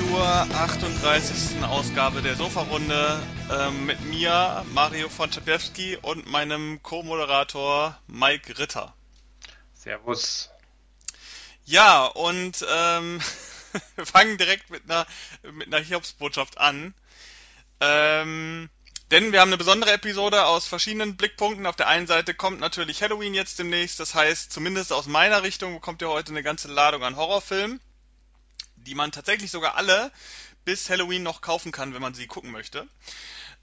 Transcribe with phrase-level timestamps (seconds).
[0.00, 1.62] zur 38.
[1.62, 3.22] Ausgabe der Sofa-Runde
[3.52, 8.94] ähm, mit mir, Mario von Czapiewski und meinem Co-Moderator Mike Ritter.
[9.74, 10.48] Servus.
[11.66, 13.20] Ja, und ähm,
[13.96, 15.06] wir fangen direkt mit einer,
[15.52, 16.94] mit einer Hiobsbotschaft an.
[17.80, 18.70] Ähm,
[19.10, 21.66] denn wir haben eine besondere Episode aus verschiedenen Blickpunkten.
[21.66, 24.00] Auf der einen Seite kommt natürlich Halloween jetzt demnächst.
[24.00, 27.80] Das heißt, zumindest aus meiner Richtung bekommt ihr heute eine ganze Ladung an Horrorfilmen,
[28.86, 30.10] die man tatsächlich sogar alle
[30.64, 32.86] bis Halloween noch kaufen kann, wenn man sie gucken möchte.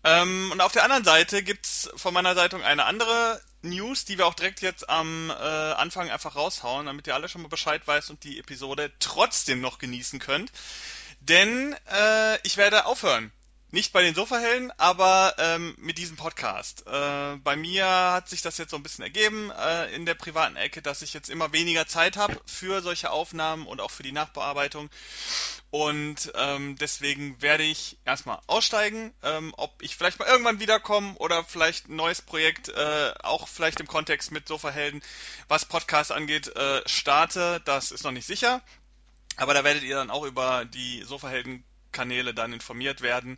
[0.04, 4.28] Ähm, und auf der anderen Seite gibt's von meiner Seite eine andere News, die wir
[4.28, 8.10] auch direkt jetzt am äh, Anfang einfach raushauen, damit ihr alle schon mal Bescheid weißt
[8.10, 10.52] und die Episode trotzdem noch genießen könnt.
[11.20, 13.32] Denn äh, ich werde aufhören
[13.78, 16.88] nicht bei den Sofahelden, aber ähm, mit diesem Podcast.
[16.88, 20.56] Äh, bei mir hat sich das jetzt so ein bisschen ergeben äh, in der privaten
[20.56, 24.12] Ecke, dass ich jetzt immer weniger Zeit habe für solche Aufnahmen und auch für die
[24.12, 24.90] Nachbearbeitung.
[25.70, 29.14] Und ähm, deswegen werde ich erstmal aussteigen.
[29.22, 33.80] Ähm, ob ich vielleicht mal irgendwann wiederkomme oder vielleicht ein neues Projekt, äh, auch vielleicht
[33.80, 35.04] im Kontext mit Sofahelden,
[35.50, 38.64] was Podcast angeht, äh, starte, das ist noch nicht sicher.
[39.36, 43.38] Aber da werdet ihr dann auch über die Sofahelden Kanäle dann informiert werden.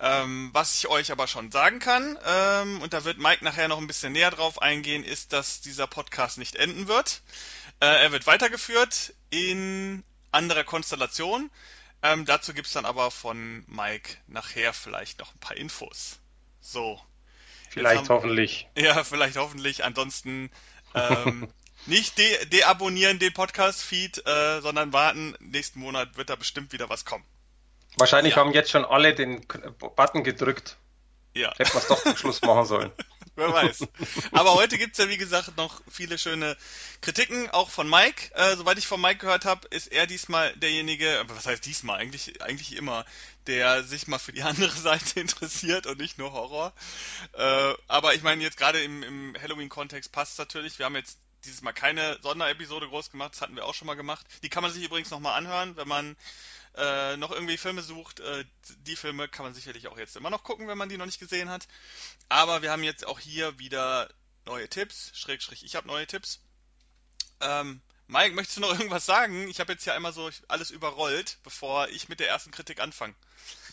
[0.00, 3.78] Ähm, was ich euch aber schon sagen kann, ähm, und da wird Mike nachher noch
[3.78, 7.22] ein bisschen näher drauf eingehen, ist, dass dieser Podcast nicht enden wird.
[7.80, 10.02] Äh, er wird weitergeführt in
[10.32, 11.50] anderer Konstellation.
[12.02, 16.18] Ähm, dazu es dann aber von Mike nachher vielleicht noch ein paar Infos.
[16.60, 17.00] So.
[17.70, 18.68] Vielleicht haben, hoffentlich.
[18.76, 19.84] Ja, vielleicht hoffentlich.
[19.84, 20.50] Ansonsten
[20.94, 21.48] ähm,
[21.86, 25.34] nicht de deabonnieren den Podcast-Feed, äh, sondern warten.
[25.40, 27.24] Nächsten Monat wird da bestimmt wieder was kommen.
[27.96, 28.40] Wahrscheinlich ja.
[28.40, 29.46] haben jetzt schon alle den
[29.78, 30.76] Button gedrückt.
[31.34, 31.52] Ja.
[31.56, 32.92] Hätten wir es doch zum Schluss machen sollen.
[33.36, 33.88] Wer weiß.
[34.30, 36.56] Aber heute gibt's ja, wie gesagt, noch viele schöne
[37.00, 38.32] Kritiken, auch von Mike.
[38.34, 42.40] Äh, soweit ich von Mike gehört habe, ist er diesmal derjenige, was heißt diesmal, eigentlich,
[42.42, 43.04] eigentlich immer,
[43.48, 46.72] der sich mal für die andere Seite interessiert und nicht nur Horror.
[47.32, 50.78] Äh, aber ich meine, jetzt gerade im, im Halloween-Kontext passt natürlich.
[50.78, 53.94] Wir haben jetzt dieses Mal keine Sonderepisode groß gemacht, das hatten wir auch schon mal
[53.94, 54.24] gemacht.
[54.44, 56.16] Die kann man sich übrigens nochmal anhören, wenn man
[56.76, 58.44] äh, noch irgendwie Filme sucht, äh,
[58.80, 61.20] die Filme kann man sicherlich auch jetzt immer noch gucken, wenn man die noch nicht
[61.20, 61.66] gesehen hat.
[62.28, 64.08] Aber wir haben jetzt auch hier wieder
[64.44, 66.40] neue Tipps, Schrägstrich, ich habe neue Tipps.
[67.40, 69.48] Ähm, Mike, möchtest du noch irgendwas sagen?
[69.48, 73.14] Ich habe jetzt ja einmal so alles überrollt, bevor ich mit der ersten Kritik anfange.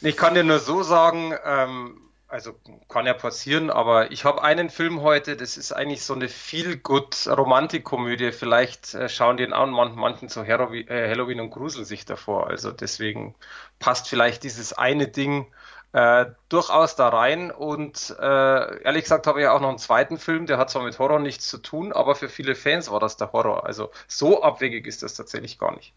[0.02, 4.70] Ich kann dir nur so sagen, ähm, also kann ja passieren, aber ich habe einen
[4.70, 8.32] Film heute, das ist eigentlich so eine Feel-Good-Romantikkomödie.
[8.32, 12.48] Vielleicht äh, schauen die an man, manchen zu Halloween, äh, Halloween und gruseln sich davor.
[12.48, 13.36] Also deswegen
[13.80, 15.52] passt vielleicht dieses eine Ding
[15.92, 17.52] äh, durchaus da rein.
[17.52, 21.00] Und äh, ehrlich gesagt habe ich auch noch einen zweiten Film, der hat zwar mit
[21.00, 23.66] Horror nichts zu tun, aber für viele Fans war das der Horror.
[23.66, 25.94] Also so abwegig ist das tatsächlich gar nicht.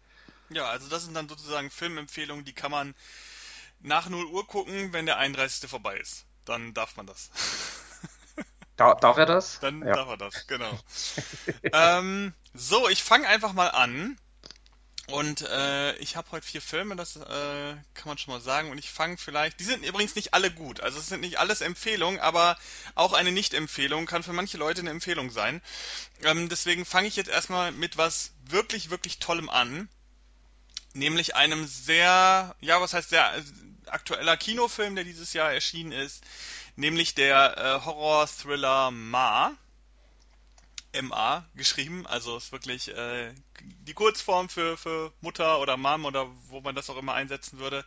[0.49, 2.93] Ja, also das sind dann sozusagen Filmempfehlungen, die kann man
[3.79, 5.69] nach 0 Uhr gucken, wenn der 31.
[5.69, 6.25] vorbei ist.
[6.45, 7.29] Dann darf man das.
[8.77, 9.59] Da, darf er das?
[9.61, 9.93] Dann ja.
[9.93, 10.77] darf er das, genau.
[11.71, 14.17] ähm, so, ich fange einfach mal an.
[15.07, 18.71] Und äh, ich habe heute vier Filme, das äh, kann man schon mal sagen.
[18.71, 19.59] Und ich fange vielleicht.
[19.59, 20.81] Die sind übrigens nicht alle gut.
[20.81, 22.57] Also es sind nicht alles Empfehlungen, aber
[22.95, 25.61] auch eine Nicht-Empfehlung kann für manche Leute eine Empfehlung sein.
[26.23, 29.89] Ähm, deswegen fange ich jetzt erstmal mit was wirklich, wirklich Tollem an.
[30.95, 33.29] Nämlich einem sehr, ja, was heißt sehr
[33.87, 36.23] aktueller Kinofilm, der dieses Jahr erschienen ist,
[36.77, 39.51] nämlich der äh, Horror-Thriller Ma.
[41.01, 46.61] MA geschrieben, also ist wirklich äh, die Kurzform für, für Mutter oder Mom oder wo
[46.61, 47.83] man das auch immer einsetzen würde.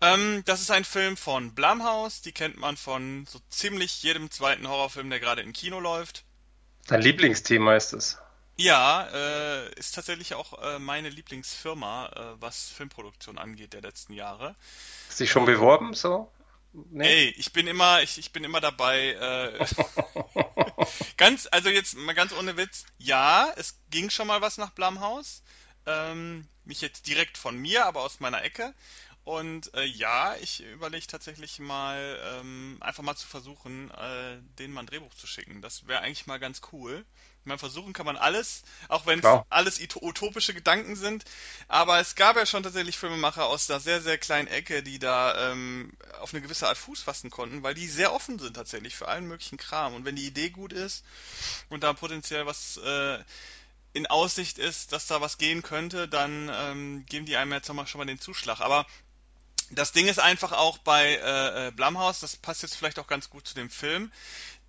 [0.00, 4.68] Ähm, das ist ein Film von Blumhouse, die kennt man von so ziemlich jedem zweiten
[4.68, 6.24] Horrorfilm, der gerade im Kino läuft.
[6.88, 8.18] Dein Lieblingsthema ist es.
[8.60, 14.56] Ja, äh, ist tatsächlich auch äh, meine Lieblingsfirma, äh, was Filmproduktion angeht der letzten Jahre.
[15.06, 16.28] Hast du dich schon beworben so?
[16.72, 17.06] Nee?
[17.06, 19.12] Ey, ich bin immer, ich, ich bin immer dabei.
[19.12, 19.66] Äh,
[21.16, 22.84] ganz, also jetzt mal ganz ohne Witz.
[22.98, 25.42] Ja, es ging schon mal was nach Blumhaus.
[25.86, 28.74] Ähm, nicht jetzt direkt von mir, aber aus meiner Ecke.
[29.28, 34.80] Und äh, ja, ich überlege tatsächlich mal, ähm, einfach mal zu versuchen, äh, denen mal
[34.80, 35.60] ein Drehbuch zu schicken.
[35.60, 37.04] Das wäre eigentlich mal ganz cool.
[37.48, 41.24] Man versuchen kann man alles, auch wenn es alles utopische Gedanken sind.
[41.66, 45.50] Aber es gab ja schon tatsächlich Filmemacher aus einer sehr, sehr kleinen Ecke, die da
[45.50, 49.08] ähm, auf eine gewisse Art Fuß fassen konnten, weil die sehr offen sind tatsächlich für
[49.08, 49.94] allen möglichen Kram.
[49.94, 51.04] Und wenn die Idee gut ist
[51.68, 53.18] und da potenziell was äh,
[53.92, 57.98] in Aussicht ist, dass da was gehen könnte, dann ähm, geben die einem jetzt schon
[57.98, 58.60] mal den Zuschlag.
[58.60, 58.86] Aber
[59.70, 63.28] das Ding ist einfach auch bei äh, äh, Blumhouse, das passt jetzt vielleicht auch ganz
[63.28, 64.12] gut zu dem Film,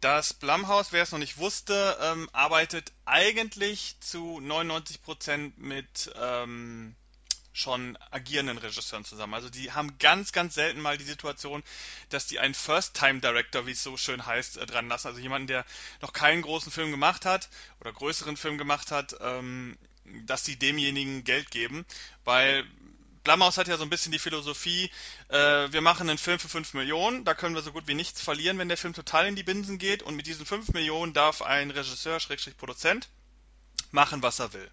[0.01, 6.95] dass Blumhouse, wer es noch nicht wusste, ähm, arbeitet eigentlich zu 99% mit ähm,
[7.51, 9.33] schon agierenden Regisseuren zusammen.
[9.33, 11.63] Also die haben ganz, ganz selten mal die Situation,
[12.09, 15.07] dass die einen First-Time-Director, wie es so schön heißt, äh, dran lassen.
[15.07, 15.65] Also jemanden, der
[16.01, 17.49] noch keinen großen Film gemacht hat
[17.81, 19.77] oder größeren Film gemacht hat, ähm,
[20.25, 21.85] dass sie demjenigen Geld geben,
[22.23, 22.65] weil
[23.23, 24.89] Blumhouse hat ja so ein bisschen die Philosophie,
[25.29, 28.21] äh, wir machen einen Film für 5 Millionen, da können wir so gut wie nichts
[28.21, 30.03] verlieren, wenn der Film total in die Binsen geht.
[30.03, 33.09] Und mit diesen 5 Millionen darf ein Regisseur, Schrägstrich Produzent,
[33.91, 34.69] machen, was er will.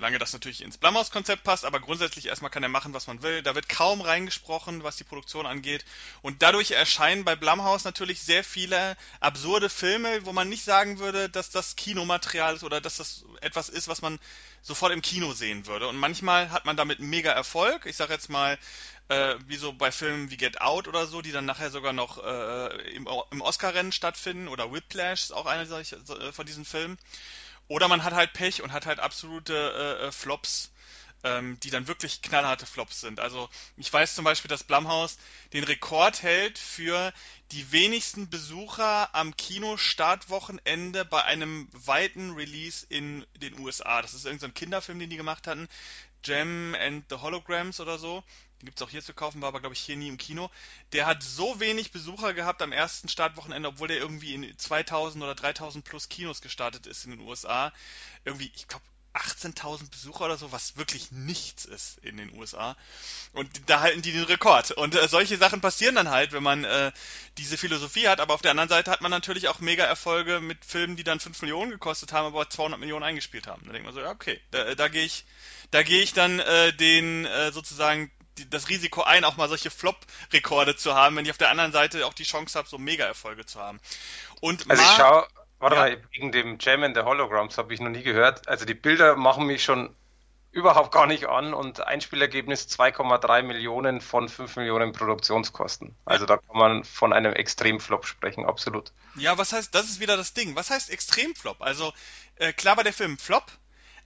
[0.00, 3.42] Solange das natürlich ins Blumhouse-Konzept passt, aber grundsätzlich erstmal kann er machen, was man will.
[3.42, 5.84] Da wird kaum reingesprochen, was die Produktion angeht.
[6.22, 11.28] Und dadurch erscheinen bei Blumhouse natürlich sehr viele absurde Filme, wo man nicht sagen würde,
[11.28, 14.18] dass das Kinomaterial ist oder dass das etwas ist, was man
[14.62, 15.86] sofort im Kino sehen würde.
[15.86, 17.84] Und manchmal hat man damit mega Erfolg.
[17.84, 18.58] Ich sage jetzt mal,
[19.08, 22.24] äh, wie so bei Filmen wie Get Out oder so, die dann nachher sogar noch
[22.24, 24.48] äh, im, im Oscar-Rennen stattfinden.
[24.48, 26.96] Oder Whiplash ist auch einer solcher, äh, von diesen Filmen.
[27.70, 30.72] Oder man hat halt Pech und hat halt absolute äh, äh, Flops,
[31.22, 33.20] ähm, die dann wirklich knallharte Flops sind.
[33.20, 35.18] Also ich weiß zum Beispiel, dass Blumhouse
[35.52, 37.12] den Rekord hält für
[37.52, 44.02] die wenigsten Besucher am Kino-Startwochenende bei einem weiten Release in den USA.
[44.02, 45.68] Das ist irgendein so Kinderfilm, den die gemacht hatten.
[46.22, 48.24] Gem and the Holograms oder so
[48.66, 50.50] gibt es auch hier zu kaufen, war aber glaube ich hier nie im Kino.
[50.92, 55.34] Der hat so wenig Besucher gehabt am ersten Startwochenende, obwohl der irgendwie in 2000 oder
[55.34, 57.72] 3000 plus Kinos gestartet ist in den USA.
[58.24, 58.84] Irgendwie, ich glaube
[59.14, 62.76] 18.000 Besucher oder so, was wirklich nichts ist in den USA.
[63.32, 64.70] Und da halten die den Rekord.
[64.70, 66.92] Und äh, solche Sachen passieren dann halt, wenn man äh,
[67.36, 68.20] diese Philosophie hat.
[68.20, 71.18] Aber auf der anderen Seite hat man natürlich auch mega Erfolge mit Filmen, die dann
[71.18, 73.62] 5 Millionen gekostet haben, aber 200 Millionen eingespielt haben.
[73.66, 75.24] Da denkt man so, ja, okay, da, da gehe ich,
[75.72, 78.12] da gehe ich dann äh, den äh, sozusagen
[78.50, 82.06] das Risiko ein, auch mal solche Flop-Rekorde zu haben, wenn ich auf der anderen Seite
[82.06, 83.80] auch die Chance habe, so Mega-Erfolge zu haben.
[84.40, 85.26] Und also ich schaue,
[85.58, 85.82] warte ja.
[85.82, 88.48] mal, wegen dem Jam in the Holograms habe ich noch nie gehört.
[88.48, 89.94] Also die Bilder machen mich schon
[90.52, 95.94] überhaupt gar nicht an und Einspielergebnis 2,3 Millionen von 5 Millionen Produktionskosten.
[96.04, 98.92] Also da kann man von einem Extremflop sprechen, absolut.
[99.14, 100.56] Ja, was heißt, das ist wieder das Ding.
[100.56, 101.62] Was heißt Extremflop?
[101.62, 101.92] Also
[102.36, 103.44] äh, klar war der Film Flop,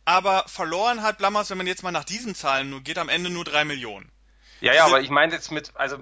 [0.05, 3.31] aber verloren hat Blammers, wenn man jetzt mal nach diesen Zahlen nur geht, am Ende
[3.31, 4.11] nur 3 Millionen.
[4.65, 5.99] Ja, ja, aber ich meine jetzt mit, also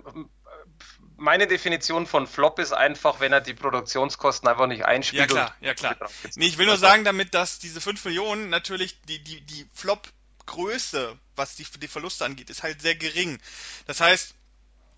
[1.17, 5.21] meine Definition von Flop ist einfach, wenn er die Produktionskosten einfach nicht einspielt.
[5.21, 5.97] Ja klar, ja klar.
[6.35, 11.17] Nee, ich will nur sagen damit, dass diese 5 Millionen natürlich die, die, die Flop-Größe,
[11.37, 13.39] was die, die Verluste angeht, ist halt sehr gering.
[13.87, 14.35] Das heißt,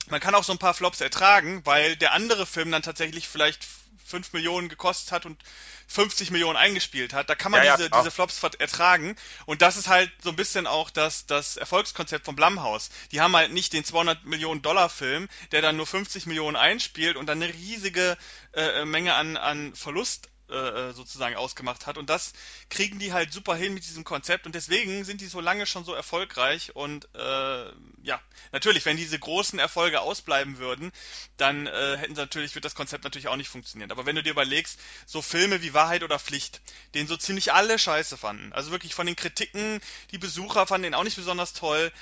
[0.09, 3.67] man kann auch so ein paar Flops ertragen, weil der andere Film dann tatsächlich vielleicht
[4.05, 5.43] 5 Millionen gekostet hat und
[5.89, 7.29] 50 Millionen eingespielt hat.
[7.29, 9.17] Da kann man ja, diese, ja, diese Flops ertragen.
[9.47, 12.91] Und das ist halt so ein bisschen auch das, das Erfolgskonzept von Blumhouse.
[13.13, 17.17] Die haben halt nicht den 200 Millionen Dollar Film, der dann nur 50 Millionen einspielt
[17.17, 18.17] und dann eine riesige
[18.53, 21.99] äh, Menge an, an Verlust äh, sozusagen ausgemacht hat.
[21.99, 22.33] Und das
[22.69, 25.85] kriegen die halt super hin mit diesem Konzept und deswegen sind die so lange schon
[25.85, 26.77] so erfolgreich.
[26.77, 27.73] Und äh,
[28.03, 28.21] ja,
[28.53, 30.93] natürlich, wenn diese großen Erfolge ausbleiben würden,
[31.37, 33.91] dann äh, hätten sie natürlich, wird das Konzept natürlich auch nicht funktionieren.
[33.91, 36.61] Aber wenn du dir überlegst, so Filme wie Wahrheit oder Pflicht,
[36.95, 40.95] den so ziemlich alle scheiße fanden, also wirklich von den Kritiken, die Besucher fanden den
[40.95, 41.93] auch nicht besonders toll,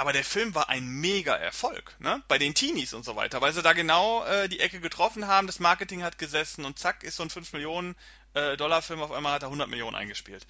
[0.00, 2.22] aber der Film war ein mega Erfolg, ne?
[2.26, 5.46] Bei den Teenies und so weiter, weil sie da genau äh, die Ecke getroffen haben,
[5.46, 7.94] das Marketing hat gesessen und zack ist so ein 5 Millionen
[8.34, 10.46] äh, Dollar Film auf einmal hat er 100 Millionen eingespielt.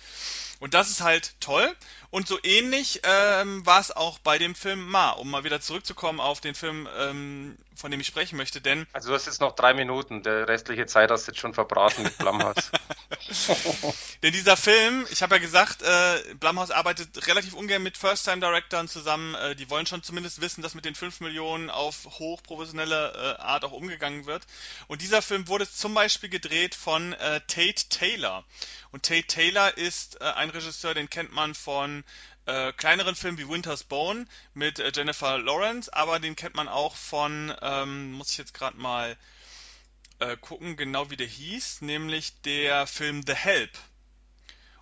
[0.61, 1.75] Und das ist halt toll.
[2.11, 6.21] Und so ähnlich ähm, war es auch bei dem Film Ma, um mal wieder zurückzukommen
[6.21, 8.87] auf den Film, ähm, von dem ich sprechen möchte, denn...
[8.93, 12.03] Also du hast jetzt noch drei Minuten, der restliche Zeit hast du jetzt schon verbraten
[12.03, 12.71] mit Blumhouse.
[14.23, 19.35] denn dieser Film, ich habe ja gesagt, äh, Blumhouse arbeitet relativ ungern mit First-Time-Directoren zusammen.
[19.37, 23.65] Äh, die wollen schon zumindest wissen, dass mit den 5 Millionen auf hochprofessionelle äh, Art
[23.65, 24.43] auch umgegangen wird.
[24.89, 28.45] Und dieser Film wurde zum Beispiel gedreht von äh, Tate Taylor.
[28.93, 32.05] Und Tate Taylor ist äh, ein Regisseur, den kennt man von
[32.47, 36.97] äh, kleineren Filmen wie Winter's Bone mit äh, Jennifer Lawrence, aber den kennt man auch
[36.97, 39.17] von, ähm, muss ich jetzt gerade mal
[40.19, 43.71] äh, gucken, genau wie der hieß, nämlich der Film The Help.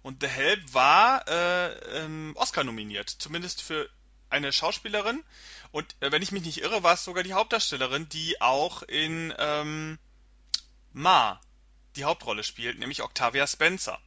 [0.02, 3.88] Und The Help war äh, ähm, Oscar nominiert, zumindest für
[4.30, 5.23] eine Schauspielerin.
[5.71, 9.35] Und äh, wenn ich mich nicht irre, war es sogar die Hauptdarstellerin, die auch in
[9.38, 9.99] ähm,
[10.92, 11.40] Ma
[11.99, 13.99] die Hauptrolle spielt, nämlich Octavia Spencer.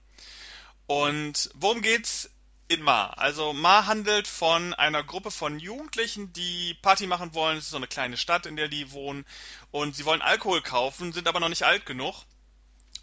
[0.88, 2.30] Und worum geht's
[2.68, 3.08] in Ma?
[3.12, 7.58] Also Ma handelt von einer Gruppe von Jugendlichen, die Party machen wollen.
[7.58, 9.26] Es ist so eine kleine Stadt, in der die wohnen.
[9.72, 12.16] Und sie wollen Alkohol kaufen, sind aber noch nicht alt genug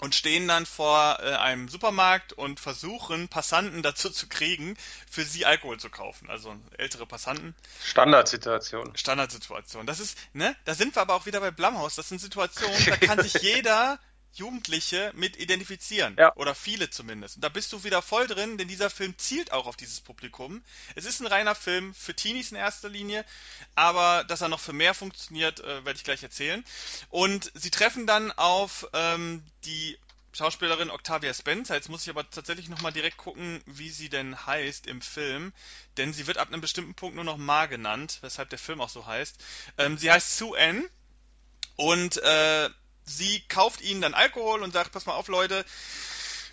[0.01, 4.77] und stehen dann vor äh, einem Supermarkt und versuchen Passanten dazu zu kriegen,
[5.11, 6.31] für sie Alkohol zu kaufen.
[6.31, 7.55] Also ältere Passanten.
[7.85, 8.97] Standardsituation.
[8.97, 9.87] Standardsituation.
[9.87, 10.55] Das ist, ne?
[10.65, 11.97] Da sind wir aber auch wieder bei Blumhaus.
[11.97, 13.99] Das sind Situationen, da kann sich jeder
[14.35, 16.17] Jugendliche mit identifizieren.
[16.19, 16.35] Ja.
[16.37, 17.37] Oder viele zumindest.
[17.37, 20.63] Und da bist du wieder voll drin, denn dieser Film zielt auch auf dieses Publikum.
[20.95, 23.25] Es ist ein reiner Film für Teenies in erster Linie,
[23.75, 26.65] aber dass er noch für mehr funktioniert, äh, werde ich gleich erzählen.
[27.09, 29.99] Und sie treffen dann auf ähm, die
[30.33, 31.75] Schauspielerin Octavia Spencer.
[31.75, 35.53] Jetzt muss ich aber tatsächlich nochmal direkt gucken, wie sie denn heißt im Film,
[35.97, 38.89] denn sie wird ab einem bestimmten Punkt nur noch Ma genannt, weshalb der Film auch
[38.89, 39.37] so heißt.
[39.79, 40.89] Ähm, sie heißt Sue Ann
[41.77, 42.71] und äh,
[43.09, 45.65] sie kauft ihnen dann Alkohol und sagt, pass mal auf Leute,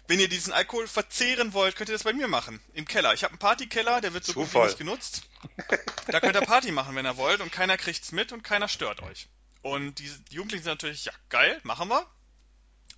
[0.07, 2.61] wenn ihr diesen Alkohol verzehren wollt, könnt ihr das bei mir machen.
[2.73, 3.13] Im Keller.
[3.13, 4.67] Ich habe einen Partykeller, der wird so gut wie Zufall.
[4.67, 5.23] nicht genutzt.
[6.07, 9.01] Da könnt ihr Party machen, wenn ihr wollt und keiner kriegt's mit und keiner stört
[9.01, 9.27] euch.
[9.61, 12.05] Und die Jugendlichen sind natürlich, ja geil, machen wir.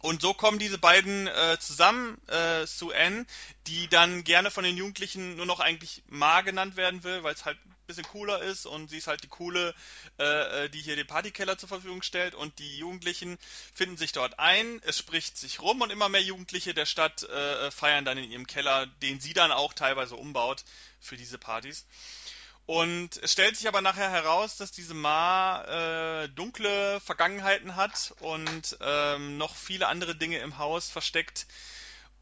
[0.07, 3.27] Und so kommen diese beiden äh, zusammen, äh, Sue Ann,
[3.67, 7.43] die dann gerne von den Jugendlichen nur noch eigentlich Ma genannt werden will, weil es
[7.43, 9.75] halt ein bisschen cooler ist und sie ist halt die coole,
[10.17, 13.37] äh, äh, die hier den Partykeller zur Verfügung stellt und die Jugendlichen
[13.73, 17.69] finden sich dort ein, es spricht sich rum und immer mehr Jugendliche der Stadt äh,
[17.69, 20.63] feiern dann in ihrem Keller, den sie dann auch teilweise umbaut
[21.01, 21.85] für diese Partys.
[22.67, 28.77] Und es stellt sich aber nachher heraus, dass diese Ma äh, dunkle Vergangenheiten hat und
[28.81, 31.47] ähm, noch viele andere Dinge im Haus versteckt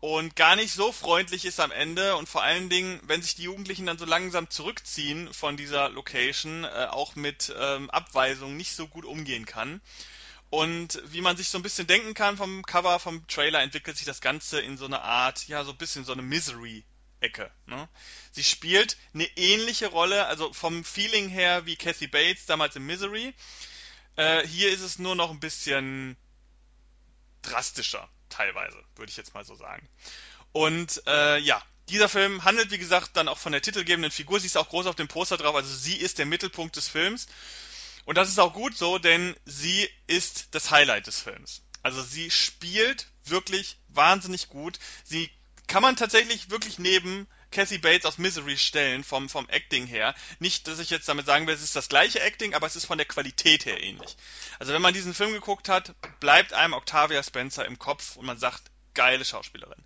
[0.01, 3.43] und gar nicht so freundlich ist am Ende und vor allen Dingen, wenn sich die
[3.43, 8.87] Jugendlichen dann so langsam zurückziehen von dieser Location, äh, auch mit ähm, Abweisung nicht so
[8.87, 9.81] gut umgehen kann.
[10.51, 14.05] Und wie man sich so ein bisschen denken kann vom Cover, vom Trailer, entwickelt sich
[14.05, 16.21] das Ganze in so eine Art, ja, so ein bisschen so eine
[17.25, 17.51] Misery-Ecke.
[17.67, 17.89] Ne?
[18.31, 23.33] Sie spielt eine ähnliche Rolle, also vom Feeling her wie Kathy Bates damals in Misery.
[24.15, 26.17] Äh, hier ist es nur noch ein bisschen
[27.41, 29.87] drastischer, teilweise, würde ich jetzt mal so sagen.
[30.51, 34.39] Und äh, ja, dieser Film handelt, wie gesagt, dann auch von der titelgebenden Figur.
[34.39, 37.27] Sie ist auch groß auf dem Poster drauf, also sie ist der Mittelpunkt des Films.
[38.05, 41.63] Und das ist auch gut so, denn sie ist das Highlight des Films.
[41.81, 44.79] Also sie spielt wirklich wahnsinnig gut.
[45.03, 45.29] Sie
[45.67, 50.13] kann man tatsächlich wirklich neben Cassie Bates aus Misery stellen, vom, vom Acting her.
[50.39, 52.85] Nicht, dass ich jetzt damit sagen will, es ist das gleiche Acting, aber es ist
[52.85, 54.17] von der Qualität her ähnlich.
[54.59, 58.37] Also wenn man diesen Film geguckt hat, bleibt einem Octavia Spencer im Kopf und man
[58.37, 59.83] sagt, geile Schauspielerin.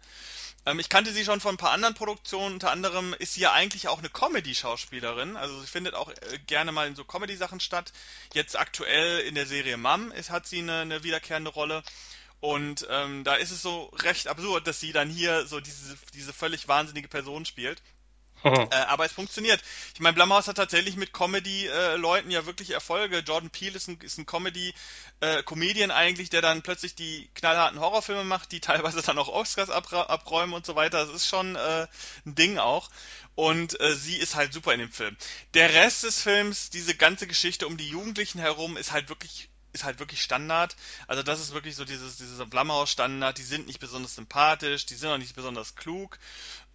[0.66, 3.54] Ähm, ich kannte sie schon von ein paar anderen Produktionen, unter anderem ist sie ja
[3.54, 7.92] eigentlich auch eine Comedy-Schauspielerin, also sie findet auch äh, gerne mal in so Comedy-Sachen statt.
[8.34, 11.84] Jetzt aktuell in der Serie Mom ist, hat sie eine, eine wiederkehrende Rolle.
[12.42, 16.34] Und ähm, da ist es so recht absurd, dass sie dann hier so diese, diese
[16.34, 17.82] völlig wahnsinnige Person spielt.
[18.44, 19.62] Äh, aber es funktioniert.
[19.94, 23.20] Ich meine, Blumhouse hat tatsächlich mit Comedy-Leuten ja wirklich Erfolge.
[23.20, 28.52] Jordan Peele ist ein, ist ein Comedy-Comedian eigentlich, der dann plötzlich die knallharten Horrorfilme macht,
[28.52, 31.06] die teilweise dann auch Oscars abräumen und so weiter.
[31.06, 31.88] Das ist schon äh,
[32.26, 32.90] ein Ding auch.
[33.36, 35.16] Und äh, sie ist halt super in dem Film.
[35.54, 39.84] Der Rest des Films, diese ganze Geschichte um die Jugendlichen herum, ist halt wirklich ist
[39.84, 40.76] halt wirklich Standard.
[41.08, 43.38] Also das ist wirklich so dieses, dieser Blumhouse-Standard.
[43.38, 46.18] Die sind nicht besonders sympathisch, die sind auch nicht besonders klug.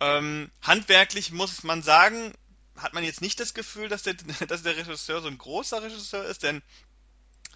[0.00, 2.32] Ähm, handwerklich muss man sagen,
[2.76, 4.14] hat man jetzt nicht das Gefühl, dass der,
[4.48, 6.62] dass der Regisseur so ein großer Regisseur ist, denn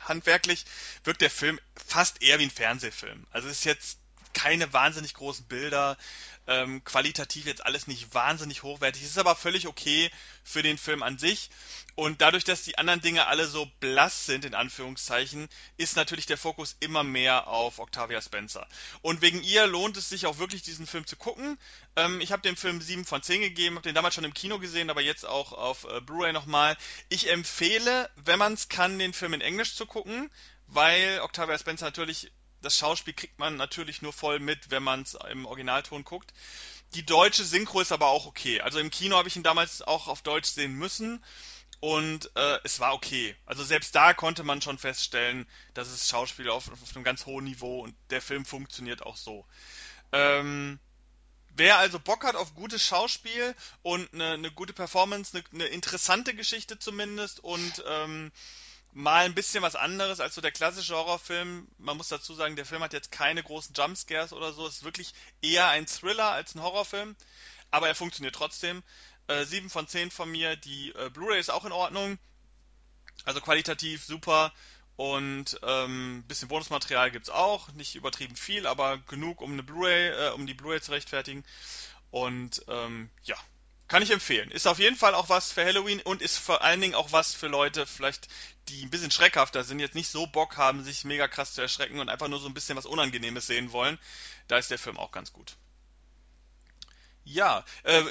[0.00, 0.64] handwerklich
[1.04, 3.26] wirkt der Film fast eher wie ein Fernsehfilm.
[3.30, 3.98] Also es ist jetzt
[4.32, 5.96] keine wahnsinnig großen Bilder,
[6.48, 9.02] ähm, qualitativ jetzt alles nicht wahnsinnig hochwertig.
[9.02, 10.10] Ist aber völlig okay
[10.42, 11.50] für den Film an sich.
[11.94, 16.38] Und dadurch, dass die anderen Dinge alle so blass sind, in Anführungszeichen, ist natürlich der
[16.38, 18.66] Fokus immer mehr auf Octavia Spencer.
[19.02, 21.58] Und wegen ihr lohnt es sich auch wirklich, diesen Film zu gucken.
[21.96, 24.58] Ähm, ich habe dem Film 7 von 10 gegeben, habe den damals schon im Kino
[24.58, 26.76] gesehen, aber jetzt auch auf äh, Blu-ray nochmal.
[27.10, 30.30] Ich empfehle, wenn man es kann, den Film in Englisch zu gucken,
[30.66, 35.16] weil Octavia Spencer natürlich das Schauspiel kriegt man natürlich nur voll mit, wenn man es
[35.30, 36.32] im Originalton guckt.
[36.94, 38.60] Die deutsche Synchro ist aber auch okay.
[38.60, 41.22] Also im Kino habe ich ihn damals auch auf Deutsch sehen müssen
[41.80, 43.36] und äh, es war okay.
[43.46, 47.44] Also selbst da konnte man schon feststellen, dass es Schauspiel auf, auf einem ganz hohen
[47.44, 49.46] Niveau und der Film funktioniert auch so.
[50.12, 50.80] Ähm,
[51.50, 56.34] wer also Bock hat auf gutes Schauspiel und eine, eine gute Performance, eine, eine interessante
[56.34, 58.32] Geschichte zumindest und ähm,
[58.92, 61.68] mal ein bisschen was anderes als so der klassische Horrorfilm.
[61.78, 64.66] Man muss dazu sagen, der Film hat jetzt keine großen Jumpscares oder so.
[64.66, 67.16] Es ist wirklich eher ein Thriller als ein Horrorfilm.
[67.70, 68.82] Aber er funktioniert trotzdem.
[69.26, 70.56] Äh, 7 von 10 von mir.
[70.56, 72.18] Die äh, Blu-ray ist auch in Ordnung.
[73.24, 74.52] Also qualitativ super.
[74.96, 77.70] Und ähm, bisschen Bonusmaterial gibt's auch.
[77.72, 81.44] Nicht übertrieben viel, aber genug, um eine Blu-ray, äh, um die Blu-ray zu rechtfertigen.
[82.10, 83.36] Und ähm, ja,
[83.88, 84.50] kann ich empfehlen.
[84.50, 87.34] Ist auf jeden Fall auch was für Halloween und ist vor allen Dingen auch was
[87.34, 88.28] für Leute, vielleicht,
[88.68, 91.98] die ein bisschen schreckhafter sind, jetzt nicht so Bock haben, sich mega krass zu erschrecken
[91.98, 93.98] und einfach nur so ein bisschen was Unangenehmes sehen wollen.
[94.46, 95.56] Da ist der Film auch ganz gut.
[97.24, 98.02] Ja, äh,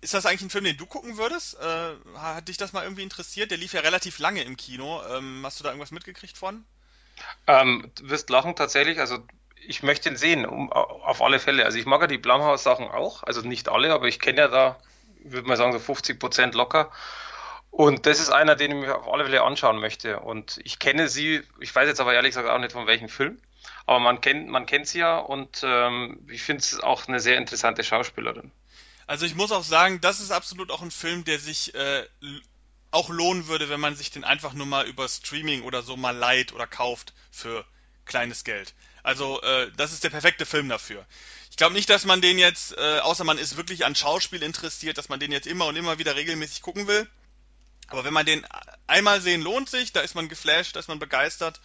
[0.00, 1.54] ist das eigentlich ein Film, den du gucken würdest?
[1.60, 3.50] Äh, hat dich das mal irgendwie interessiert?
[3.50, 5.02] Der lief ja relativ lange im Kino.
[5.08, 6.64] Ähm, hast du da irgendwas mitgekriegt von?
[7.46, 9.24] Ähm, du wirst lachen tatsächlich, also
[9.66, 11.64] ich möchte ihn sehen, um, auf alle Fälle.
[11.64, 14.80] Also ich mag ja die Blumhouse-Sachen auch, also nicht alle, aber ich kenne ja da,
[15.32, 16.90] würde mal sagen, so 50 Prozent locker.
[17.70, 20.20] Und das ist einer, den ich mir auf alle Fälle anschauen möchte.
[20.20, 23.38] Und ich kenne sie, ich weiß jetzt aber ehrlich gesagt auch nicht von welchem Film,
[23.84, 27.36] aber man kennt, man kennt sie ja und ähm, ich finde es auch eine sehr
[27.36, 28.50] interessante Schauspielerin.
[29.06, 32.04] Also ich muss auch sagen, das ist absolut auch ein Film, der sich äh,
[32.90, 36.16] auch lohnen würde, wenn man sich den einfach nur mal über Streaming oder so mal
[36.16, 37.64] leiht oder kauft für
[38.06, 38.74] kleines Geld.
[39.06, 41.06] Also äh, das ist der perfekte Film dafür.
[41.48, 44.98] Ich glaube nicht, dass man den jetzt, äh, außer man ist wirklich an Schauspiel interessiert,
[44.98, 47.08] dass man den jetzt immer und immer wieder regelmäßig gucken will.
[47.86, 48.44] Aber wenn man den
[48.88, 51.60] einmal sehen, lohnt sich, da ist man geflasht, da ist man begeistert.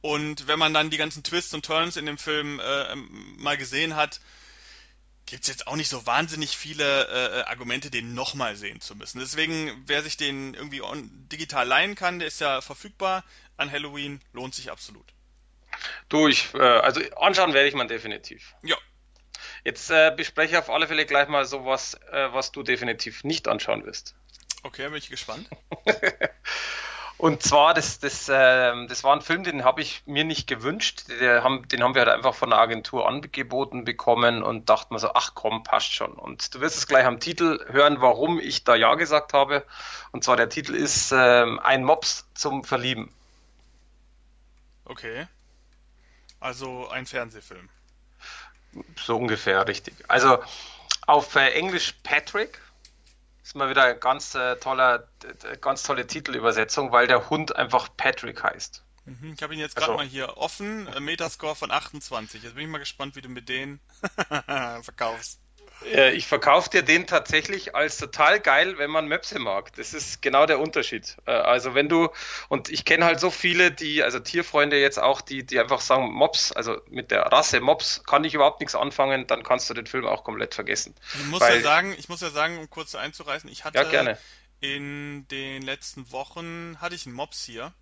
[0.00, 2.96] Und wenn man dann die ganzen Twists und Turns in dem Film äh,
[3.36, 4.20] mal gesehen hat,
[5.26, 9.20] gibt es jetzt auch nicht so wahnsinnig viele äh, Argumente, den nochmal sehen zu müssen.
[9.20, 10.82] Deswegen, wer sich den irgendwie
[11.30, 13.22] digital leihen kann, der ist ja verfügbar
[13.56, 15.06] an Halloween, lohnt sich absolut.
[16.08, 18.54] Du, ich, äh, also anschauen werde ich mal definitiv.
[18.62, 18.76] Ja.
[19.64, 23.46] Jetzt äh, bespreche ich auf alle Fälle gleich mal sowas, äh, was du definitiv nicht
[23.46, 24.14] anschauen wirst.
[24.62, 25.48] Okay, bin ich gespannt.
[27.20, 31.04] Und zwar, das, das, äh, das war ein Film, den habe ich mir nicht gewünscht.
[31.08, 35.00] Den haben, den haben wir halt einfach von der Agentur angeboten bekommen und dachten mir
[35.00, 36.12] so, ach komm, passt schon.
[36.12, 39.66] Und du wirst es gleich am Titel hören, warum ich da Ja gesagt habe.
[40.12, 43.12] Und zwar der Titel ist äh, Ein Mops zum Verlieben.
[44.86, 45.26] Okay.
[46.40, 47.68] Also ein Fernsehfilm.
[48.96, 49.94] So ungefähr, richtig.
[50.08, 50.42] Also
[51.06, 52.60] auf äh, Englisch Patrick
[53.42, 55.08] ist mal wieder ein ganz äh, toller,
[55.60, 58.84] ganz tolle Titelübersetzung, weil der Hund einfach Patrick heißt.
[59.06, 60.04] Mhm, ich habe ihn jetzt gerade also.
[60.04, 62.42] mal hier offen, äh, Metascore von 28.
[62.42, 63.80] Jetzt bin ich mal gespannt, wie du mit denen
[64.82, 65.39] verkaufst.
[65.84, 69.74] Äh, ich verkaufe dir den tatsächlich als total geil, wenn man Möpse mag.
[69.76, 71.16] Das ist genau der Unterschied.
[71.26, 72.08] Äh, also wenn du,
[72.48, 76.12] und ich kenne halt so viele, die, also Tierfreunde jetzt auch, die, die einfach sagen,
[76.12, 79.86] Mops, also mit der Rasse Mops kann ich überhaupt nichts anfangen, dann kannst du den
[79.86, 80.94] Film auch komplett vergessen.
[81.14, 84.16] Ich muss Weil, ja sagen, ich muss ja sagen, um kurz einzureißen, ich hatte ja,
[84.60, 87.72] in den letzten Wochen hatte ich einen Mops hier.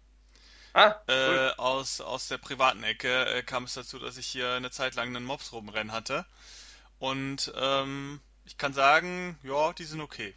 [0.75, 1.53] Ah, cool.
[1.57, 4.95] äh, aus, aus der privaten Ecke äh, kam es dazu, dass ich hier eine Zeit
[4.95, 6.25] lang einen Mops rumrennen hatte.
[6.99, 10.35] Und ähm, ich kann sagen, ja, die sind okay.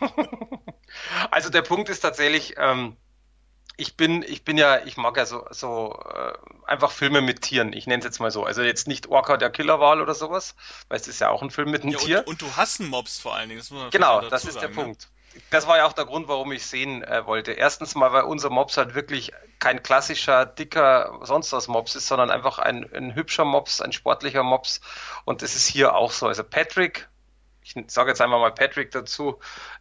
[1.30, 2.96] also der Punkt ist tatsächlich, ähm,
[3.76, 6.32] ich bin, ich bin ja, ich mag ja so, so äh,
[6.66, 7.72] einfach Filme mit Tieren.
[7.72, 8.44] Ich nenne es jetzt mal so.
[8.44, 10.56] Also jetzt nicht Orca der Killerwal oder sowas,
[10.88, 12.26] weil es ist ja auch ein Film mit einem ja, Tier.
[12.26, 13.60] Und, du hast einen Mobs vor allen Dingen.
[13.60, 14.74] Das genau, das ist sagen, der ne?
[14.74, 15.08] Punkt
[15.50, 17.52] das war ja auch der Grund, warum ich sehen äh, wollte.
[17.52, 22.30] Erstens mal, weil unser Mops halt wirklich kein klassischer, dicker, sonst was Mops ist, sondern
[22.30, 24.80] einfach ein, ein hübscher Mops, ein sportlicher Mops.
[25.24, 26.26] Und das ist hier auch so.
[26.26, 27.08] Also Patrick,
[27.62, 29.38] ich sage jetzt einfach mal Patrick dazu,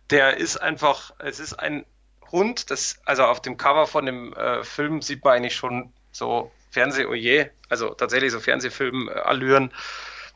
[0.10, 1.86] der ist einfach, es ist ein
[2.32, 6.52] Hund, das, also auf dem Cover von dem äh, Film sieht man eigentlich schon so
[6.72, 9.72] Fernseh-Oje, also tatsächlich so Fernsehfilm-Allüren,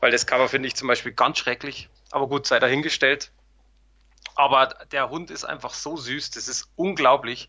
[0.00, 1.88] weil das Cover finde ich zum Beispiel ganz schrecklich.
[2.10, 3.30] Aber gut, sei dahingestellt.
[4.34, 7.48] Aber der Hund ist einfach so süß, das ist unglaublich.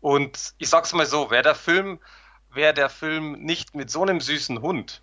[0.00, 2.00] Und ich sag's mal so, wäre der Film,
[2.50, 5.02] wäre der Film nicht mit so einem süßen Hund,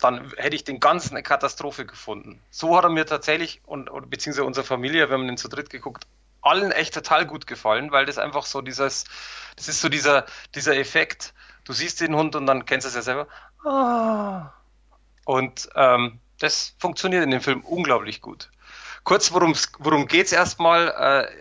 [0.00, 2.40] dann hätte ich den ganzen eine Katastrophe gefunden.
[2.50, 6.06] So hat er mir tatsächlich und, beziehungsweise unserer Familie, wir haben den zu dritt geguckt,
[6.40, 9.04] allen echt total gut gefallen, weil das einfach so dieses,
[9.56, 10.24] das ist so dieser,
[10.54, 11.34] dieser Effekt.
[11.64, 13.26] Du siehst den Hund und dann kennst du es ja selber.
[13.64, 14.52] Ah.
[15.24, 18.50] Und ähm, das funktioniert in dem Film unglaublich gut.
[19.08, 20.88] Kurz, worum geht es erstmal?
[20.88, 21.34] Äh,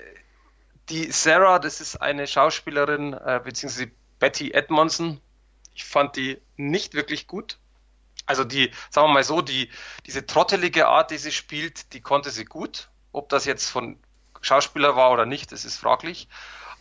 [0.87, 5.19] die Sarah, das ist eine Schauspielerin, äh, beziehungsweise Betty Edmondson.
[5.75, 7.57] Ich fand die nicht wirklich gut.
[8.25, 9.69] Also die, sagen wir mal so, die,
[10.05, 12.87] diese trottelige Art, die sie spielt, die konnte sie gut.
[13.11, 13.99] Ob das jetzt von
[14.39, 16.29] Schauspieler war oder nicht, das ist fraglich.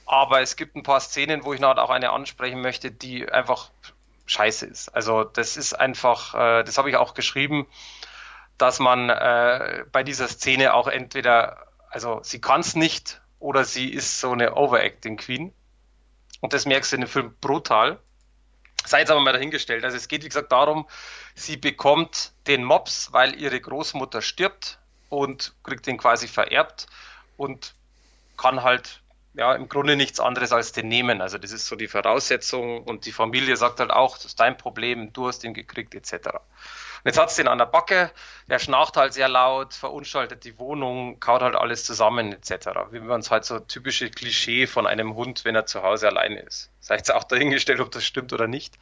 [0.06, 3.70] Aber es gibt ein paar Szenen, wo ich noch auch eine ansprechen möchte, die einfach
[4.26, 4.94] scheiße ist.
[4.94, 7.66] Also das ist einfach, äh, das habe ich auch geschrieben
[8.58, 13.90] dass man äh, bei dieser Szene auch entweder, also sie kann es nicht oder sie
[13.90, 15.52] ist so eine Overacting Queen.
[16.40, 17.98] Und das merkst du in dem Film brutal.
[18.84, 19.84] Sei jetzt aber mal dahingestellt.
[19.84, 20.86] Also es geht, wie gesagt, darum,
[21.34, 26.86] sie bekommt den Mops, weil ihre Großmutter stirbt und kriegt den quasi vererbt
[27.36, 27.74] und
[28.36, 29.02] kann halt
[29.34, 31.20] ja im Grunde nichts anderes als den nehmen.
[31.20, 34.56] Also das ist so die Voraussetzung und die Familie sagt halt auch, das ist dein
[34.56, 36.28] Problem, du hast ihn gekriegt etc.
[37.06, 38.10] Jetzt hat's den an der Backe,
[38.48, 42.68] der schnarcht halt sehr laut, verunstaltet die Wohnung, kaut halt alles zusammen etc.
[42.90, 46.40] Wie man es halt so typische Klischee von einem Hund, wenn er zu Hause alleine
[46.40, 46.72] ist.
[46.80, 48.74] Sei jetzt auch dahingestellt, ob das stimmt oder nicht.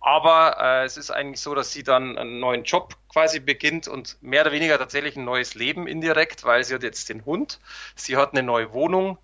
[0.00, 4.16] Aber äh, es ist eigentlich so, dass sie dann einen neuen Job quasi beginnt und
[4.22, 7.58] mehr oder weniger tatsächlich ein neues Leben indirekt, weil sie hat jetzt den Hund,
[7.96, 9.18] sie hat eine neue Wohnung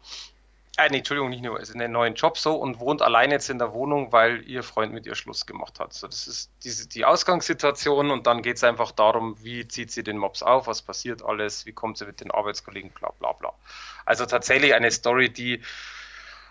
[0.76, 3.48] äh, nee, Entschuldigung, nicht nur, ist in einen neuen Job so und wohnt allein jetzt
[3.48, 5.92] in der Wohnung, weil ihr Freund mit ihr Schluss gemacht hat.
[5.92, 10.02] So, das ist diese, die Ausgangssituation und dann geht es einfach darum, wie zieht sie
[10.02, 13.52] den Mops auf, was passiert alles, wie kommt sie mit den Arbeitskollegen, bla bla bla.
[14.04, 15.62] Also tatsächlich eine Story, die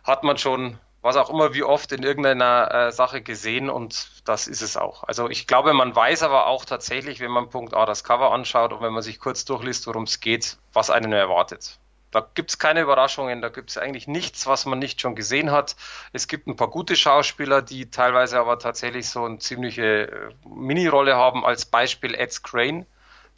[0.03, 4.47] hat man schon, was auch immer, wie oft in irgendeiner äh, Sache gesehen und das
[4.47, 5.03] ist es auch.
[5.03, 8.71] Also ich glaube, man weiß aber auch tatsächlich, wenn man Punkt A das Cover anschaut
[8.71, 11.77] und wenn man sich kurz durchliest, worum es geht, was einen erwartet.
[12.13, 15.49] Da gibt es keine Überraschungen, da gibt es eigentlich nichts, was man nicht schon gesehen
[15.49, 15.75] hat.
[16.13, 21.15] Es gibt ein paar gute Schauspieler, die teilweise aber tatsächlich so eine ziemliche äh, Mini-Rolle
[21.15, 21.43] haben.
[21.43, 22.85] Als Beispiel Ed Crane,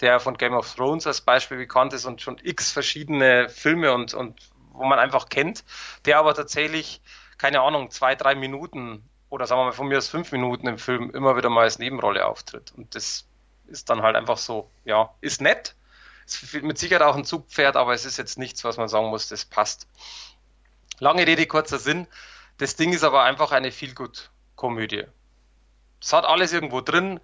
[0.02, 4.14] der von Game of Thrones als Beispiel bekannt ist und schon x verschiedene Filme und,
[4.14, 4.38] und
[4.74, 5.64] wo man einfach kennt,
[6.04, 7.02] der aber tatsächlich,
[7.38, 10.78] keine Ahnung, zwei, drei Minuten oder sagen wir mal von mir aus fünf Minuten im
[10.78, 12.74] Film immer wieder mal als Nebenrolle auftritt.
[12.76, 13.26] Und das
[13.68, 15.76] ist dann halt einfach so, ja, ist nett,
[16.26, 19.28] ist mit Sicherheit auch ein Zugpferd, aber es ist jetzt nichts, was man sagen muss,
[19.28, 19.88] das passt.
[21.00, 22.08] Lange Rede, kurzer Sinn.
[22.58, 25.06] Das Ding ist aber einfach eine Feelgood-Komödie.
[26.02, 27.20] Es hat alles irgendwo drin.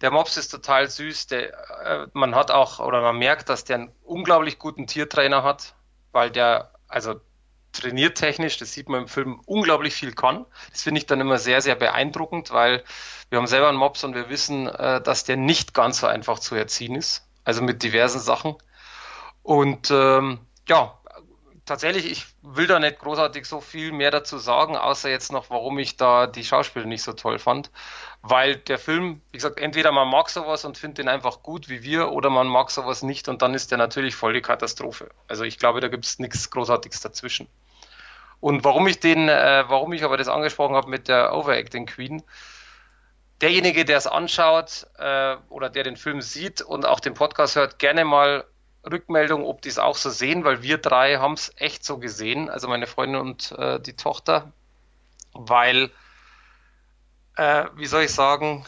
[0.00, 1.28] Der Mops ist total süß.
[1.28, 1.52] Der,
[1.84, 5.74] äh, man hat auch, oder man merkt, dass der einen unglaublich guten Tiertrainer hat,
[6.10, 7.20] weil der, also
[7.70, 10.44] trainiert technisch, das sieht man im Film, unglaublich viel kann.
[10.72, 12.84] Das finde ich dann immer sehr, sehr beeindruckend, weil
[13.30, 16.38] wir haben selber einen Mops und wir wissen, äh, dass der nicht ganz so einfach
[16.38, 18.56] zu erziehen ist also mit diversen Sachen.
[19.42, 20.98] Und ähm, ja,
[21.64, 25.78] tatsächlich, ich will da nicht großartig so viel mehr dazu sagen, außer jetzt noch, warum
[25.78, 27.70] ich da die Schauspieler nicht so toll fand.
[28.22, 31.82] Weil der Film, wie gesagt, entweder man mag sowas und findet den einfach gut wie
[31.82, 35.10] wir, oder man mag sowas nicht und dann ist der natürlich voll die Katastrophe.
[35.28, 37.48] Also ich glaube, da gibt es nichts Großartiges dazwischen.
[38.40, 42.22] Und warum ich den, äh, warum ich aber das angesprochen habe mit der Overacting Queen,
[43.42, 47.78] derjenige, der es anschaut äh, oder der den Film sieht und auch den Podcast hört,
[47.78, 48.44] gerne mal
[48.90, 52.48] Rückmeldung, ob die es auch so sehen, weil wir drei haben es echt so gesehen,
[52.48, 54.52] also meine Freundin und äh, die Tochter,
[55.32, 55.90] weil,
[57.36, 58.64] äh, wie soll ich sagen,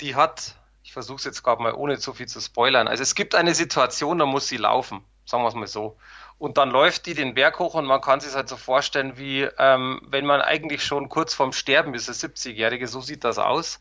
[0.00, 3.14] die hat, ich versuche es jetzt gerade mal ohne zu viel zu spoilern, also es
[3.14, 5.96] gibt eine Situation, da muss sie laufen, sagen wir es mal so.
[6.38, 9.42] Und dann läuft die den Berg hoch und man kann sich halt so vorstellen, wie
[9.58, 13.80] ähm, wenn man eigentlich schon kurz vorm Sterben ist, der 70-Jährige, so sieht das aus.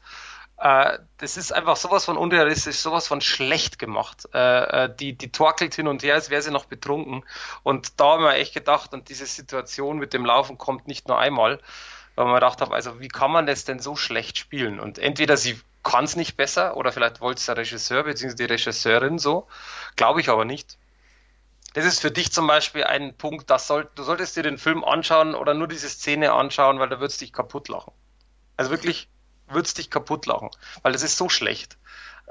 [0.58, 4.28] Äh, das ist einfach sowas von unrealistisch, sowas von schlecht gemacht.
[4.34, 7.24] Äh, äh, die, die torkelt hin und her, als wäre sie noch betrunken.
[7.62, 11.20] Und da haben wir echt gedacht, und diese Situation mit dem Laufen kommt nicht nur
[11.20, 11.60] einmal,
[12.15, 14.80] weil man gedacht habe, also wie kann man das denn so schlecht spielen?
[14.80, 18.36] Und entweder sie kann es nicht besser oder vielleicht wollte es der Regisseur bzw.
[18.36, 19.48] die Regisseurin so,
[19.96, 20.78] glaube ich aber nicht
[21.77, 24.83] das ist für dich zum Beispiel ein Punkt, das soll, du solltest dir den Film
[24.83, 27.93] anschauen oder nur diese Szene anschauen, weil da würdest dich kaputt lachen.
[28.55, 29.09] Also wirklich
[29.45, 30.49] würdest dich kaputt lachen,
[30.81, 31.77] weil das ist so schlecht.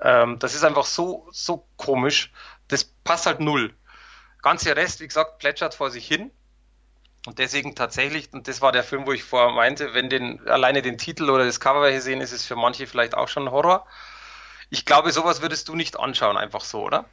[0.02, 2.32] Ähm, das ist einfach so, so komisch.
[2.66, 3.72] Das passt halt null.
[4.42, 6.32] Ganze Rest, wie gesagt, plätschert vor sich hin.
[7.24, 10.82] Und deswegen tatsächlich, und das war der Film, wo ich vorher meinte, wenn den, alleine
[10.82, 13.87] den Titel oder das Cover hier sehen, ist es für manche vielleicht auch schon Horror.
[14.70, 17.04] Ich glaube, sowas würdest du nicht anschauen, einfach so, oder?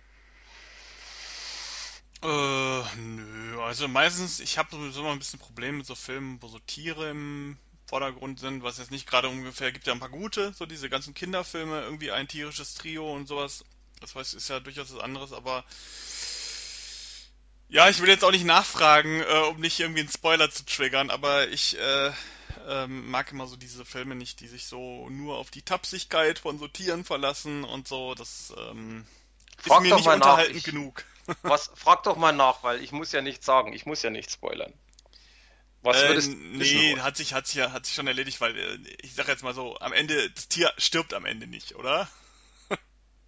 [2.24, 6.48] Äh, nö, also meistens, ich habe sowieso immer ein bisschen Probleme mit so Filmen, wo
[6.48, 7.58] so Tiere im
[7.88, 11.16] Vordergrund sind, was jetzt nicht gerade ungefähr, gibt ja ein paar gute, so diese ganzen
[11.16, 13.66] Kinderfilme, irgendwie ein tierisches Trio und sowas.
[14.00, 15.66] Das weiß, ist ja durchaus was anderes, aber
[17.68, 21.10] ja, ich will jetzt auch nicht nachfragen, äh, um nicht irgendwie einen Spoiler zu triggern,
[21.10, 22.12] aber ich äh,
[22.68, 26.60] ähm, mag immer so diese Filme nicht, die sich so nur auf die Tapsigkeit von
[26.60, 28.14] so Tieren verlassen und so.
[28.14, 29.08] Das ähm,
[29.66, 30.64] ist mir nicht unterhaltend nach.
[30.64, 31.06] genug.
[31.42, 34.32] Was, frag doch mal nach, weil ich muss ja nichts sagen, ich muss ja nicht
[34.32, 34.74] spoilern.
[35.84, 39.14] Was äh, würdest Nee, hat sich, hat sich, hat sich schon erledigt, weil äh, ich
[39.14, 42.08] sag jetzt mal so, am Ende, das Tier stirbt am Ende nicht, oder?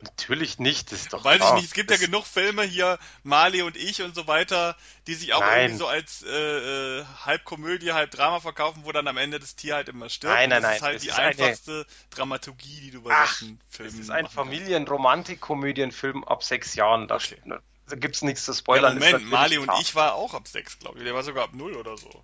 [0.02, 1.50] Natürlich nicht, das ist doch Weiß klar.
[1.50, 4.78] ich nicht, es gibt das ja genug Filme hier, Mali und ich und so weiter,
[5.08, 5.64] die sich auch nein.
[5.64, 9.58] irgendwie so als äh, äh, halb Komödie, halb Drama verkaufen, wo dann am Ende das
[9.58, 10.34] Tier halt immer stirbt.
[10.36, 10.72] Nein, nein, nein.
[10.72, 11.86] Das ist halt das die ist einfachste eine...
[12.12, 17.10] Dramaturgie, die du bei Ach, solchen Filmen Das ist ein Familienromantik-Komödienfilm ab sechs Jahren.
[17.10, 17.42] Da okay.
[17.88, 19.00] Da gibt's nichts zu spoilern.
[19.00, 21.04] Ja, Moment, Mali und ich war auch ab sechs, glaube ich.
[21.04, 22.24] Der war sogar ab null oder so.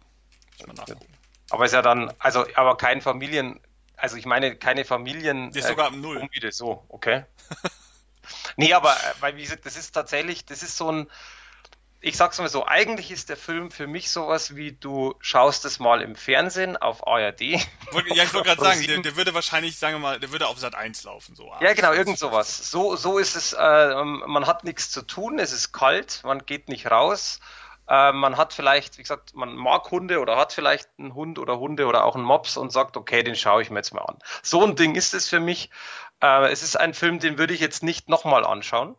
[1.49, 3.59] Aber ist ja dann, also, aber kein Familien,
[3.97, 5.51] also ich meine, keine Familien.
[5.51, 6.17] Der ist sogar ab null.
[6.17, 7.25] Umbiete, so, okay.
[8.55, 11.07] nee, aber, äh, weil, wie gesagt, das ist tatsächlich, das ist so ein,
[12.03, 15.79] ich sag's mal so, eigentlich ist der Film für mich sowas wie du schaust es
[15.79, 17.41] mal im Fernsehen auf ARD.
[17.41, 20.57] Ja, ich wollte gerade sagen, der, der, würde wahrscheinlich, sagen wir mal, der würde auf
[20.57, 21.51] Sat 1 laufen, so.
[21.59, 22.71] Ja, genau, irgend sowas.
[22.71, 26.69] So, so ist es, äh, man hat nichts zu tun, es ist kalt, man geht
[26.69, 27.39] nicht raus.
[27.87, 31.59] Äh, man hat vielleicht, wie gesagt, man mag Hunde oder hat vielleicht einen Hund oder
[31.59, 34.17] Hunde oder auch einen Mops und sagt, okay, den schaue ich mir jetzt mal an.
[34.41, 35.69] So ein Ding ist es für mich.
[36.21, 38.95] Äh, es ist ein Film, den würde ich jetzt nicht nochmal anschauen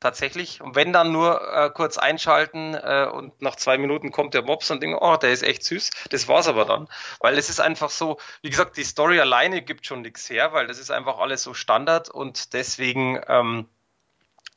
[0.00, 0.60] tatsächlich.
[0.60, 4.70] Und wenn dann nur äh, kurz einschalten äh, und nach zwei Minuten kommt der Mops
[4.70, 5.90] und denken, oh, der ist echt süß.
[6.10, 6.88] Das war's aber dann.
[7.20, 10.66] Weil es ist einfach so, wie gesagt, die Story alleine gibt schon nichts her, weil
[10.66, 13.68] das ist einfach alles so Standard und deswegen, ähm,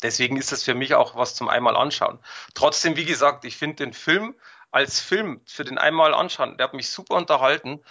[0.03, 2.19] deswegen ist das für mich auch was zum einmal anschauen.
[2.53, 4.35] Trotzdem, wie gesagt, ich finde den Film
[4.71, 7.81] als Film für den einmal anschauen, der hat mich super unterhalten.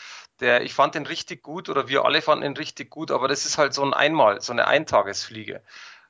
[0.41, 3.45] Der, ich fand den richtig gut oder wir alle fanden ihn richtig gut, aber das
[3.45, 5.63] ist halt so ein Einmal, so eine Eintagesfliege.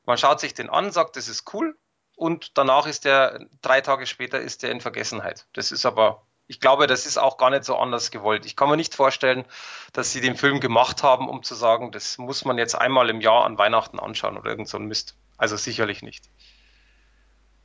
[0.09, 1.77] Man schaut sich den an, sagt, das ist cool
[2.17, 5.47] und danach ist der, drei Tage später ist der in Vergessenheit.
[5.53, 8.47] Das ist aber, ich glaube, das ist auch gar nicht so anders gewollt.
[8.47, 9.45] Ich kann mir nicht vorstellen,
[9.93, 13.21] dass sie den Film gemacht haben, um zu sagen, das muss man jetzt einmal im
[13.21, 15.15] Jahr an Weihnachten anschauen oder irgend so ein Mist.
[15.37, 16.25] Also sicherlich nicht.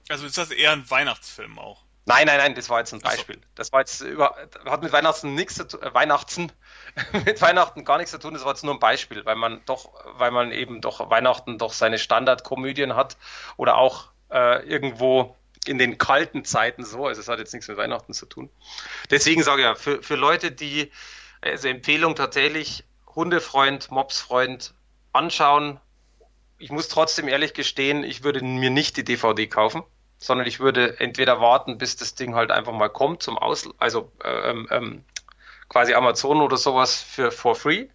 [0.09, 1.85] Also ist das eher ein Weihnachtsfilm auch?
[2.05, 3.39] Nein, nein, nein, das war jetzt ein Beispiel.
[3.55, 4.35] Das war jetzt über,
[4.65, 6.51] hat mit Weihnachten nichts zu tun, äh, Weihnachten,
[7.25, 9.93] mit Weihnachten gar nichts zu tun, das war jetzt nur ein Beispiel, weil man doch,
[10.17, 13.15] weil man eben doch Weihnachten doch seine Standardkomödien hat
[13.55, 17.77] oder auch äh, irgendwo in den kalten Zeiten so, also es hat jetzt nichts mit
[17.77, 18.49] Weihnachten zu tun.
[19.09, 20.91] Deswegen sage ich ja, für, für Leute, die,
[21.39, 22.83] also Empfehlung tatsächlich,
[23.15, 24.73] Hundefreund, Mopsfreund
[25.13, 25.79] anschauen.
[26.57, 29.83] Ich muss trotzdem ehrlich gestehen, ich würde mir nicht die DVD kaufen
[30.17, 34.11] sondern ich würde entweder warten, bis das Ding halt einfach mal kommt zum Aus, also
[34.23, 35.03] ähm, ähm,
[35.69, 37.87] quasi Amazon oder sowas für for free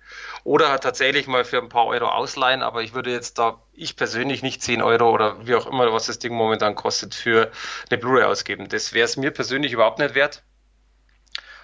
[0.44, 4.42] oder tatsächlich mal für ein paar Euro ausleihen, aber ich würde jetzt da, ich persönlich
[4.42, 7.52] nicht 10 Euro oder wie auch immer, was das Ding momentan kostet, für
[7.88, 8.68] eine Blu-ray ausgeben.
[8.68, 10.42] Das wäre es mir persönlich überhaupt nicht wert.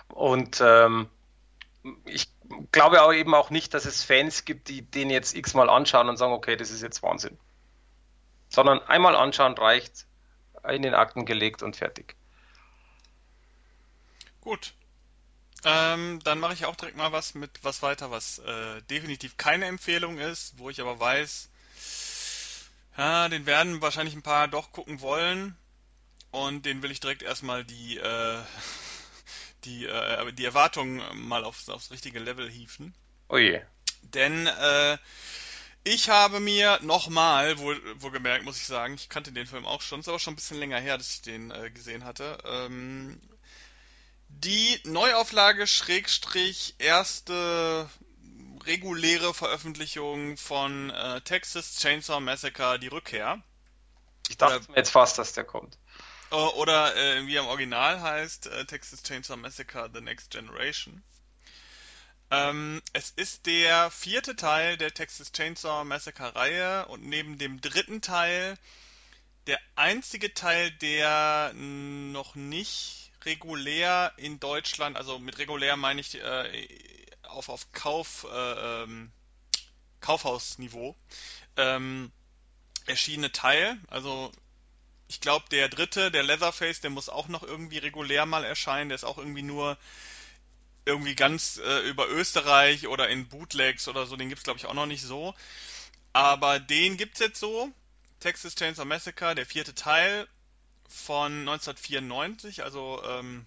[0.08, 1.08] Und ähm,
[2.04, 2.28] ich
[2.72, 6.16] glaube aber eben auch nicht, dass es Fans gibt, die den jetzt x-mal anschauen und
[6.16, 7.38] sagen, okay, das ist jetzt Wahnsinn.
[8.48, 10.06] Sondern einmal anschauen reicht,
[10.68, 12.16] in den Akten gelegt und fertig.
[14.40, 14.74] Gut.
[15.64, 19.64] Ähm, dann mache ich auch direkt mal was mit was weiter, was äh, definitiv keine
[19.64, 21.48] Empfehlung ist, wo ich aber weiß,
[22.98, 25.56] ja, den werden wahrscheinlich ein paar doch gucken wollen
[26.30, 28.42] und den will ich direkt erstmal die äh,
[29.64, 32.94] die äh, die Erwartungen mal aufs, aufs richtige Level hieven.
[33.28, 33.62] Oh je.
[34.02, 34.98] Denn äh,
[35.84, 39.82] ich habe mir nochmal, wo, wo gemerkt, muss ich sagen, ich kannte den Film auch
[39.82, 42.38] schon, ist aber schon ein bisschen länger her, dass ich den äh, gesehen hatte.
[42.44, 43.20] Ähm,
[44.28, 47.88] die Neuauflage Schrägstrich erste
[48.64, 53.42] reguläre Veröffentlichung von äh, Texas Chainsaw Massacre, die Rückkehr.
[54.28, 55.78] Ich dachte oder, jetzt fast, dass der kommt.
[56.30, 61.02] Oder äh, wie er im Original heißt, äh, Texas Chainsaw Massacre The Next Generation.
[62.30, 68.00] Ähm, es ist der vierte Teil der Texas Chainsaw Massacre Reihe und neben dem dritten
[68.00, 68.58] Teil
[69.46, 76.68] der einzige Teil, der noch nicht regulär in Deutschland, also mit regulär meine ich äh,
[77.22, 79.12] auf, auf Kauf, äh, ähm,
[80.00, 80.96] Kaufhausniveau,
[81.56, 82.12] ähm,
[82.86, 83.78] erschienene Teil.
[83.88, 84.32] Also
[85.08, 88.88] ich glaube, der dritte, der Leatherface, der muss auch noch irgendwie regulär mal erscheinen.
[88.88, 89.78] Der ist auch irgendwie nur
[90.86, 94.74] irgendwie ganz äh, über Österreich oder in Bootlegs oder so, den gibt's glaube ich auch
[94.74, 95.34] noch nicht so.
[96.12, 97.70] Aber den gibt's jetzt so.
[98.20, 100.28] Texas Chainsaw Massacre, der vierte Teil
[100.88, 103.46] von 1994, also ähm,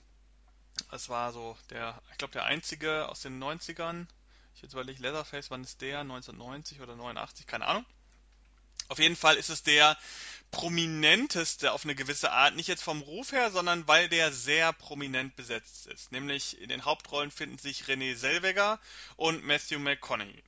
[0.91, 4.06] das war so der, ich glaube der einzige aus den 90ern.
[4.56, 6.00] Ich jetzt überlege, Leatherface, wann ist der?
[6.00, 7.86] 1990 oder 89, keine Ahnung.
[8.89, 9.97] Auf jeden Fall ist es der
[10.52, 15.36] prominenteste auf eine gewisse Art, nicht jetzt vom Ruf her, sondern weil der sehr prominent
[15.36, 16.12] besetzt ist.
[16.12, 18.80] Nämlich in den Hauptrollen finden sich René Selweger
[19.16, 20.44] und Matthew McConaughey.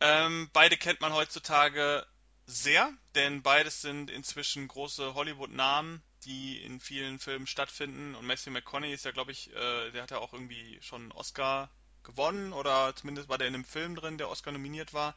[0.00, 2.06] Ähm, beide kennt man heutzutage
[2.46, 8.14] sehr, denn beides sind inzwischen große Hollywood-Namen, die in vielen Filmen stattfinden.
[8.14, 11.12] Und Matthew McConaughey ist ja, glaube ich, äh, der hat ja auch irgendwie schon einen
[11.12, 11.70] Oscar
[12.02, 15.14] gewonnen oder zumindest war der in einem Film drin, der Oscar nominiert war.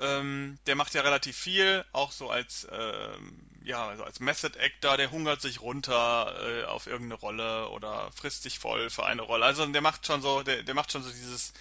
[0.00, 4.96] Ähm, der macht ja relativ viel, auch so als ähm, ja, also als Method Actor,
[4.96, 9.44] der hungert sich runter äh, auf irgendeine Rolle oder frisst sich voll für eine Rolle.
[9.44, 11.52] Also der macht schon so, der, der macht schon so dieses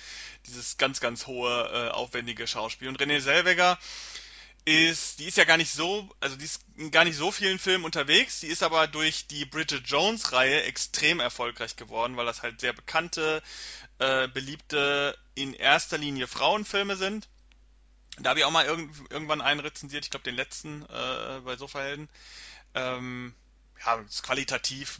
[0.47, 2.87] dieses ganz ganz hohe äh, aufwendige Schauspiel.
[2.87, 3.77] Und René Selweger
[4.65, 7.59] ist, die ist ja gar nicht so, also die ist in gar nicht so vielen
[7.59, 8.39] Filmen unterwegs.
[8.39, 12.73] Die ist aber durch die Bridget Jones Reihe extrem erfolgreich geworden, weil das halt sehr
[12.73, 13.43] bekannte,
[13.99, 17.27] äh, beliebte in erster Linie Frauenfilme sind
[18.23, 21.55] da habe ich auch mal irgend, irgendwann einen rezensiert, ich glaube den letzten äh, bei
[21.55, 22.09] Sofahelden.
[22.75, 23.33] Ähm,
[23.85, 24.99] ja, ist qualitativ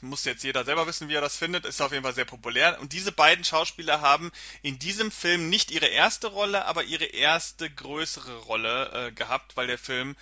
[0.00, 2.80] muss jetzt jeder selber wissen, wie er das findet, ist auf jeden Fall sehr populär.
[2.80, 7.70] Und diese beiden Schauspieler haben in diesem Film nicht ihre erste Rolle, aber ihre erste
[7.70, 10.16] größere Rolle äh, gehabt, weil der Film,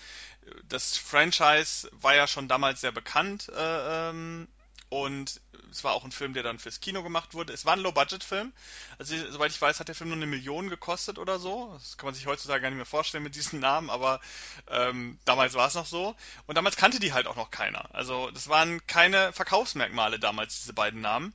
[0.69, 4.49] das Franchise war ja schon damals sehr bekannt äh, ähm,
[4.95, 5.41] und
[5.73, 7.53] es war auch ein Film, der dann fürs Kino gemacht wurde.
[7.53, 8.53] Es war ein Low-Budget-Film.
[8.99, 11.73] Also, soweit ich weiß, hat der Film nur eine Million gekostet oder so.
[11.73, 14.21] Das kann man sich heutzutage gar nicht mehr vorstellen mit diesen Namen, aber
[14.69, 16.15] ähm, damals war es noch so.
[16.47, 17.93] Und damals kannte die halt auch noch keiner.
[17.93, 21.35] Also, das waren keine Verkaufsmerkmale damals, diese beiden Namen.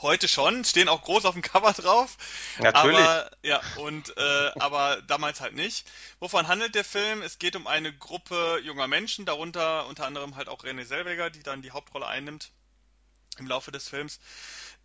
[0.00, 2.16] Heute schon, stehen auch groß auf dem Cover drauf.
[2.58, 2.98] Natürlich.
[2.98, 5.86] Aber ja, und äh, aber damals halt nicht.
[6.20, 7.22] Wovon handelt der Film?
[7.22, 11.42] Es geht um eine Gruppe junger Menschen, darunter unter anderem halt auch René Zellweger, die
[11.42, 12.50] dann die Hauptrolle einnimmt
[13.38, 14.20] im Laufe des Films.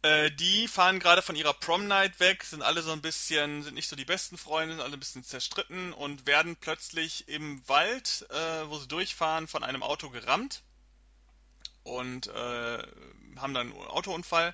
[0.02, 3.76] Äh, die fahren gerade von ihrer Prom Night weg, sind alle so ein bisschen, sind
[3.76, 8.26] nicht so die besten Freunde, sind alle ein bisschen zerstritten und werden plötzlich im Wald,
[8.30, 10.64] äh, wo sie durchfahren, von einem Auto gerammt
[11.84, 12.84] und äh,
[13.38, 14.54] haben dann einen Autounfall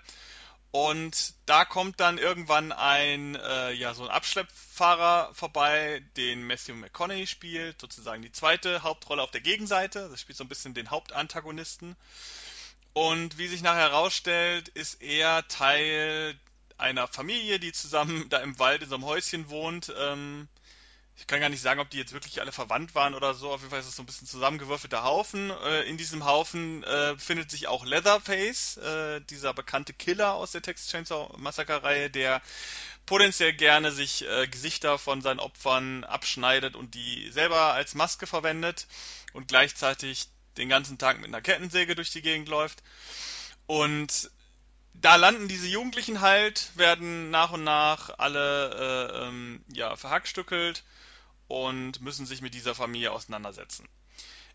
[0.71, 7.25] und da kommt dann irgendwann ein, äh, ja, so ein Abschleppfahrer vorbei, den Matthew McConaughey
[7.25, 10.09] spielt, sozusagen die zweite Hauptrolle auf der Gegenseite.
[10.09, 11.95] Das spielt so ein bisschen den Hauptantagonisten.
[12.93, 16.39] Und wie sich nachher herausstellt, ist er Teil
[16.77, 19.91] einer Familie, die zusammen da im Wald in so einem Häuschen wohnt.
[19.97, 20.47] Ähm,
[21.19, 23.51] ich kann gar nicht sagen, ob die jetzt wirklich alle verwandt waren oder so.
[23.51, 25.51] Auf jeden Fall ist es so ein bisschen zusammengewürfelter Haufen.
[25.65, 30.61] Äh, in diesem Haufen äh, befindet sich auch Leatherface, äh, dieser bekannte Killer aus der
[30.61, 32.41] Texas Chainsaw Massacre Reihe, der
[33.05, 38.87] potenziell gerne sich äh, Gesichter von seinen Opfern abschneidet und die selber als Maske verwendet
[39.33, 42.81] und gleichzeitig den ganzen Tag mit einer Kettensäge durch die Gegend läuft.
[43.67, 44.31] Und
[44.93, 48.69] da landen diese Jugendlichen halt, werden nach und nach alle
[49.13, 50.83] äh, ähm, ja, verhackstückelt
[51.49, 53.89] und müssen sich mit dieser Familie auseinandersetzen.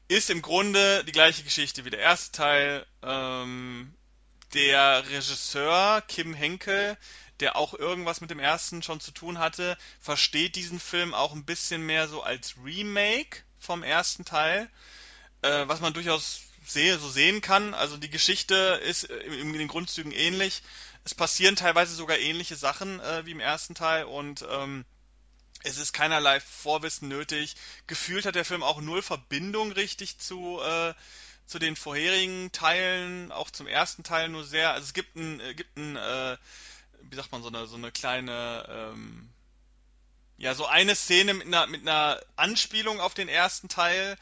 [0.08, 2.86] Ist im Grunde die gleiche Geschichte wie der erste Teil.
[3.02, 3.92] Ähm,
[4.54, 6.96] der Regisseur Kim Henkel,
[7.40, 11.44] der auch irgendwas mit dem ersten schon zu tun hatte, versteht diesen Film auch ein
[11.44, 14.70] bisschen mehr so als Remake vom ersten Teil,
[15.42, 17.74] äh, was man durchaus sehe, so sehen kann.
[17.74, 18.54] Also die Geschichte
[18.84, 20.62] ist in den Grundzügen ähnlich.
[21.04, 24.84] Es passieren teilweise sogar ähnliche Sachen äh, wie im ersten Teil und ähm,
[25.64, 27.56] es ist keinerlei Vorwissen nötig.
[27.86, 30.94] Gefühlt hat der Film auch null Verbindung richtig zu, äh,
[31.46, 34.72] zu den vorherigen Teilen, auch zum ersten Teil nur sehr.
[34.72, 36.36] Also es gibt ein, äh, gibt ein, äh,
[37.02, 39.30] wie sagt man, so eine, so eine kleine, ähm,
[40.36, 44.16] ja, so eine Szene mit einer, mit einer Anspielung auf den ersten Teil.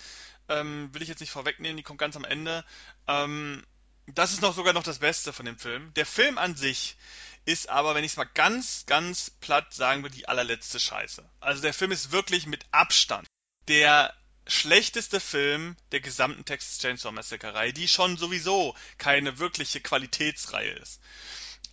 [0.48, 2.64] Ähm, will ich jetzt nicht vorwegnehmen, die kommt ganz am Ende.
[3.08, 3.64] Ähm,
[4.06, 5.92] das ist noch sogar noch das Beste von dem Film.
[5.94, 6.96] Der Film an sich
[7.44, 11.28] ist aber, wenn ich es mal ganz, ganz platt sagen würde, die allerletzte Scheiße.
[11.40, 13.26] Also der Film ist wirklich mit Abstand
[13.68, 14.14] der
[14.46, 21.00] schlechteste Film der gesamten Texas Chainsaw Massacre Reihe, die schon sowieso keine wirkliche Qualitätsreihe ist.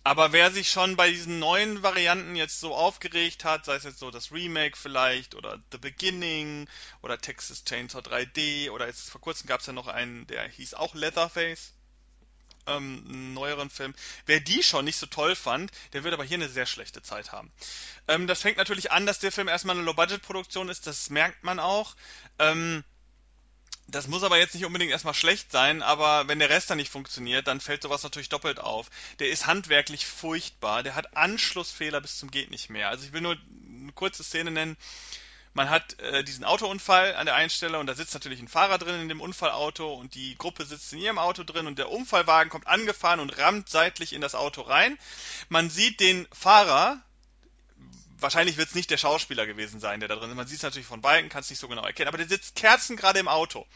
[0.02, 3.98] Aber wer sich schon bei diesen neuen Varianten jetzt so aufgeregt hat, sei es jetzt
[3.98, 6.68] so das Remake vielleicht oder The Beginning
[7.02, 10.72] oder Texas Chainsaw 3D oder jetzt vor kurzem gab es ja noch einen, der hieß
[10.74, 11.74] auch Leatherface,
[12.66, 13.94] ähm, neueren Film.
[14.26, 17.32] Wer die schon nicht so toll fand, der wird aber hier eine sehr schlechte Zeit
[17.32, 17.50] haben.
[18.08, 21.58] Ähm, das fängt natürlich an, dass der Film erstmal eine Low-Budget-Produktion ist, das merkt man
[21.58, 21.96] auch.
[22.38, 22.84] Ähm,
[23.90, 26.92] das muss aber jetzt nicht unbedingt erstmal schlecht sein, aber wenn der Rest dann nicht
[26.92, 28.88] funktioniert, dann fällt sowas natürlich doppelt auf.
[29.18, 32.88] Der ist handwerklich furchtbar, der hat Anschlussfehler bis zum geht nicht mehr.
[32.88, 33.36] Also ich will nur
[33.68, 34.76] eine kurze Szene nennen
[35.52, 38.78] man hat äh, diesen Autounfall an der einen Stelle und da sitzt natürlich ein Fahrer
[38.78, 42.50] drin in dem Unfallauto und die Gruppe sitzt in ihrem Auto drin und der Unfallwagen
[42.50, 44.96] kommt angefahren und rammt seitlich in das Auto rein.
[45.48, 47.02] Man sieht den Fahrer,
[48.18, 50.36] wahrscheinlich wird es nicht der Schauspieler gewesen sein, der da drin ist.
[50.36, 52.54] Man sieht es natürlich von Weitem, kann es nicht so genau erkennen, aber der sitzt
[52.54, 53.66] Kerzen gerade im Auto.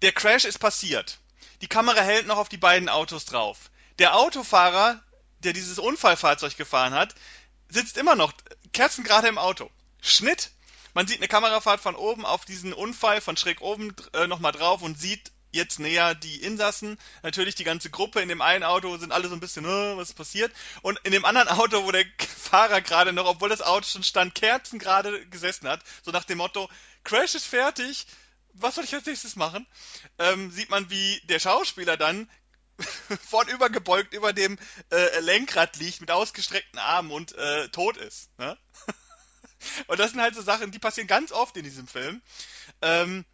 [0.00, 1.18] Der Crash ist passiert.
[1.60, 3.70] Die Kamera hält noch auf die beiden Autos drauf.
[3.98, 5.02] Der Autofahrer,
[5.40, 7.14] der dieses Unfallfahrzeug gefahren hat,
[7.68, 8.32] sitzt immer noch
[8.72, 9.70] Kerzen gerade im Auto.
[10.00, 10.50] Schnitt.
[10.94, 14.80] Man sieht eine Kamerafahrt von oben auf diesen Unfall von schräg oben äh, nochmal drauf
[14.80, 16.98] und sieht jetzt näher die Insassen.
[17.22, 18.20] Natürlich die ganze Gruppe.
[18.20, 20.52] In dem einen Auto sind alle so ein bisschen, oh, was ist passiert?
[20.82, 24.34] Und in dem anderen Auto, wo der Fahrer gerade noch, obwohl das Auto schon stand,
[24.34, 26.68] Kerzen gerade gesessen hat, so nach dem Motto,
[27.02, 28.06] Crash ist fertig,
[28.52, 29.66] was soll ich als nächstes machen?
[30.18, 32.30] Ähm, sieht man, wie der Schauspieler dann
[33.28, 34.58] vornüber gebeugt über dem
[34.90, 38.30] äh, Lenkrad liegt mit ausgestreckten Armen und äh, tot ist.
[38.38, 38.56] Ne?
[39.86, 42.22] Und das sind halt so Sachen, die passieren ganz oft in diesem Film.
[42.82, 43.24] Ähm,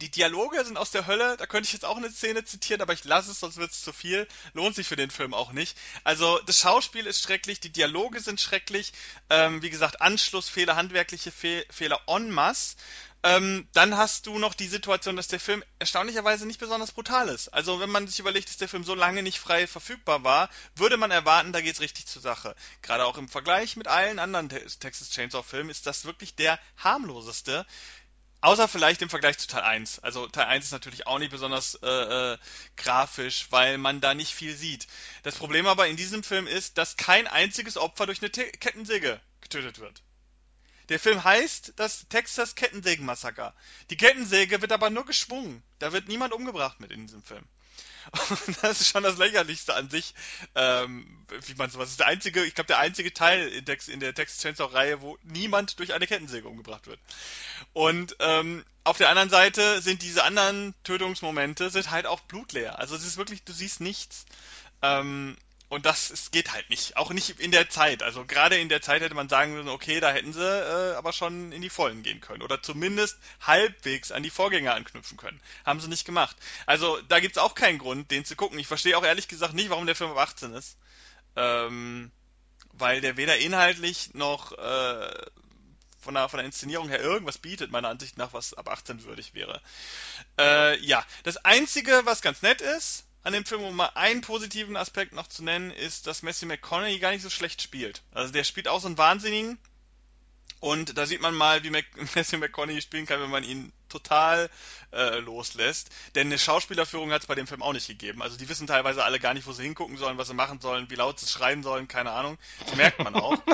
[0.00, 2.94] die Dialoge sind aus der Hölle, da könnte ich jetzt auch eine Szene zitieren, aber
[2.94, 4.26] ich lasse es, sonst wird es zu viel.
[4.54, 5.76] Lohnt sich für den Film auch nicht.
[6.04, 8.92] Also das Schauspiel ist schrecklich, die Dialoge sind schrecklich.
[9.28, 12.76] Ähm, wie gesagt, Anschlussfehler, handwerkliche Fe Fehler en masse.
[13.22, 17.48] Ähm, dann hast du noch die Situation, dass der Film erstaunlicherweise nicht besonders brutal ist.
[17.48, 20.96] Also wenn man sich überlegt, dass der Film so lange nicht frei verfügbar war, würde
[20.96, 22.56] man erwarten, da geht's richtig zur Sache.
[22.80, 27.66] Gerade auch im Vergleich mit allen anderen Texas Chainsaw Filmen ist das wirklich der harmloseste.
[28.42, 29.98] Außer vielleicht im Vergleich zu Teil 1.
[29.98, 32.38] Also Teil 1 ist natürlich auch nicht besonders äh, äh,
[32.78, 34.86] grafisch, weil man da nicht viel sieht.
[35.24, 39.20] Das Problem aber in diesem Film ist, dass kein einziges Opfer durch eine Te Kettensäge
[39.42, 40.02] getötet wird.
[40.90, 43.54] Der Film heißt das Texas Kettensägen-Massaker.
[43.88, 45.62] Die Kettensäge wird aber nur geschwungen.
[45.78, 47.44] Da wird niemand umgebracht mit in diesem Film.
[48.12, 50.14] Und das ist schon das Lächerlichste an sich,
[50.54, 51.06] ähm,
[51.46, 52.00] wie man sowas ist.
[52.00, 55.78] Der einzige, ich glaube, der einzige Teil in, Tex, in der Texas Chainsaw-Reihe, wo niemand
[55.78, 56.98] durch eine Kettensäge umgebracht wird.
[57.72, 62.78] Und ähm, auf der anderen Seite sind diese anderen Tötungsmomente sind halt auch blutleer.
[62.78, 64.26] Also es ist wirklich, du siehst nichts.
[64.82, 65.36] Ähm,
[65.70, 66.96] und das es geht halt nicht.
[66.96, 68.02] Auch nicht in der Zeit.
[68.02, 71.12] Also gerade in der Zeit hätte man sagen müssen, okay, da hätten sie äh, aber
[71.12, 72.42] schon in die Vollen gehen können.
[72.42, 75.40] Oder zumindest halbwegs an die Vorgänger anknüpfen können.
[75.64, 76.36] Haben sie nicht gemacht.
[76.66, 78.58] Also da gibt's auch keinen Grund, den zu gucken.
[78.58, 80.76] Ich verstehe auch ehrlich gesagt nicht, warum der Film ab 18 ist.
[81.36, 82.10] Ähm,
[82.72, 85.26] weil der weder inhaltlich noch äh,
[86.00, 89.34] von der, von der Inszenierung her irgendwas bietet, meiner Ansicht nach, was ab 18 würdig
[89.34, 89.60] wäre.
[90.36, 94.76] Äh, ja, das Einzige, was ganz nett ist, an dem Film, um mal einen positiven
[94.76, 98.02] Aspekt noch zu nennen, ist, dass Matthew McConaughey gar nicht so schlecht spielt.
[98.12, 99.58] Also der spielt auch so einen Wahnsinnigen.
[100.60, 104.50] Und da sieht man mal, wie Mac Matthew McConaughey spielen kann, wenn man ihn total
[104.92, 105.88] äh, loslässt.
[106.14, 108.22] Denn eine Schauspielerführung hat es bei dem Film auch nicht gegeben.
[108.22, 110.90] Also die wissen teilweise alle gar nicht, wo sie hingucken sollen, was sie machen sollen,
[110.90, 112.38] wie laut sie schreien sollen, keine Ahnung.
[112.64, 113.36] Das merkt man auch.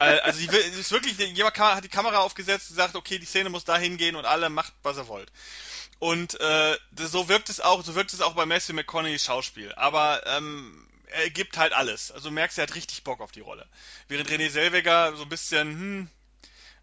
[0.00, 3.48] Äh, also die, ist wirklich, jemand hat die Kamera aufgesetzt und sagt, okay, die Szene
[3.48, 5.30] muss da hingehen und alle macht, was ihr wollt.
[5.98, 9.72] Und äh, so wirkt es auch, so wirkt es auch bei Matthew McConaughey's Schauspiel.
[9.74, 12.10] Aber ähm, er gibt halt alles.
[12.10, 13.66] Also du merkst, er hat richtig Bock auf die Rolle.
[14.08, 16.10] Während René Selweger so ein bisschen, hm,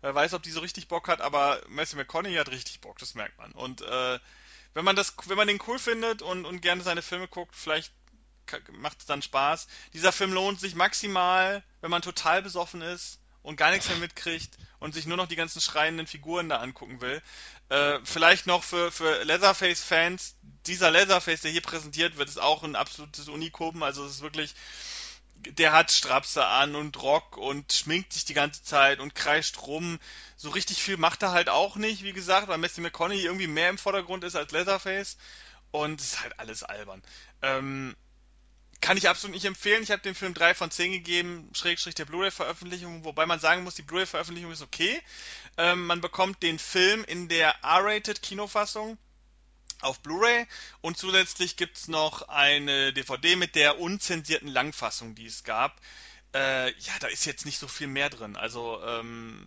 [0.02, 3.16] wer weiß, ob die so richtig Bock hat, aber Matthew McConaughey hat richtig Bock, das
[3.16, 3.52] merkt man.
[3.52, 4.20] Und äh,
[4.74, 7.94] wenn man das, wenn man den cool findet und, und gerne seine Filme guckt, vielleicht
[8.72, 9.68] macht es dann Spaß.
[9.94, 14.58] Dieser Film lohnt sich maximal, wenn man total besoffen ist und gar nichts mehr mitkriegt
[14.80, 17.22] und sich nur noch die ganzen schreienden Figuren da angucken will.
[17.72, 20.36] Äh, vielleicht noch für, für Leatherface-Fans,
[20.68, 23.82] dieser Leatherface, der hier präsentiert wird, ist auch ein absolutes Unikum.
[23.82, 24.56] Also es ist wirklich,
[25.36, 30.00] der hat Strapse an und Rock und schminkt sich die ganze Zeit und kreischt rum.
[30.36, 33.70] So richtig viel macht er halt auch nicht, wie gesagt, weil Matthew McConaughey irgendwie mehr
[33.70, 35.16] im Vordergrund ist als Leatherface.
[35.72, 37.02] Und es ist halt alles albern.
[37.42, 37.96] Ähm,
[38.82, 39.84] kann ich absolut nicht empfehlen.
[39.84, 43.76] Ich habe dem Film 3 von 10 gegeben, Schrägstrich der Blu-ray-Veröffentlichung, wobei man sagen muss,
[43.76, 45.00] die Blu-ray-Veröffentlichung ist okay.
[45.58, 48.98] Ähm, man bekommt den Film in der R-Rated Kinofassung
[49.82, 50.48] auf Blu-ray
[50.82, 55.80] und zusätzlich gibt's noch eine DVD mit der unzensierten Langfassung, die es gab.
[56.34, 58.36] Äh, ja, da ist jetzt nicht so viel mehr drin.
[58.36, 59.46] Also ähm,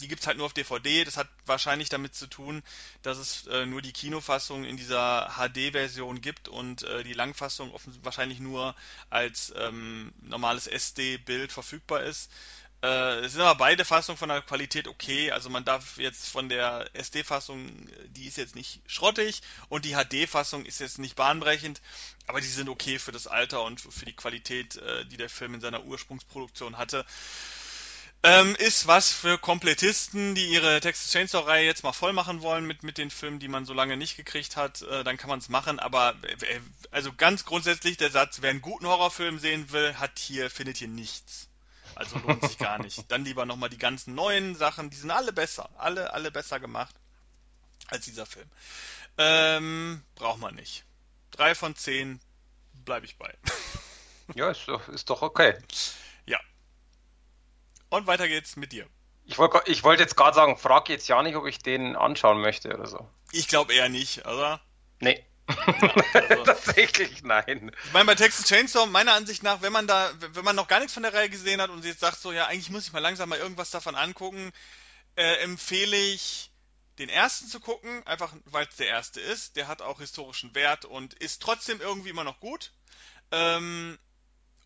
[0.00, 1.04] die gibt's halt nur auf DVD.
[1.04, 2.62] Das hat wahrscheinlich damit zu tun,
[3.02, 7.72] dass es äh, nur die Kinofassung in dieser HD-Version gibt und äh, die Langfassung
[8.02, 8.74] wahrscheinlich nur
[9.10, 12.30] als ähm, normales SD-Bild verfügbar ist.
[12.80, 15.32] Äh, es sind aber beide Fassungen von der Qualität okay.
[15.32, 20.64] Also man darf jetzt von der SD-Fassung, die ist jetzt nicht schrottig und die HD-Fassung
[20.64, 21.80] ist jetzt nicht bahnbrechend,
[22.28, 25.54] aber die sind okay für das Alter und für die Qualität, äh, die der Film
[25.54, 27.04] in seiner Ursprungsproduktion hatte.
[28.24, 32.82] Ähm, ist was für Komplettisten, die ihre Texas Chainsaw-Reihe jetzt mal voll machen wollen mit,
[32.82, 35.48] mit den Filmen, die man so lange nicht gekriegt hat, äh, dann kann man es
[35.48, 36.60] machen, aber äh,
[36.90, 40.88] also ganz grundsätzlich der Satz, wer einen guten Horrorfilm sehen will, hat hier, findet hier
[40.88, 41.48] nichts.
[41.94, 43.10] Also lohnt sich gar nicht.
[43.10, 46.94] Dann lieber nochmal die ganzen neuen Sachen, die sind alle besser, alle, alle besser gemacht
[47.86, 48.48] als dieser Film.
[49.16, 50.84] Ähm, braucht man nicht.
[51.30, 52.20] Drei von zehn
[52.84, 53.32] bleibe ich bei.
[54.34, 55.56] Ja, ist doch, ist doch okay.
[57.90, 58.86] Und weiter geht's mit dir.
[59.24, 62.40] Ich wollte ich wollt jetzt gerade sagen, frag jetzt ja nicht, ob ich den anschauen
[62.40, 63.08] möchte oder so.
[63.32, 64.60] Ich glaube eher nicht, oder?
[65.00, 65.24] Nee.
[65.48, 65.56] Ja,
[66.14, 67.70] also, Tatsächlich nein.
[67.84, 70.78] Ich meine, bei Texas Chainsaw, meiner Ansicht nach, wenn man da, wenn man noch gar
[70.78, 73.00] nichts von der Reihe gesehen hat und jetzt sagt so, ja, eigentlich muss ich mal
[73.00, 74.52] langsam mal irgendwas davon angucken,
[75.16, 76.50] äh, empfehle ich,
[76.98, 79.56] den ersten zu gucken, einfach weil es der erste ist.
[79.56, 82.72] Der hat auch historischen Wert und ist trotzdem irgendwie immer noch gut.
[83.30, 83.98] Ähm,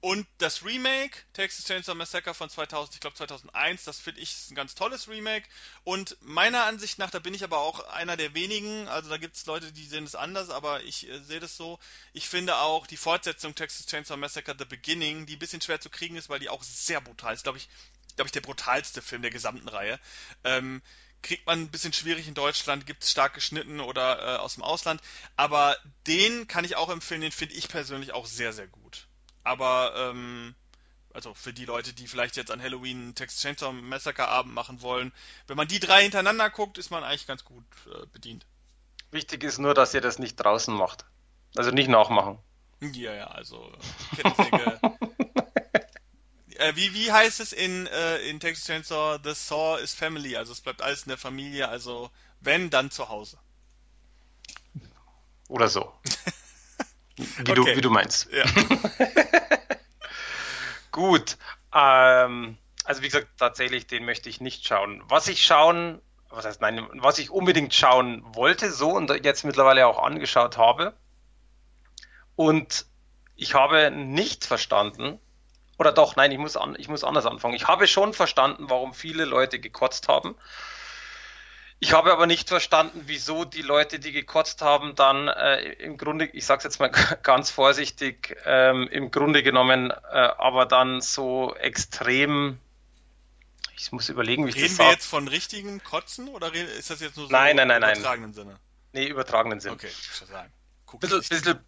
[0.02, 4.56] und das Remake, Texas Chainsaw Massacre von 2000, ich glaube 2001, das finde ich ein
[4.56, 5.48] ganz tolles Remake.
[5.84, 9.36] Und meiner Ansicht nach, da bin ich aber auch einer der wenigen, also da gibt
[9.36, 11.78] es Leute, die sehen es anders, aber ich äh, sehe das so.
[12.14, 15.88] Ich finde auch die Fortsetzung Texas Chainsaw Massacre The Beginning, die ein bisschen schwer zu
[15.88, 17.68] kriegen ist, weil die auch sehr brutal ist, glaube ich,
[18.16, 20.00] glaube ich, der brutalste Film der gesamten Reihe.
[20.42, 20.82] Ähm,
[21.22, 24.64] kriegt man ein bisschen schwierig in Deutschland, gibt es stark geschnitten oder äh, aus dem
[24.64, 25.00] Ausland.
[25.36, 25.76] Aber
[26.08, 29.06] den kann ich auch empfehlen, den finde ich persönlich auch sehr, sehr gut.
[29.44, 30.54] Aber, ähm,
[31.12, 35.12] also für die Leute, die vielleicht jetzt an Halloween Texas Chainsaw Massacre Abend machen wollen,
[35.46, 38.46] wenn man die drei hintereinander guckt, ist man eigentlich ganz gut äh, bedient.
[39.10, 41.04] Wichtig ist nur, dass ihr das nicht draußen macht.
[41.56, 42.38] Also nicht nachmachen.
[42.80, 43.70] Ja, ja, also
[44.16, 44.80] Kettensäge.
[46.56, 49.18] äh, wie, wie heißt es in, äh, in Texas Chainsaw?
[49.22, 53.08] The Saw is Family, also es bleibt alles in der Familie, also Wenn, dann zu
[53.08, 53.38] Hause.
[55.48, 55.92] Oder so.
[57.16, 57.54] Wie, okay.
[57.54, 58.28] du, wie du meinst.
[58.32, 58.44] Ja.
[60.92, 61.36] Gut.
[61.74, 65.02] Ähm, also wie gesagt, tatsächlich, den möchte ich nicht schauen.
[65.06, 66.00] Was ich schauen,
[66.30, 70.94] was heißt nein, was ich unbedingt schauen wollte, so und jetzt mittlerweile auch angeschaut habe.
[72.36, 72.86] Und
[73.36, 75.18] ich habe nicht verstanden,
[75.78, 77.54] oder doch, nein, ich muss, an, ich muss anders anfangen.
[77.54, 80.36] Ich habe schon verstanden, warum viele Leute gekotzt haben.
[81.82, 86.26] Ich habe aber nicht verstanden, wieso die Leute, die gekotzt haben, dann äh, im Grunde,
[86.26, 86.90] ich sage es jetzt mal
[87.24, 92.58] ganz vorsichtig, ähm, im Grunde genommen, äh, aber dann so extrem.
[93.76, 94.82] Ich muss überlegen, wie Reden ich das sage.
[94.82, 97.82] Reden wir jetzt von richtigen Kotzen oder ist das jetzt nur so nein, nein, nein,
[97.82, 98.34] im übertragenen nein.
[98.34, 98.58] Sinne?
[98.92, 99.74] Nee, übertragenen Sinne.
[99.74, 100.52] Okay, ich sagen.
[101.00, 101.58] Bisschen, bisschen,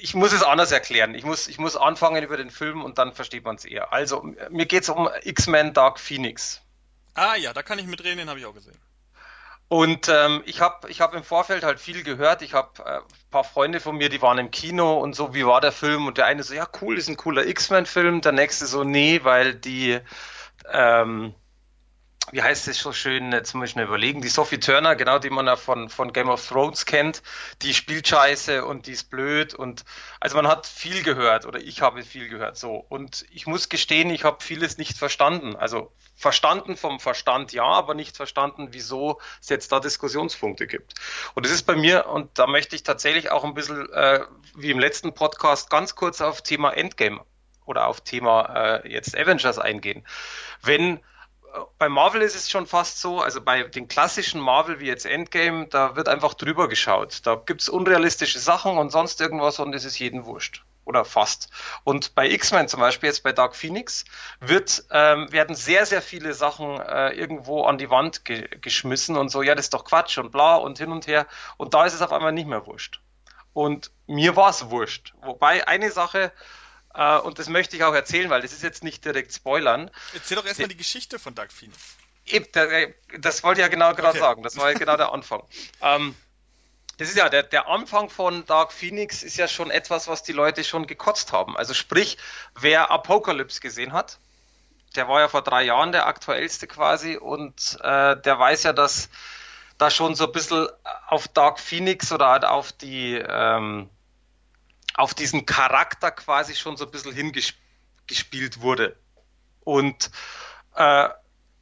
[0.00, 1.14] ich muss es anders erklären.
[1.14, 3.92] Ich muss, ich muss anfangen über den Film und dann versteht man es eher.
[3.92, 6.62] Also, mir geht es um X-Men Dark Phoenix.
[7.14, 8.76] Ah ja, da kann ich mitreden, den habe ich auch gesehen.
[9.72, 12.42] Und ähm, ich habe ich hab im Vorfeld halt viel gehört.
[12.42, 13.00] Ich habe äh,
[13.30, 16.08] paar Freunde von mir, die waren im Kino und so, wie war der Film?
[16.08, 18.20] Und der eine so, ja cool, ist ein cooler X-Men-Film.
[18.20, 20.00] Der nächste so, nee, weil die,
[20.72, 21.34] ähm,
[22.32, 25.30] wie heißt es so schön, jetzt muss ich mir überlegen, die Sophie Turner, genau, die
[25.30, 27.22] man ja von, von Game of Thrones kennt,
[27.62, 29.84] die spielt scheiße und die ist blöd und
[30.20, 34.10] also man hat viel gehört oder ich habe viel gehört so und ich muss gestehen,
[34.10, 35.56] ich habe vieles nicht verstanden.
[35.56, 40.94] Also verstanden vom Verstand ja, aber nicht verstanden, wieso es jetzt da Diskussionspunkte gibt.
[41.34, 44.20] Und es ist bei mir, und da möchte ich tatsächlich auch ein bisschen, äh,
[44.54, 47.20] wie im letzten Podcast, ganz kurz auf Thema Endgame
[47.64, 50.04] oder auf Thema äh, jetzt Avengers eingehen.
[50.60, 51.00] Wenn
[51.78, 55.66] bei Marvel ist es schon fast so, also bei den klassischen Marvel wie jetzt Endgame,
[55.66, 57.26] da wird einfach drüber geschaut.
[57.26, 60.64] Da gibt's unrealistische Sachen und sonst irgendwas und es ist jeden wurscht.
[60.84, 61.50] Oder fast.
[61.84, 64.04] Und bei X-Men zum Beispiel, jetzt bei Dark Phoenix,
[64.40, 69.28] wird, ähm, werden sehr, sehr viele Sachen äh, irgendwo an die Wand ge geschmissen und
[69.28, 71.26] so, ja, das ist doch Quatsch und bla und hin und her.
[71.58, 73.00] Und da ist es auf einmal nicht mehr wurscht.
[73.52, 75.14] Und mir war's wurscht.
[75.22, 76.32] Wobei eine Sache,
[76.92, 79.90] Uh, und das möchte ich auch erzählen, weil das ist jetzt nicht direkt Spoilern.
[80.12, 81.78] Erzähl doch erstmal die Geschichte von Dark Phoenix.
[82.26, 84.18] Eben, äh, das wollte ich ja genau gerade okay.
[84.18, 84.42] sagen.
[84.42, 85.42] Das war ja genau der Anfang.
[85.82, 86.16] ähm,
[86.98, 90.32] das ist ja der, der Anfang von Dark Phoenix ist ja schon etwas, was die
[90.32, 91.56] Leute schon gekotzt haben.
[91.56, 92.18] Also sprich,
[92.58, 94.18] wer Apocalypse gesehen hat,
[94.96, 99.08] der war ja vor drei Jahren der aktuellste quasi und äh, der weiß ja, dass
[99.78, 100.68] da schon so ein bisschen
[101.06, 103.88] auf Dark Phoenix oder halt auf die ähm,
[104.94, 108.96] auf diesen Charakter quasi schon so ein bisschen hingespielt wurde.
[109.64, 110.10] Und
[110.74, 111.08] äh,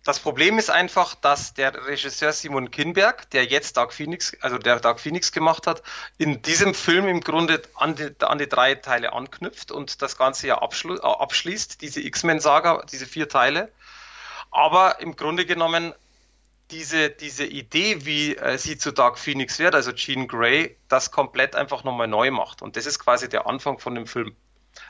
[0.05, 4.81] das Problem ist einfach, dass der Regisseur Simon Kinberg, der jetzt Dark Phoenix, also der
[4.81, 5.83] Dark Phoenix gemacht hat,
[6.17, 10.47] in diesem Film im Grunde an die, an die drei Teile anknüpft und das Ganze
[10.47, 13.71] ja abschließt, diese X-Men-Saga, diese vier Teile.
[14.51, 15.93] Aber im Grunde genommen
[16.71, 21.55] diese, diese Idee, wie äh, sie zu Dark Phoenix wird, also Jean Grey, das komplett
[21.55, 22.63] einfach nochmal neu macht.
[22.63, 24.37] Und das ist quasi der Anfang von dem Film.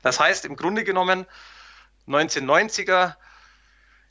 [0.03, 1.27] Das heißt, im Grunde genommen,
[2.07, 3.15] 1990er,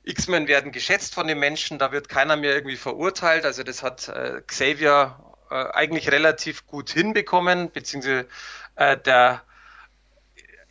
[0.04, 3.46] X-Men werden geschätzt von den Menschen, da wird keiner mehr irgendwie verurteilt.
[3.46, 8.28] Also das hat äh, Xavier äh, eigentlich relativ gut hinbekommen, beziehungsweise
[8.76, 9.44] äh, der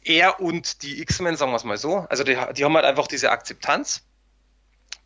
[0.03, 3.09] er und die X-Men, sagen wir es mal so, also die, die haben halt einfach
[3.09, 4.05] diese Akzeptanz.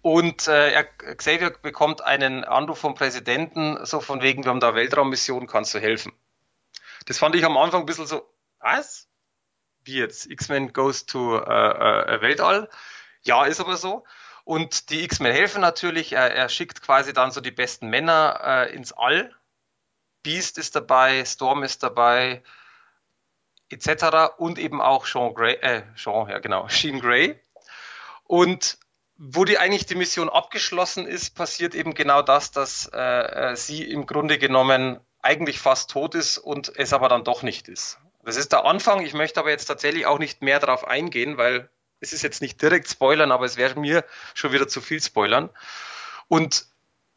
[0.03, 4.75] Und äh, er, Xavier bekommt einen Anruf vom Präsidenten, so von wegen, wir haben da
[4.75, 6.13] Weltraummission, kannst du helfen?
[7.07, 8.27] Das fand ich am Anfang ein bisschen so,
[8.61, 9.09] was?
[9.85, 10.31] Wie jetzt?
[10.31, 12.69] X-Men goes to äh, äh, Weltall?
[13.23, 14.05] Ja, ist aber so.
[14.45, 16.13] Und die X-Men helfen natürlich.
[16.13, 19.35] Er, er, schickt quasi dann so die besten Männer äh, ins All.
[20.23, 22.43] Beast ist dabei, Storm ist dabei,
[23.69, 24.37] etc.
[24.39, 27.41] Und eben auch Sean Grey, äh, Sean, ja genau, Sheen Grey.
[28.25, 28.79] Und
[29.23, 32.99] wo die eigentlich die Mission abgeschlossen ist, passiert eben genau das, dass äh,
[33.51, 37.69] äh, sie im Grunde genommen eigentlich fast tot ist und es aber dann doch nicht
[37.69, 37.99] ist.
[38.25, 39.05] Das ist der Anfang.
[39.05, 41.69] Ich möchte aber jetzt tatsächlich auch nicht mehr darauf eingehen, weil
[42.01, 45.51] es ist jetzt nicht direkt Spoilern, aber es wäre mir schon wieder zu viel Spoilern.
[46.29, 46.65] Und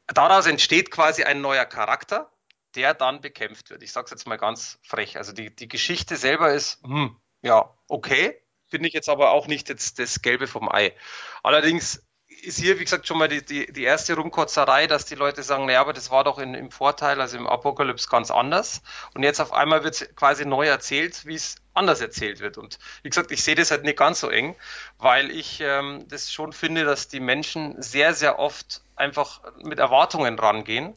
[0.08, 2.30] daraus entsteht quasi ein neuer Charakter,
[2.76, 3.82] der dann bekämpft wird.
[3.82, 5.16] Ich sage es jetzt mal ganz frech.
[5.16, 8.43] Also die, die Geschichte selber ist, hm, ja, okay,
[8.74, 10.96] finde ich jetzt aber auch nicht jetzt das Gelbe vom Ei.
[11.44, 12.02] Allerdings
[12.42, 15.68] ist hier, wie gesagt, schon mal die, die, die erste Rumkotzerei, dass die Leute sagen,
[15.68, 18.82] naja, aber das war doch in, im Vorteil, also im Apokalypse ganz anders.
[19.14, 22.58] Und jetzt auf einmal wird quasi neu erzählt, wie es anders erzählt wird.
[22.58, 24.56] Und wie gesagt, ich sehe das halt nicht ganz so eng,
[24.98, 30.40] weil ich ähm, das schon finde, dass die Menschen sehr, sehr oft einfach mit Erwartungen
[30.40, 30.96] rangehen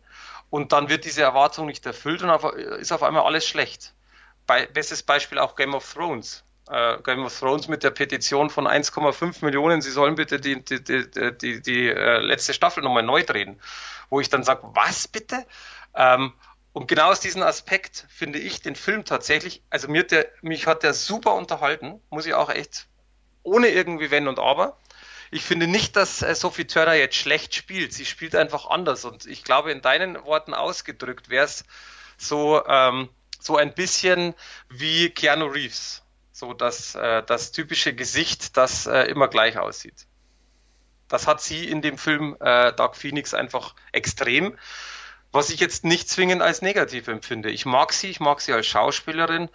[0.49, 3.93] und dann wird diese Erwartung nicht erfüllt und auf, ist auf einmal alles schlecht.
[4.47, 8.67] Bei, bestes Beispiel auch Game of Thrones äh, Game of Thrones mit der Petition von
[8.67, 11.11] 1,5 Millionen, sie sollen bitte die, die, die,
[11.41, 13.61] die, die, äh, letzte Staffel nochmal neu drehen.
[14.11, 15.47] Wo ich dann sage, was bitte?
[15.95, 16.33] Ähm,
[16.73, 20.83] und genau aus diesem Aspekt finde ich den Film tatsächlich, also mir der, mich hat
[20.83, 22.87] der super unterhalten, muss ich auch echt,
[23.43, 24.77] ohne irgendwie Wenn und Aber.
[25.31, 27.93] Ich finde nicht, dass äh, Sophie Turner jetzt schlecht spielt.
[27.93, 29.05] Sie spielt einfach anders.
[29.05, 31.65] Und ich glaube, in deinen Worten ausgedrückt wäre es
[32.17, 33.09] so, ähm,
[33.41, 34.35] so ein bisschen
[34.69, 36.03] wie Keanu Reeves.
[36.37, 40.07] So das, äh, das typische Gesicht, das äh, immer gleich aussieht.
[41.09, 44.59] Das hat sie in dem Film äh, Dark Phoenix einfach extrem.
[45.33, 47.51] Was ich jetzt nicht zwingend als negativ empfinde.
[47.51, 49.49] Ich mag sie, ich mag sie als Schauspielerin.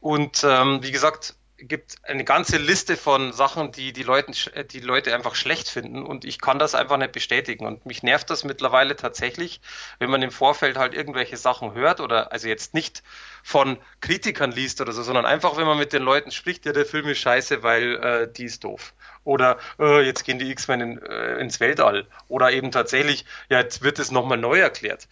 [0.00, 4.32] Und ähm, wie gesagt, gibt eine ganze Liste von Sachen, die die Leute,
[4.64, 8.28] die Leute einfach schlecht finden und ich kann das einfach nicht bestätigen und mich nervt
[8.30, 9.60] das mittlerweile tatsächlich,
[9.98, 13.02] wenn man im Vorfeld halt irgendwelche Sachen hört oder also jetzt nicht
[13.42, 16.84] von Kritikern liest oder so, sondern einfach, wenn man mit den Leuten spricht, ja, der
[16.84, 18.92] Film ist scheiße, weil äh, die ist doof.
[19.24, 22.06] Oder äh, jetzt gehen die X-Men in, äh, ins Weltall.
[22.28, 25.08] Oder eben tatsächlich, ja, jetzt wird es nochmal neu erklärt.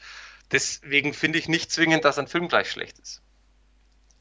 [0.53, 3.24] Deswegen finde ich nicht zwingend, dass ein Film gleich schlecht ist.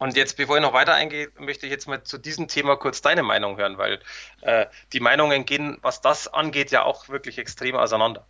[0.03, 3.01] Und jetzt, bevor ich noch weiter eingehe, möchte ich jetzt mal zu diesem Thema kurz
[3.01, 4.01] deine Meinung hören, weil
[4.41, 8.27] äh, die Meinungen gehen, was das angeht, ja auch wirklich extrem auseinander.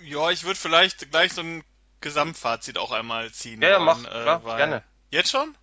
[0.00, 1.62] Ja, ich würde vielleicht gleich so ein
[2.00, 3.62] Gesamtfazit auch einmal ziehen.
[3.62, 4.82] Ja, ja mach, äh, klar, gerne.
[5.12, 5.56] Jetzt schon?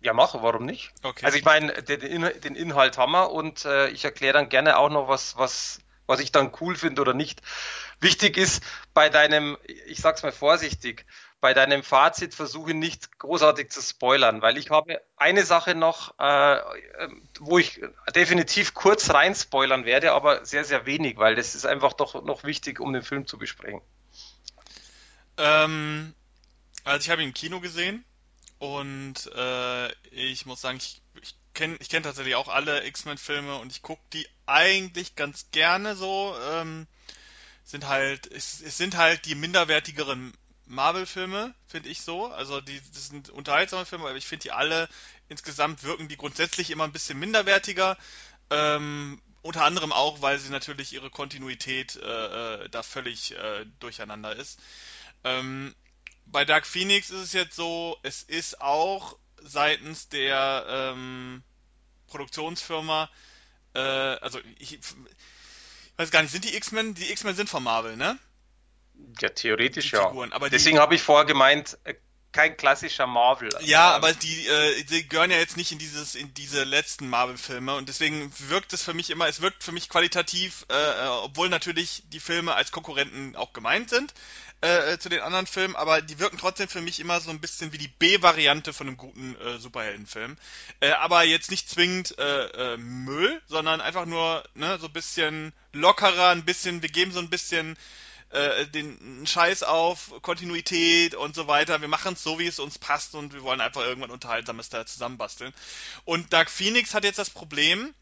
[0.00, 0.90] Ja, mache, warum nicht?
[1.04, 1.24] Okay.
[1.24, 4.90] Also ich meine, den, den, Inhalt haben wir und äh, ich erkläre dann gerne auch
[4.90, 5.78] noch was, was,
[6.08, 7.40] was ich dann cool finde oder nicht.
[8.00, 8.64] Wichtig ist
[8.94, 11.06] bei deinem, ich sag's mal vorsichtig,
[11.44, 16.58] bei deinem Fazit versuche nicht großartig zu spoilern, weil ich habe eine Sache noch, äh,
[17.38, 17.82] wo ich
[18.14, 22.44] definitiv kurz rein spoilern werde, aber sehr, sehr wenig, weil das ist einfach doch noch
[22.44, 23.82] wichtig, um den Film zu besprechen.
[25.36, 26.14] Ähm,
[26.82, 28.06] also ich habe ihn im Kino gesehen
[28.58, 33.70] und äh, ich muss sagen, ich, ich kenne ich kenn tatsächlich auch alle X-Men-Filme und
[33.70, 36.34] ich gucke die eigentlich ganz gerne so.
[36.52, 36.86] Ähm,
[37.64, 40.32] sind halt, es, es sind halt die minderwertigeren
[40.74, 42.26] Marvel-Filme, finde ich so.
[42.26, 44.88] Also die das sind unterhaltsame Filme, aber ich finde die alle
[45.28, 47.96] insgesamt wirken die grundsätzlich immer ein bisschen minderwertiger.
[48.50, 54.34] Ähm, unter anderem auch, weil sie natürlich ihre Kontinuität äh, äh, da völlig äh, durcheinander
[54.34, 54.58] ist.
[55.22, 55.74] Ähm,
[56.26, 61.42] bei Dark Phoenix ist es jetzt so, es ist auch seitens der ähm,
[62.06, 63.10] Produktionsfirma,
[63.74, 64.80] äh, also ich, ich
[65.96, 66.94] weiß gar nicht, sind die X-Men?
[66.94, 68.18] Die X-Men sind von Marvel, ne?
[69.20, 70.08] Ja, theoretisch ja.
[70.08, 70.32] Figuren.
[70.32, 71.94] Aber Deswegen habe ich vorher gemeint, äh,
[72.32, 73.48] kein klassischer Marvel.
[73.60, 77.76] Ja, aber die, äh, die gehören ja jetzt nicht in dieses, in diese letzten Marvel-Filme
[77.76, 81.48] und deswegen wirkt es für mich immer, es wirkt für mich qualitativ, äh, äh obwohl
[81.48, 84.12] natürlich die Filme als Konkurrenten auch gemeint sind
[84.64, 87.72] äh, zu den anderen Filmen, aber die wirken trotzdem für mich immer so ein bisschen
[87.72, 90.36] wie die B-Variante von einem guten äh, Superheldenfilm.
[90.80, 95.52] Äh, aber jetzt nicht zwingend äh, äh, Müll, sondern einfach nur ne, so ein bisschen
[95.72, 97.76] lockerer, ein bisschen, wir geben so ein bisschen
[98.34, 101.80] äh, den Scheiß auf, Kontinuität und so weiter.
[101.80, 104.84] Wir machen es so, wie es uns passt und wir wollen einfach irgendwann Unterhaltsames da
[104.84, 105.54] zusammenbasteln.
[106.04, 107.94] Und Dark Phoenix hat jetzt das Problem,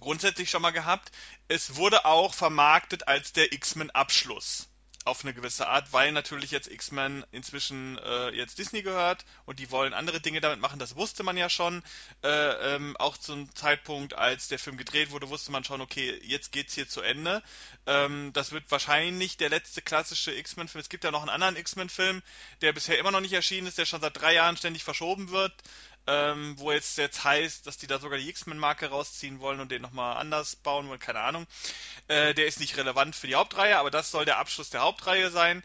[0.00, 1.12] grundsätzlich schon mal gehabt,
[1.48, 4.68] es wurde auch vermarktet als der X-Men-Abschluss
[5.06, 9.70] auf eine gewisse Art, weil natürlich jetzt X-Men inzwischen äh, jetzt Disney gehört und die
[9.70, 11.82] wollen andere Dinge damit machen, das wusste man ja schon.
[12.22, 16.52] Äh, ähm, auch zum Zeitpunkt, als der Film gedreht wurde, wusste man schon, okay, jetzt
[16.52, 17.42] geht's hier zu Ende.
[17.86, 20.80] Ähm, das wird wahrscheinlich der letzte klassische X-Men-Film.
[20.80, 22.22] Es gibt ja noch einen anderen X-Men-Film,
[22.60, 25.54] der bisher immer noch nicht erschienen ist, der schon seit drei Jahren ständig verschoben wird
[26.06, 29.82] ähm, wo jetzt jetzt heißt, dass die da sogar die X-Men-Marke rausziehen wollen und den
[29.82, 31.46] nochmal anders bauen wollen, keine Ahnung.
[32.08, 35.30] Äh, der ist nicht relevant für die Hauptreihe, aber das soll der Abschluss der Hauptreihe
[35.30, 35.62] sein.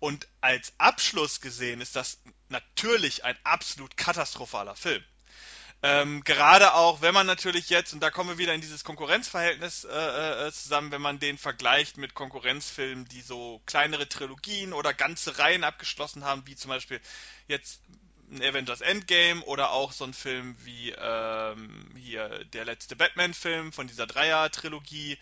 [0.00, 2.18] Und als Abschluss gesehen ist das
[2.48, 5.02] natürlich ein absolut katastrophaler Film.
[5.82, 9.84] Ähm, gerade auch, wenn man natürlich jetzt, und da kommen wir wieder in dieses Konkurrenzverhältnis
[9.84, 15.38] äh, äh, zusammen, wenn man den vergleicht mit Konkurrenzfilmen, die so kleinere Trilogien oder ganze
[15.38, 17.02] Reihen abgeschlossen haben, wie zum Beispiel
[17.48, 17.82] jetzt
[18.30, 23.86] ein Avengers Endgame oder auch so ein Film wie ähm, hier der letzte Batman-Film von
[23.86, 25.18] dieser Dreier-Trilogie,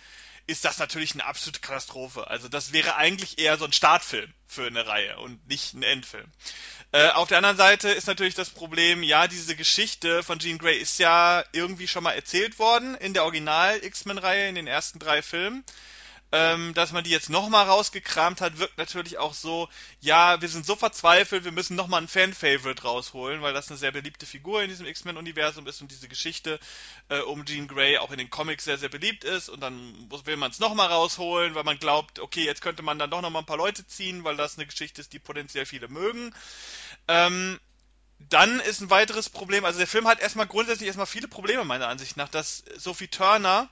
[0.46, 2.26] ist das natürlich eine absolute Katastrophe.
[2.28, 6.26] Also das wäre eigentlich eher so ein Startfilm für eine Reihe und nicht ein Endfilm.
[6.90, 10.76] Äh, auf der anderen Seite ist natürlich das Problem, ja, diese Geschichte von Jean Grey
[10.76, 15.22] ist ja irgendwie schon mal erzählt worden in der Original X-Men-Reihe in den ersten drei
[15.22, 15.64] Filmen
[16.32, 19.68] ähm, dass man die jetzt nochmal rausgekramt hat, wirkt natürlich auch so,
[20.00, 23.92] ja, wir sind so verzweifelt, wir müssen nochmal ein Fan-Favorite rausholen, weil das eine sehr
[23.92, 26.58] beliebte Figur in diesem X-Men-Universum ist und diese Geschichte
[27.10, 30.36] äh, um Jean Grey auch in den Comics sehr, sehr beliebt ist und dann will
[30.38, 33.46] man es nochmal rausholen, weil man glaubt, okay, jetzt könnte man dann doch nochmal ein
[33.46, 36.34] paar Leute ziehen, weil das eine Geschichte ist, die potenziell viele mögen.
[37.08, 37.60] Ähm,
[38.28, 41.88] Dann ist ein weiteres Problem, also der Film hat erstmal grundsätzlich erstmal viele Probleme meiner
[41.88, 43.68] Ansicht nach, dass Sophie Turner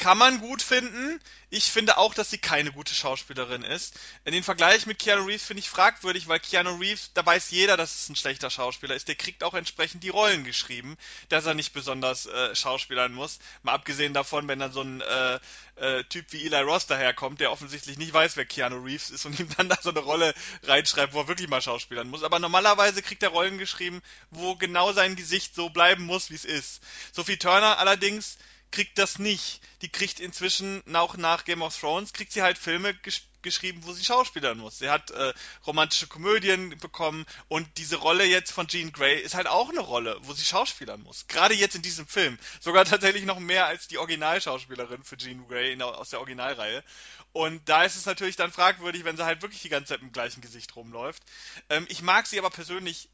[0.00, 1.20] kann man gut finden.
[1.50, 4.00] Ich finde auch, dass sie keine gute Schauspielerin ist.
[4.24, 7.76] In den Vergleich mit Keanu Reeves finde ich fragwürdig, weil Keanu Reeves, da weiß jeder,
[7.76, 9.08] dass es ein schlechter Schauspieler ist.
[9.08, 10.96] Der kriegt auch entsprechend die Rollen geschrieben,
[11.28, 13.40] dass er nicht besonders äh, schauspielern muss.
[13.62, 15.38] Mal abgesehen davon, wenn dann so ein äh,
[15.76, 19.38] äh, Typ wie Eli Ross daherkommt, der offensichtlich nicht weiß, wer Keanu Reeves ist und
[19.38, 20.32] ihm dann da so eine Rolle
[20.62, 22.22] reinschreibt, wo er wirklich mal schauspielern muss.
[22.22, 26.46] Aber normalerweise kriegt er Rollen geschrieben, wo genau sein Gesicht so bleiben muss, wie es
[26.46, 26.82] ist.
[27.12, 28.38] Sophie Turner allerdings
[28.70, 29.60] kriegt das nicht.
[29.82, 33.92] Die kriegt inzwischen auch nach Game of Thrones kriegt sie halt Filme gesch geschrieben, wo
[33.94, 34.80] sie schauspielern muss.
[34.80, 35.32] Sie hat äh,
[35.66, 40.18] romantische Komödien bekommen und diese Rolle jetzt von Jean Grey ist halt auch eine Rolle,
[40.24, 41.26] wo sie schauspielern muss.
[41.26, 42.38] Gerade jetzt in diesem Film.
[42.60, 46.84] Sogar tatsächlich noch mehr als die Originalschauspielerin für Jean Grey in, aus der Originalreihe.
[47.32, 50.10] Und da ist es natürlich dann fragwürdig, wenn sie halt wirklich die ganze Zeit mit
[50.10, 51.22] dem gleichen Gesicht rumläuft.
[51.70, 53.08] Ähm, ich mag sie aber persönlich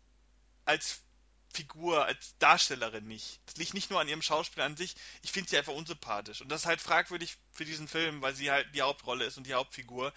[0.65, 1.03] als
[1.57, 3.41] Figur, als Darstellerin nicht.
[3.47, 4.95] Das liegt nicht nur an ihrem Schauspiel an sich.
[5.23, 6.43] Ich finde sie einfach unsympathisch.
[6.43, 9.47] Und das ist halt fragwürdig für diesen Film, weil sie halt die Hauptrolle ist und
[9.47, 10.13] die Hauptfigur.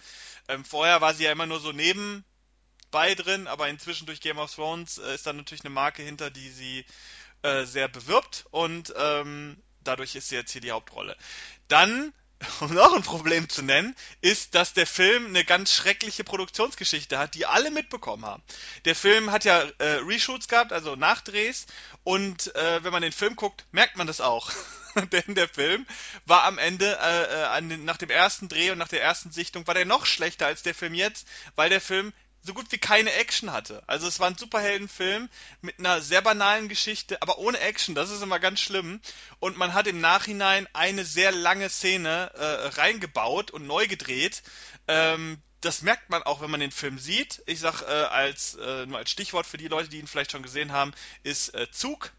[0.48, 4.54] Ähm, vorher war sie ja immer nur so nebenbei drin, aber inzwischen durch Game of
[4.54, 6.84] Thrones äh, ist da natürlich eine Marke hinter, die sie
[7.42, 11.16] äh, sehr bewirbt und ähm, dadurch ist sie jetzt hier die Hauptrolle.
[11.68, 12.12] Dann
[12.60, 17.34] um noch ein Problem zu nennen, ist, dass der Film eine ganz schreckliche Produktionsgeschichte hat,
[17.34, 18.42] die alle mitbekommen haben.
[18.84, 21.66] Der Film hat ja äh, Reshoots gehabt, also Nachdrehs,
[22.02, 24.50] und äh, wenn man den Film guckt, merkt man das auch.
[25.12, 25.86] Denn der Film
[26.24, 29.30] war am Ende, äh, äh, an den, nach dem ersten Dreh und nach der ersten
[29.30, 32.12] Sichtung, war der noch schlechter als der Film jetzt, weil der Film
[32.42, 33.82] so gut wie keine Action hatte.
[33.86, 35.28] Also es war ein Superheldenfilm
[35.60, 39.00] mit einer sehr banalen Geschichte, aber ohne Action, das ist immer ganz schlimm.
[39.38, 44.42] Und man hat im Nachhinein eine sehr lange Szene äh, reingebaut und neu gedreht.
[44.88, 47.42] Ähm, das merkt man auch, wenn man den Film sieht.
[47.46, 50.42] Ich sag äh, als äh, nur als Stichwort für die Leute, die ihn vielleicht schon
[50.42, 52.12] gesehen haben, ist äh, Zug.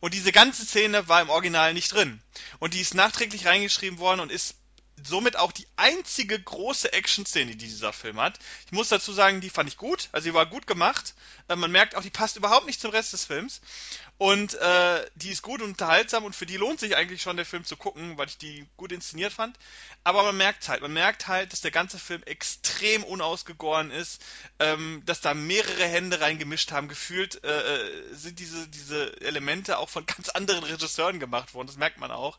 [0.00, 2.20] Und diese ganze Szene war im Original nicht drin.
[2.58, 4.56] Und die ist nachträglich reingeschrieben worden und ist
[5.04, 8.38] somit auch die einzige große Action-Szene, die dieser Film hat.
[8.66, 10.08] Ich muss dazu sagen, die fand ich gut.
[10.12, 11.14] Also sie war gut gemacht.
[11.48, 13.60] Äh, man merkt auch, die passt überhaupt nicht zum Rest des Films.
[14.18, 17.46] Und äh, die ist gut und unterhaltsam und für die lohnt sich eigentlich schon der
[17.46, 19.56] Film zu gucken, weil ich die gut inszeniert fand.
[20.02, 24.20] Aber man merkt halt, man merkt halt, dass der ganze Film extrem unausgegoren ist,
[24.58, 26.88] ähm, dass da mehrere Hände reingemischt haben.
[26.88, 31.68] Gefühlt äh, äh sind diese, diese Elemente auch von ganz anderen Regisseuren gemacht worden.
[31.68, 32.38] Das merkt man auch.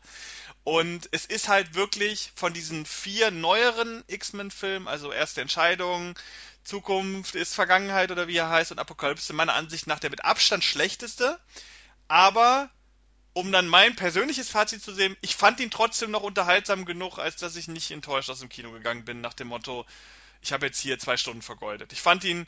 [0.64, 6.18] Und es ist halt wirklich von diesen vier neueren X-Men-Filmen, also Erste Entscheidung,
[6.64, 10.64] Zukunft ist Vergangenheit oder wie er heißt und Apokalypse, meiner Ansicht nach der mit Abstand
[10.64, 11.40] schlechteste.
[12.08, 12.70] Aber
[13.32, 17.36] um dann mein persönliches Fazit zu sehen, ich fand ihn trotzdem noch unterhaltsam genug, als
[17.36, 19.86] dass ich nicht enttäuscht aus dem Kino gegangen bin, nach dem Motto,
[20.42, 21.92] ich habe jetzt hier zwei Stunden vergeudet.
[21.92, 22.46] Ich fand ihn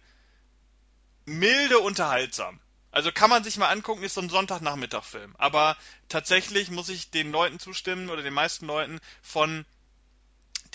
[1.25, 2.61] milde unterhaltsam.
[2.91, 5.35] Also kann man sich mal angucken, ist so ein Sonntagnachmittag-Film.
[5.39, 5.77] Aber
[6.09, 9.65] tatsächlich muss ich den Leuten zustimmen oder den meisten Leuten von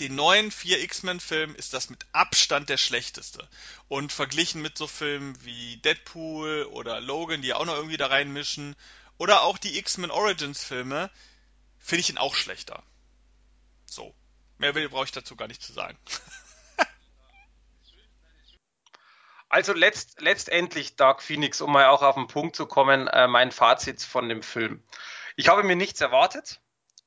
[0.00, 3.48] den neuen vier X-Men-Filmen ist das mit Abstand der schlechteste.
[3.88, 8.76] Und verglichen mit so Filmen wie Deadpool oder Logan, die auch noch irgendwie da reinmischen,
[9.18, 11.10] oder auch die X-Men Origins-Filme,
[11.78, 12.82] finde ich ihn auch schlechter.
[13.86, 14.14] So.
[14.58, 15.98] Mehr brauche ich dazu gar nicht zu sagen.
[19.50, 23.50] Also letzt, letztendlich, Dark Phoenix, um mal auch auf den Punkt zu kommen, äh, mein
[23.50, 24.82] Fazit von dem Film.
[25.36, 26.60] Ich habe mir nichts erwartet.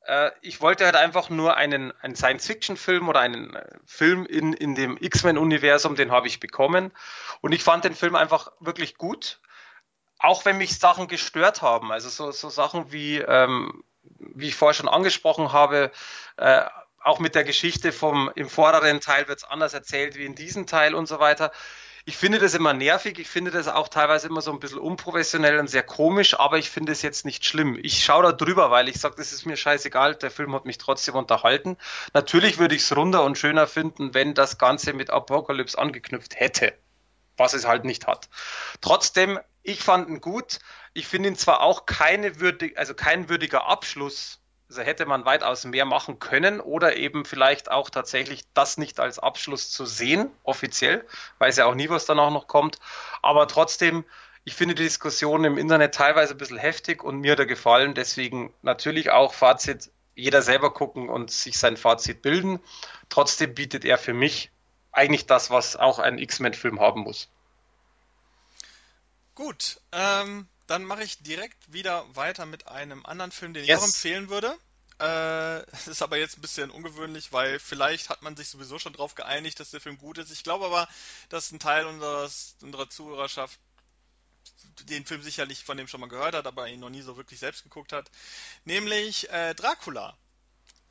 [0.05, 4.75] Äh, ich wollte halt einfach nur einen, einen Science-Fiction-Film oder einen äh, Film in, in
[4.75, 6.91] dem X-Men-Universum, den habe ich bekommen.
[7.41, 9.39] Und ich fand den Film einfach wirklich gut.
[10.19, 11.91] Auch wenn mich Sachen gestört haben.
[11.91, 15.91] Also so, so Sachen wie, ähm, wie ich vorher schon angesprochen habe,
[16.37, 16.61] äh,
[17.03, 20.67] auch mit der Geschichte vom, im vorderen Teil wird es anders erzählt wie in diesem
[20.67, 21.51] Teil und so weiter
[22.05, 25.59] ich finde das immer nervig, ich finde das auch teilweise immer so ein bisschen unprofessionell
[25.59, 27.77] und sehr komisch, aber ich finde es jetzt nicht schlimm.
[27.81, 30.77] Ich schaue da drüber, weil ich sage, das ist mir scheißegal, der Film hat mich
[30.77, 31.77] trotzdem unterhalten.
[32.13, 36.73] Natürlich würde ich es runder und schöner finden, wenn das Ganze mit Apocalypse angeknüpft hätte,
[37.37, 38.29] was es halt nicht hat.
[38.81, 40.59] Trotzdem, ich fand ihn gut.
[40.93, 44.40] Ich finde ihn zwar auch keine würdig, also kein würdiger Abschluss
[44.71, 49.19] also hätte man weitaus mehr machen können oder eben vielleicht auch tatsächlich das nicht als
[49.19, 51.05] Abschluss zu sehen, offiziell,
[51.39, 52.79] weiß ja auch nie, was danach noch kommt.
[53.21, 54.05] Aber trotzdem,
[54.45, 57.95] ich finde die Diskussion im Internet teilweise ein bisschen heftig und mir er gefallen.
[57.95, 62.61] Deswegen natürlich auch Fazit, jeder selber gucken und sich sein Fazit bilden.
[63.09, 64.51] Trotzdem bietet er für mich
[64.93, 67.29] eigentlich das, was auch ein X-Men-Film haben muss.
[69.35, 73.77] Gut, ähm, dann mache ich direkt wieder weiter mit einem anderen Film, den yes.
[73.77, 74.57] ich auch empfehlen würde.
[75.01, 79.15] Äh, ist aber jetzt ein bisschen ungewöhnlich, weil vielleicht hat man sich sowieso schon darauf
[79.15, 80.31] geeinigt, dass der Film gut ist.
[80.31, 80.87] Ich glaube aber,
[81.27, 83.59] dass ein Teil unseres, unserer Zuhörerschaft
[84.83, 87.39] den Film sicherlich von dem schon mal gehört hat, aber ihn noch nie so wirklich
[87.39, 88.09] selbst geguckt hat.
[88.63, 90.17] Nämlich äh, Dracula.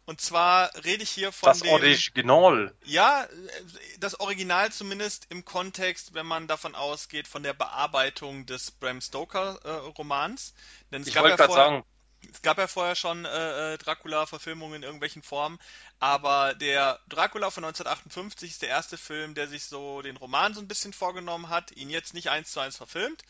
[0.06, 1.70] Und zwar rede ich hier von Das dem.
[1.70, 2.74] Original.
[2.84, 3.28] Ja,
[4.00, 9.60] das Original zumindest im Kontext, wenn man davon ausgeht, von der Bearbeitung des Bram Stoker
[9.62, 10.54] äh, Romans.
[10.90, 11.84] Denn es Ich gab wollte ja gerade vorher, sagen,
[12.32, 15.58] es gab ja vorher schon äh, äh, Dracula-Verfilmungen in irgendwelchen Formen,
[15.98, 20.60] aber der Dracula von 1958 ist der erste Film, der sich so den Roman so
[20.60, 23.22] ein bisschen vorgenommen hat, ihn jetzt nicht eins zu eins verfilmt,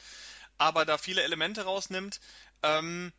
[0.58, 2.20] aber da viele Elemente rausnimmt.
[2.62, 3.12] Ähm,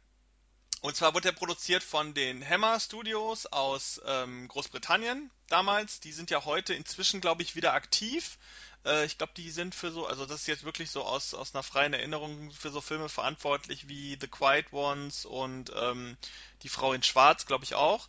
[0.82, 6.00] und zwar wurde er produziert von den Hammer Studios aus ähm, Großbritannien damals.
[6.00, 8.40] Die sind ja heute inzwischen, glaube ich, wieder aktiv.
[8.84, 11.54] Äh, ich glaube, die sind für so, also das ist jetzt wirklich so aus, aus
[11.54, 16.18] einer freien Erinnerung für so Filme verantwortlich wie The Quiet Ones und ähm,
[16.64, 18.08] Die Frau in Schwarz, glaube ich auch.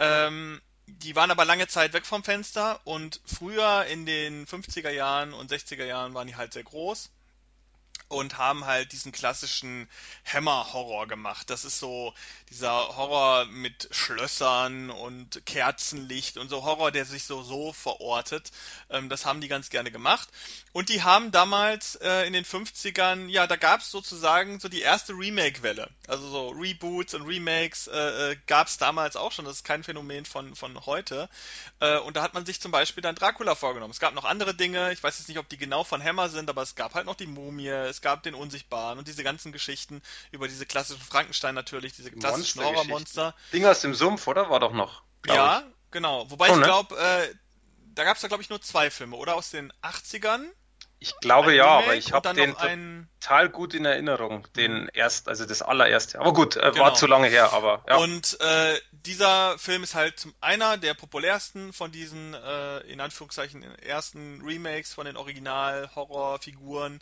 [0.00, 5.34] Ähm, die waren aber lange Zeit weg vom Fenster und früher in den 50er Jahren
[5.34, 7.10] und 60er Jahren waren die halt sehr groß
[8.08, 9.88] und haben halt diesen klassischen
[10.24, 11.50] Hammer-Horror gemacht.
[11.50, 12.14] Das ist so
[12.50, 18.50] dieser Horror mit Schlössern und Kerzenlicht und so Horror, der sich so so verortet.
[18.90, 20.28] Ähm, das haben die ganz gerne gemacht.
[20.72, 24.80] Und die haben damals äh, in den 50ern, ja, da gab es sozusagen so die
[24.80, 25.88] erste Remake-Welle.
[26.06, 29.44] Also so Reboots und Remakes äh, äh, gab es damals auch schon.
[29.44, 31.28] Das ist kein Phänomen von, von heute.
[31.80, 33.90] Äh, und da hat man sich zum Beispiel dann Dracula vorgenommen.
[33.90, 34.92] Es gab noch andere Dinge.
[34.92, 37.16] Ich weiß jetzt nicht, ob die genau von Hammer sind, aber es gab halt noch
[37.16, 41.94] die Mumie, es gab den Unsichtbaren und diese ganzen Geschichten über diese klassischen Frankenstein natürlich,
[41.94, 42.62] diese die klassischen.
[42.62, 43.34] Horrormonster.
[43.52, 44.48] Ding aus dem Sumpf, oder?
[44.50, 45.74] War doch noch, Ja, ich.
[45.90, 46.30] genau.
[46.30, 46.66] Wobei Schon, ich ne?
[46.66, 47.34] glaube, äh,
[47.94, 49.34] da gab es da glaube ich nur zwei Filme, oder?
[49.34, 50.44] Aus den 80ern,
[51.00, 54.38] Ich glaube ein ja, aber ich habe den ein total gut in Erinnerung.
[54.42, 54.52] Mhm.
[54.56, 56.20] Den erst, also das allererste.
[56.20, 56.90] Aber gut, äh, war Genau.
[56.94, 57.96] zu lange her, aber ja.
[57.96, 64.40] Und äh, dieser Film ist halt einer der populärsten von diesen äh, in Anführungszeichen ersten
[64.44, 67.00] Remakes von den Original-Horrorfiguren.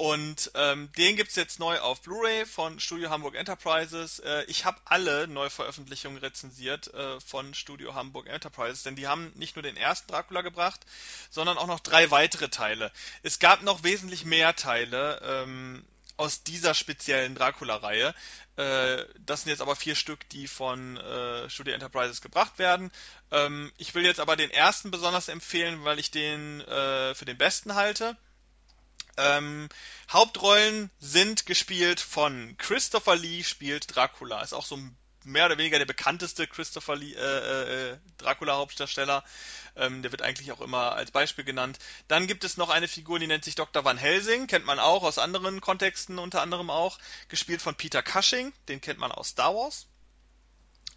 [0.00, 4.20] Und ähm, den gibt's jetzt neu auf Blu-ray von Studio Hamburg Enterprises.
[4.20, 9.56] Äh, ich habe alle Neuveröffentlichungen rezensiert äh, von Studio Hamburg Enterprises, denn die haben nicht
[9.56, 10.86] nur den ersten Dracula gebracht,
[11.30, 12.92] sondern auch noch drei weitere Teile.
[13.24, 15.84] Es gab noch wesentlich mehr Teile ähm,
[16.16, 18.14] aus dieser speziellen Dracula-Reihe.
[18.54, 22.92] Äh, das sind jetzt aber vier Stück, die von äh, Studio Enterprises gebracht werden.
[23.32, 27.36] Ähm, ich will jetzt aber den ersten besonders empfehlen, weil ich den äh, für den
[27.36, 28.16] besten halte.
[29.18, 29.68] Ähm,
[30.10, 34.42] Hauptrollen sind gespielt von Christopher Lee spielt Dracula.
[34.42, 34.78] Ist auch so
[35.24, 39.24] mehr oder weniger der bekannteste Christopher Lee äh, äh, Dracula Hauptdarsteller.
[39.76, 41.78] Ähm, der wird eigentlich auch immer als Beispiel genannt.
[42.06, 43.84] Dann gibt es noch eine Figur, die nennt sich Dr.
[43.84, 46.98] Van Helsing, kennt man auch aus anderen Kontexten, unter anderem auch
[47.28, 49.86] gespielt von Peter Cushing, den kennt man aus Star Wars.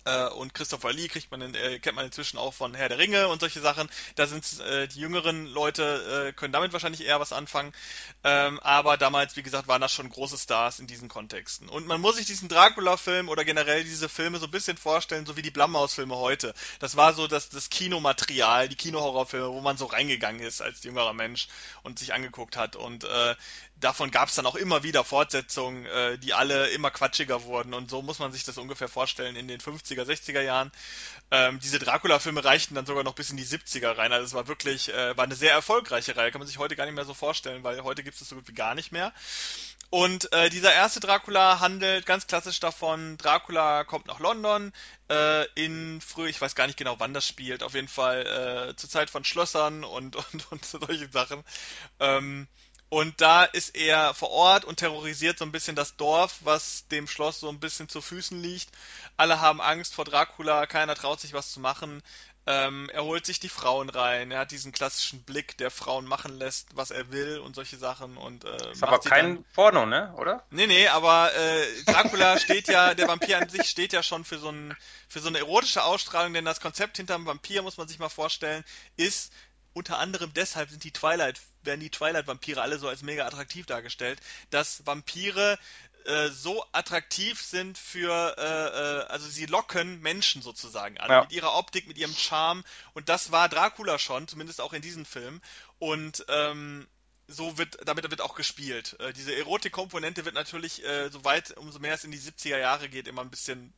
[0.06, 2.98] Äh, und Christopher Lee kriegt man in, äh, kennt man inzwischen auch von Herr der
[2.98, 3.90] Ringe und solche Sachen.
[4.16, 7.74] Da sind äh, die jüngeren Leute äh, können damit wahrscheinlich eher was anfangen.
[8.24, 11.70] Ähm, aber damals, wie gesagt, waren das schon große Stars in diesen Kontexten.
[11.70, 15.38] Und man muss sich diesen Dracula-Film oder generell diese Filme so ein bisschen vorstellen, so
[15.38, 16.54] wie die Blumhouse-Filme heute.
[16.80, 21.14] Das war so das, das Kinomaterial, die Kinohorrorfilme, wo man so reingegangen ist als jüngerer
[21.14, 21.48] Mensch
[21.84, 22.76] und sich angeguckt hat.
[22.76, 23.36] Und äh,
[23.82, 27.74] davon gab es dann auch immer wieder Fortsetzungen, äh, die alle immer quatschiger wurden.
[27.74, 30.72] Und so muss man sich das ungefähr vorstellen in den 50er, 60er Jahren.
[31.32, 34.14] Ähm, diese Dracula-Filme reichten dann sogar noch bis in die 70er rein.
[34.14, 36.32] Also es war wirklich, äh, war eine sehr erfolgreiche Reihe.
[36.32, 38.36] Kann man sich heute gar nicht mehr so vorstellen, weil heute gibt es das so
[38.36, 39.12] gut wie gar nicht mehr.
[39.92, 44.72] Und äh, dieser erste Dracula handelt ganz klassisch davon, Dracula kommt nach London
[45.10, 48.76] äh, in früh, ich weiß gar nicht genau, wann das spielt, auf jeden Fall äh,
[48.78, 51.44] zur Zeit von Schlössern und, und, und solche Sachen.
[52.00, 52.48] Ähm,
[52.92, 57.08] und da ist er vor Ort und terrorisiert so ein bisschen das Dorf, was dem
[57.08, 58.70] Schloss so ein bisschen zu Füßen liegt.
[59.16, 62.04] Alle haben Angst vor Dracula, keiner traut sich was zu machen.
[62.48, 66.38] Ähm, er holt sich die Frauen rein, er hat diesen klassischen Blick, der Frauen machen
[66.38, 69.18] lässt, was er will und solche Sachen und äh, Ist aber sie dann.
[69.18, 70.14] kein Porno, ne?
[70.18, 70.44] Oder?
[70.50, 74.38] Nee, nee, aber äh, Dracula steht ja, der Vampir an sich steht ja schon für
[74.38, 74.76] so, ein,
[75.08, 78.66] für so eine erotische Ausstrahlung, denn das Konzept hinterm Vampir, muss man sich mal vorstellen,
[78.98, 79.32] ist,
[79.72, 84.20] unter anderem deshalb sind die Twilight, werden die Twilight-Vampire alle so als mega attraktiv dargestellt,
[84.50, 85.58] dass Vampire
[86.06, 91.22] äh, so attraktiv sind für, äh, äh, also sie locken Menschen sozusagen an, Ja.
[91.22, 92.64] mit ihrer Optik, mit ihrem Charme.
[92.94, 95.42] Und das war Dracula schon, zumindest auch in diesem Film.
[95.80, 96.88] Und ähm,
[97.28, 99.00] so wird, damit wird auch gespielt.
[99.00, 102.90] Äh, diese Erotikkomponente wird natürlich, äh, so weit, umso mehr es in die 70er Jahre
[102.90, 103.74] geht, immer ein bisschen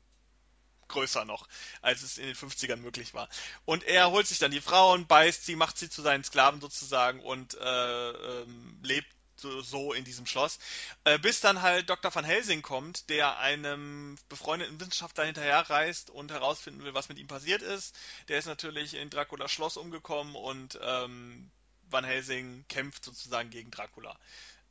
[0.87, 1.47] größer noch,
[1.81, 3.29] als es in den 50ern möglich war.
[3.65, 7.19] Und er holt sich dann die Frauen, beißt sie, macht sie zu seinen Sklaven sozusagen
[7.21, 10.59] und äh, ähm, lebt so, in diesem Schloss.
[11.03, 12.13] Äh, bis dann halt Dr.
[12.13, 17.61] Van Helsing kommt, der einem befreundeten Wissenschaftler hinterherreist und herausfinden will, was mit ihm passiert
[17.61, 17.95] ist.
[18.29, 21.51] Der ist natürlich in Draculas Schloss umgekommen und ähm,
[21.89, 24.17] Van Helsing kämpft sozusagen gegen Dracula.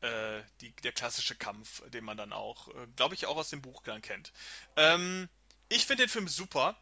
[0.02, 3.62] äh, die, der klassische Kampf, den man dann auch, äh, glaube ich, auch aus dem
[3.62, 4.32] Buch dann kennt.
[4.76, 5.28] Ähm,
[5.72, 6.76] ich finde den Film super.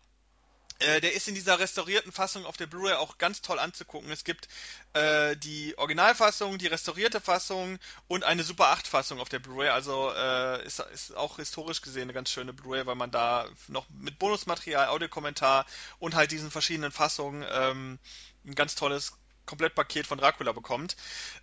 [0.80, 4.10] Äh, der ist in dieser restaurierten Fassung auf der Blu-ray auch ganz toll anzugucken.
[4.10, 4.48] Es gibt
[4.94, 7.78] äh, die Originalfassung, die restaurierte Fassung
[8.08, 9.68] und eine Super 8 Fassung auf der Blu-ray.
[9.68, 13.86] Also äh, ist, ist auch historisch gesehen eine ganz schöne Blu-ray, weil man da noch
[13.90, 15.66] mit Bonusmaterial, Audiokommentar
[15.98, 17.98] und halt diesen verschiedenen Fassungen ähm,
[18.46, 19.12] ein ganz tolles
[19.46, 20.96] Komplettpaket von Dracula bekommt.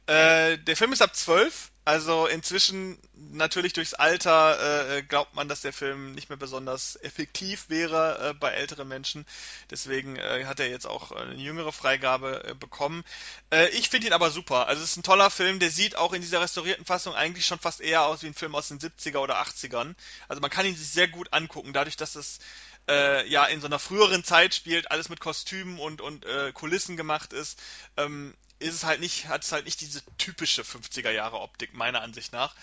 [0.05, 5.61] Äh, der Film ist ab 12, also inzwischen natürlich durchs Alter äh, glaubt man, dass
[5.61, 9.25] der Film nicht mehr besonders effektiv wäre äh, bei älteren Menschen.
[9.71, 13.05] Deswegen äh, hat er jetzt auch eine jüngere Freigabe äh, bekommen.
[13.51, 14.67] Äh, ich finde ihn aber super.
[14.67, 17.59] Also es ist ein toller Film, der sieht auch in dieser restaurierten Fassung eigentlich schon
[17.59, 19.95] fast eher aus wie ein Film aus den 70er oder 80ern.
[20.27, 22.39] Also man kann ihn sich sehr gut angucken, dadurch, dass es
[22.87, 26.97] äh, ja in so einer früheren Zeit spielt, alles mit Kostümen und, und äh, Kulissen
[26.97, 27.59] gemacht ist,
[27.97, 32.01] ähm, ist es halt nicht, hat es halt nicht diese typische 50er Jahre Optik, meiner
[32.01, 32.55] Ansicht nach.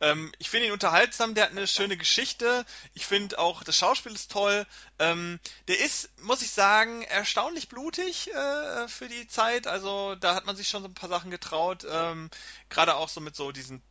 [0.00, 2.64] Ähm, ich finde ihn unterhaltsam, der hat eine schöne Geschichte.
[2.94, 4.66] Ich finde auch, das Schauspiel ist toll.
[4.98, 9.66] Ähm, der ist, muss ich sagen, erstaunlich blutig äh, für die Zeit.
[9.66, 11.84] Also da hat man sich schon so ein paar Sachen getraut.
[11.88, 12.30] Ähm,
[12.70, 13.82] Gerade auch so mit so diesen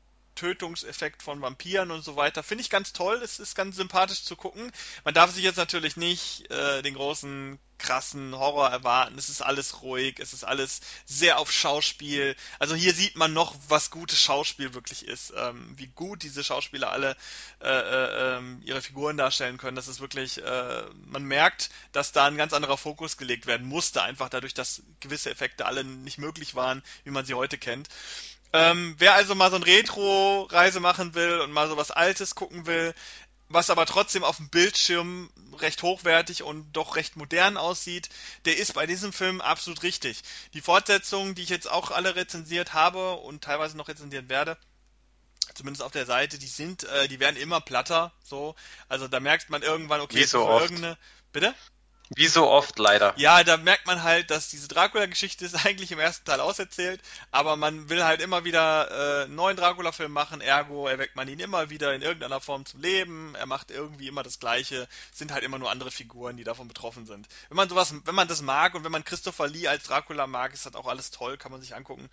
[0.41, 2.41] Tötungseffekt von Vampiren und so weiter.
[2.41, 3.21] Finde ich ganz toll.
[3.23, 4.71] Es ist ganz sympathisch zu gucken.
[5.03, 9.17] Man darf sich jetzt natürlich nicht äh, den großen krassen Horror erwarten.
[9.17, 12.35] Es ist alles ruhig, es ist alles sehr auf Schauspiel.
[12.59, 15.33] Also hier sieht man noch, was gutes Schauspiel wirklich ist.
[15.35, 17.15] Ähm, wie gut diese Schauspieler alle
[17.59, 19.75] äh, äh, ähm, ihre Figuren darstellen können.
[19.75, 24.01] Das ist wirklich, äh, man merkt, dass da ein ganz anderer Fokus gelegt werden musste,
[24.01, 27.89] einfach dadurch, dass gewisse Effekte alle nicht möglich waren, wie man sie heute kennt.
[28.53, 32.65] Ähm, wer also mal so ein Retro-Reise machen will und mal so was Altes gucken
[32.65, 32.93] will,
[33.47, 38.09] was aber trotzdem auf dem Bildschirm recht hochwertig und doch recht modern aussieht,
[38.45, 40.21] der ist bei diesem Film absolut richtig.
[40.53, 44.57] Die Fortsetzungen, die ich jetzt auch alle rezensiert habe und teilweise noch rezensieren werde,
[45.53, 48.55] zumindest auf der Seite, die sind, äh, die werden immer platter, so.
[48.87, 50.63] Also da merkt man irgendwann, okay, Wie so oft.
[50.63, 50.97] irgendeine.
[51.31, 51.53] Bitte?
[52.15, 53.13] Wie so oft leider.
[53.15, 57.01] Ja, da merkt man halt, dass diese Dracula-Geschichte ist eigentlich im ersten Teil auserzählt,
[57.31, 61.39] aber man will halt immer wieder äh, einen neuen Dracula-Film machen, ergo erweckt man ihn
[61.39, 65.43] immer wieder in irgendeiner Form zum Leben, er macht irgendwie immer das Gleiche, sind halt
[65.43, 67.27] immer nur andere Figuren, die davon betroffen sind.
[67.47, 70.53] Wenn man sowas, wenn man das mag und wenn man Christopher Lee als Dracula mag,
[70.53, 72.09] ist das auch alles toll, kann man sich angucken.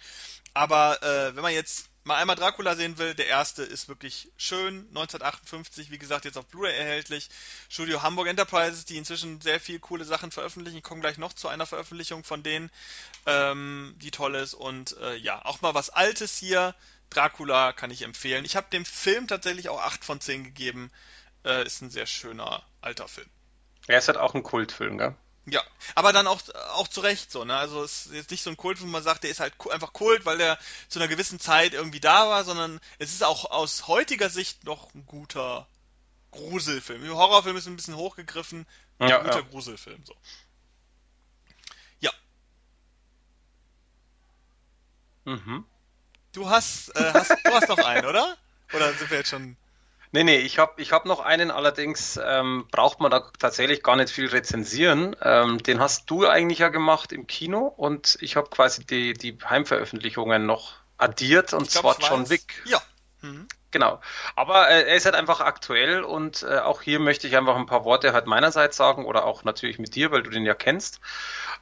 [0.54, 4.88] Aber äh, wenn man jetzt mal einmal Dracula sehen will, der erste ist wirklich schön.
[4.88, 7.28] 1958, wie gesagt, jetzt auf Blu-ray erhältlich.
[7.68, 10.78] Studio Hamburg Enterprises, die inzwischen sehr viel coole Sachen veröffentlichen.
[10.78, 12.70] Ich komme gleich noch zu einer Veröffentlichung von denen,
[13.26, 14.54] ähm, die toll ist.
[14.54, 16.74] Und äh, ja, auch mal was Altes hier.
[17.10, 18.44] Dracula kann ich empfehlen.
[18.44, 20.90] Ich habe dem Film tatsächlich auch 8 von 10 gegeben.
[21.44, 23.28] Äh, ist ein sehr schöner alter Film.
[23.86, 25.14] Er ist halt auch ein Kultfilm, gell?
[25.50, 25.62] Ja,
[25.94, 26.40] aber dann auch,
[26.74, 27.56] auch zu Recht so, ne?
[27.56, 29.92] Also es ist jetzt nicht so ein Kult, wo man sagt, der ist halt einfach
[29.92, 33.88] Kult, weil der zu einer gewissen Zeit irgendwie da war, sondern es ist auch aus
[33.88, 35.66] heutiger Sicht noch ein guter
[36.32, 37.08] Gruselfilm.
[37.08, 38.66] Horrorfilm ist ein bisschen hochgegriffen,
[38.98, 39.42] ein Ja, guter ja.
[39.42, 40.14] Gruselfilm, so.
[42.00, 42.12] Ja,
[45.24, 45.64] Mhm.
[46.32, 48.36] du hast, äh, hast, du hast noch einen, oder?
[48.70, 49.56] Oder sind wir jetzt schon.
[50.12, 53.96] Nee, nee, ich habe ich hab noch einen, allerdings ähm, braucht man da tatsächlich gar
[53.96, 55.14] nicht viel rezensieren.
[55.22, 59.36] Ähm, den hast du eigentlich ja gemacht im Kino und ich habe quasi die, die
[59.44, 62.30] Heimveröffentlichungen noch addiert und glaub, zwar John.
[62.30, 62.62] Wick.
[62.64, 62.80] Ja.
[63.20, 63.48] Mhm.
[63.70, 64.00] Genau.
[64.34, 67.66] Aber äh, er ist halt einfach aktuell und äh, auch hier möchte ich einfach ein
[67.66, 71.00] paar Worte halt meinerseits sagen oder auch natürlich mit dir, weil du den ja kennst.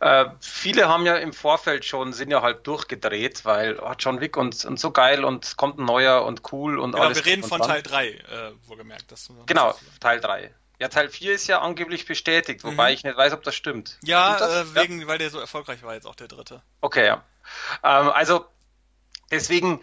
[0.01, 4.37] Äh, viele haben ja im Vorfeld schon, sind ja halt durchgedreht, weil oh, John Wick
[4.37, 7.19] und, und so geil und kommt ein neuer und cool und Genau, alles.
[7.19, 7.61] wir reden von.
[7.61, 8.21] Teil 3, äh,
[8.67, 9.11] wohlgemerkt.
[9.11, 10.55] Das Genau, Teil 3.
[10.79, 12.95] Ja, Teil 4 ist ja angeblich bestätigt, wobei Mhm.
[12.95, 13.99] ich nicht weiß, ob das stimmt.
[14.03, 14.53] Ja, das?
[14.53, 16.63] äh, wegen, weil der so erfolgreich war jetzt auch der dritte.
[16.83, 17.25] Okay, ja.
[17.83, 18.47] Ähm, also
[19.31, 19.81] deswegen,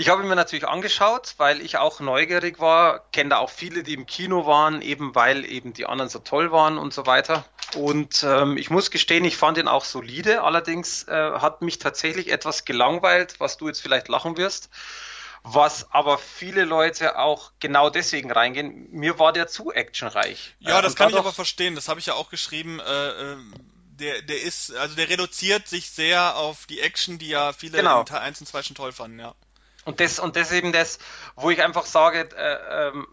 [0.00, 3.82] ich habe ihn mir natürlich angeschaut, weil ich auch neugierig war, kenne da auch viele,
[3.82, 7.44] die im Kino waren, eben weil eben die anderen so toll waren und so weiter.
[7.74, 12.32] Und ähm, ich muss gestehen, ich fand ihn auch solide, allerdings äh, hat mich tatsächlich
[12.32, 14.70] etwas gelangweilt, was du jetzt vielleicht lachen wirst.
[15.42, 18.88] Was aber viele Leute auch genau deswegen reingehen.
[18.92, 20.54] Mir war der zu actionreich.
[20.60, 21.74] Ja, Äh, das und kann ich aber verstehen.
[21.74, 22.80] Das habe ich ja auch geschrieben.
[22.80, 23.52] Äh, ähm,
[23.98, 28.00] der, der ist, also der reduziert sich sehr auf die Action, die ja viele Genau.
[28.00, 29.34] in Teil 1 und 2 schon toll fanden, ja.
[29.90, 31.00] Und das, und das eben das,
[31.34, 33.08] wo ich einfach sage, äh, ähm,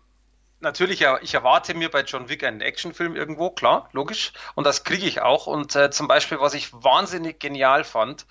[0.60, 4.32] natürlich, ja, ich erwarte mir bei John Wick einen Actionfilm irgendwo, klar, logisch.
[4.54, 5.48] Und das kriege ich auch.
[5.48, 8.28] Und äh, zum Beispiel, was ich wahnsinnig genial fand,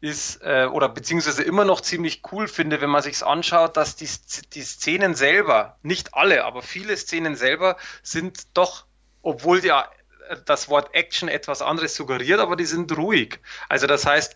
[0.00, 4.08] ist, äh, oder beziehungsweise immer noch ziemlich cool finde, wenn man sich's anschaut, dass die,
[4.54, 8.86] die Szenen selber, nicht alle, aber viele Szenen selber sind doch,
[9.22, 9.88] obwohl ja
[10.30, 13.38] äh, das Wort Action etwas anderes suggeriert, aber die sind ruhig.
[13.68, 14.34] Also das heißt,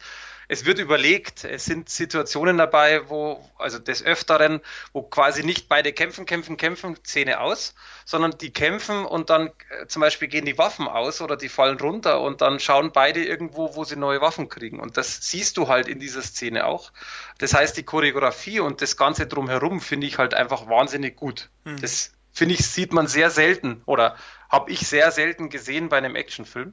[0.49, 4.61] es wird überlegt, es sind Situationen dabei, wo, also des Öfteren,
[4.95, 7.75] wo quasi nicht beide kämpfen, kämpfen, kämpfen, Szene aus,
[8.07, 11.79] sondern die kämpfen und dann äh, zum Beispiel gehen die Waffen aus oder die fallen
[11.79, 14.81] runter und dann schauen beide irgendwo, wo sie neue Waffen kriegen.
[14.81, 16.93] Und das siehst du halt in dieser Szene auch.
[17.37, 21.51] Das heißt, die Choreografie und das Ganze drumherum finde ich halt einfach wahnsinnig gut.
[21.67, 21.79] Hm.
[21.81, 24.17] Das finde ich, sieht man sehr selten oder
[24.49, 26.73] habe ich sehr selten gesehen bei einem Actionfilm.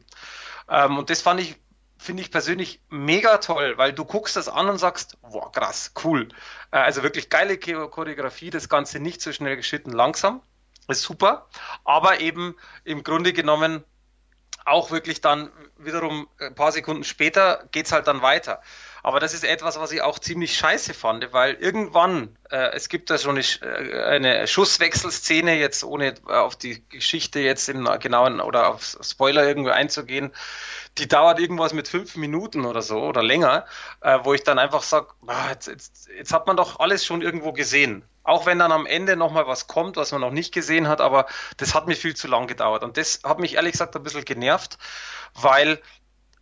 [0.70, 1.58] Ähm, und das fand ich
[1.98, 6.30] finde ich persönlich mega toll, weil du guckst das an und sagst, wow, krass, cool.
[6.72, 10.42] Äh, also wirklich geile Choreografie, das Ganze nicht so schnell geschnitten, langsam,
[10.88, 11.48] ist super,
[11.84, 13.84] aber eben im Grunde genommen
[14.66, 18.62] auch wirklich dann wiederum ein paar Sekunden später geht's halt dann weiter.
[19.06, 23.12] Aber das ist etwas, was ich auch ziemlich scheiße fand, weil irgendwann, äh, es gibt
[23.12, 28.70] da schon eine, äh, eine Schusswechselszene, jetzt ohne auf die Geschichte jetzt im genauen oder
[28.70, 30.34] auf Spoiler irgendwie einzugehen,
[30.98, 33.68] die dauert irgendwas mit fünf Minuten oder so oder länger,
[34.02, 37.22] äh, wo ich dann einfach sage, ah, jetzt, jetzt, jetzt hat man doch alles schon
[37.22, 38.04] irgendwo gesehen.
[38.24, 41.28] Auch wenn dann am Ende nochmal was kommt, was man noch nicht gesehen hat, aber
[41.58, 42.84] das hat mir viel zu lang gedauert.
[42.84, 44.80] Und das hat mich ehrlich gesagt ein bisschen genervt,
[45.36, 45.80] weil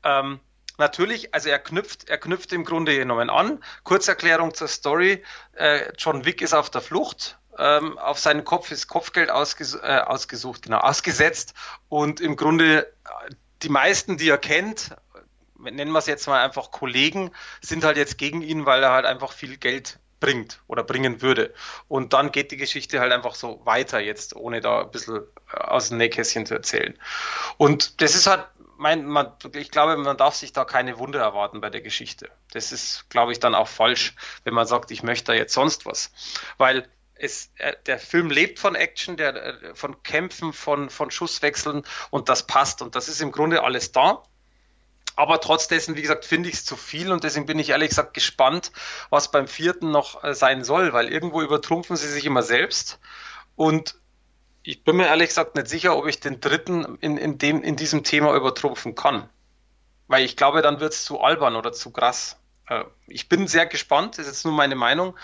[0.06, 0.40] ähm,
[0.78, 3.64] natürlich, also er knüpft, er knüpft im Grunde genommen an.
[3.84, 5.24] Kurzerklärung zur Story.
[5.54, 7.38] Äh, John Wick ist auf der Flucht.
[7.58, 11.54] Ähm, auf seinen Kopf ist Kopfgeld ausges äh, ausgesucht, genau, ausgesetzt.
[11.90, 12.92] Und im Grunde
[13.62, 14.96] die meisten, die er kennt,
[15.58, 19.06] nennen wir es jetzt mal einfach Kollegen, sind halt jetzt gegen ihn, weil er halt
[19.06, 21.54] einfach viel Geld bringt oder bringen würde.
[21.90, 25.18] Und dann geht die Geschichte halt einfach so weiter jetzt, ohne da ein bisschen
[25.52, 26.98] äh, aus dem Nähkästchen zu erzählen.
[27.58, 28.46] Und das ist halt,
[28.84, 32.30] mein, man, ich glaube, man darf sich da keine Wunder erwarten bei der Geschichte.
[32.52, 34.14] Das ist, glaube ich, dann auch falsch,
[34.44, 36.12] wenn man sagt, ich möchte da jetzt sonst was.
[36.58, 41.84] Weil es, äh, der Film lebt von Action, der, äh, von Kämpfen, von, von Schusswechseln
[42.10, 44.22] und das passt und das ist im Grunde alles da.
[45.16, 47.90] Aber trotz dessen, wie gesagt, finde ich es zu viel und deswegen bin ich ehrlich
[47.90, 48.74] gesagt gespannt,
[49.10, 53.00] was beim vierten noch äh, sein soll, weil irgendwo übertrumpfen sie sich immer selbst
[53.56, 53.96] und
[54.64, 57.76] ich bin mir ehrlich gesagt nicht sicher, ob ich den dritten in, in, dem, in
[57.76, 59.30] diesem Thema übertrumpfen kann.
[60.08, 62.38] Weil ich glaube, dann wird es zu albern oder zu krass.
[63.08, 65.18] Ich bin sehr gespannt, das ist jetzt nur meine Meinung.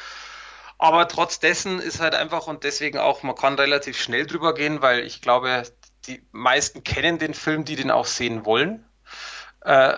[0.78, 4.82] Aber trotz dessen ist halt einfach und deswegen auch, man kann relativ schnell drüber gehen,
[4.82, 5.64] weil ich glaube,
[6.06, 8.86] die meisten kennen den Film, die den auch sehen wollen.
[9.62, 9.98] Äh,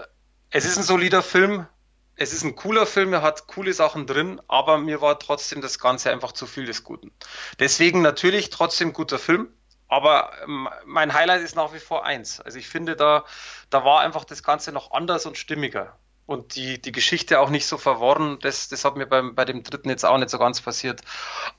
[0.50, 1.68] es ist ein solider Film,
[2.16, 5.80] es ist ein cooler Film, er hat coole Sachen drin, aber mir war trotzdem das
[5.80, 7.12] Ganze einfach zu viel des Guten.
[7.60, 9.50] Deswegen natürlich trotzdem guter Film,
[9.88, 12.40] aber ähm, mein Highlight ist nach wie vor eins.
[12.40, 13.26] Also ich finde, da,
[13.70, 17.66] da war einfach das Ganze noch anders und stimmiger und die, die Geschichte auch nicht
[17.68, 18.40] so verworren.
[18.42, 21.02] Das, das hat mir beim, bei dem dritten jetzt auch nicht so ganz passiert.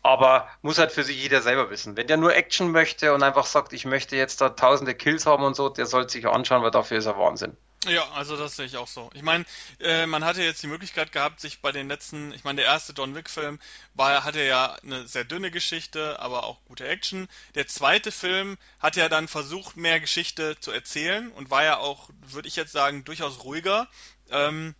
[0.02, 1.96] Aber muss halt für sich jeder selber wissen.
[1.96, 5.44] Wenn der nur Action möchte und einfach sagt, ich möchte jetzt da tausende Kills haben
[5.44, 7.56] und so, der sollte sich anschauen, weil dafür ist er Wahnsinn.
[7.88, 9.10] Ja, also das sehe ich auch so.
[9.12, 9.44] Ich meine,
[9.80, 12.92] äh, man hatte jetzt die Möglichkeit gehabt, sich bei den letzten, ich meine, der erste
[12.92, 13.58] John Wick-Film
[13.94, 17.28] war, hatte ja eine sehr dünne Geschichte, aber auch gute Action.
[17.56, 22.08] Der zweite Film hat ja dann versucht, mehr Geschichte zu erzählen und war ja auch,
[22.20, 23.88] würde ich jetzt sagen, durchaus ruhiger.
[24.30, 24.76] Ähm,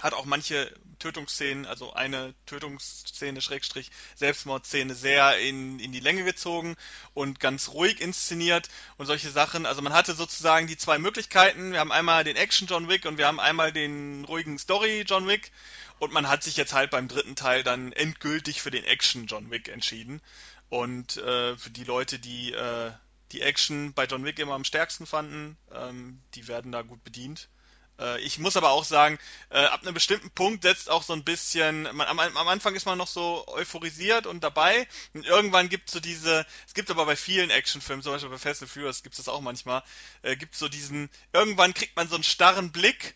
[0.00, 6.76] hat auch manche Tötungsszenen, also eine Tötungsszene, Schrägstrich, Selbstmordszene sehr in, in die Länge gezogen
[7.14, 8.68] und ganz ruhig inszeniert
[8.98, 9.64] und solche Sachen.
[9.66, 11.72] Also man hatte sozusagen die zwei Möglichkeiten.
[11.72, 15.26] Wir haben einmal den Action John Wick und wir haben einmal den ruhigen Story John
[15.26, 15.50] Wick.
[15.98, 19.50] Und man hat sich jetzt halt beim dritten Teil dann endgültig für den Action John
[19.50, 20.20] Wick entschieden.
[20.68, 22.92] Und äh, für die Leute, die äh,
[23.32, 27.48] die Action bei John Wick immer am stärksten fanden, ähm, die werden da gut bedient.
[27.98, 29.18] Äh, ich muss aber auch sagen,
[29.50, 32.86] äh, ab einem bestimmten Punkt setzt auch so ein bisschen, man, am, am, Anfang ist
[32.86, 34.86] man noch so euphorisiert und dabei.
[35.14, 38.38] Und irgendwann gibt es so diese, es gibt aber bei vielen Actionfilmen, zum Beispiel bei
[38.38, 39.82] Fast and Furious gibt es das auch manchmal,
[40.22, 43.14] äh, gibt so diesen, irgendwann kriegt man so einen starren Blick,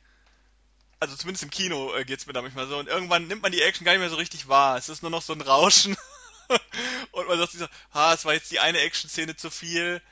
[0.98, 2.78] also zumindest im Kino äh, es mir da manchmal so.
[2.78, 5.11] Und irgendwann nimmt man die Action gar nicht mehr so richtig wahr, es ist nur
[5.11, 5.97] noch so ein Rauschen.
[7.12, 10.02] Und man sagt sich so, ha, es war jetzt die eine Action-Szene zu viel,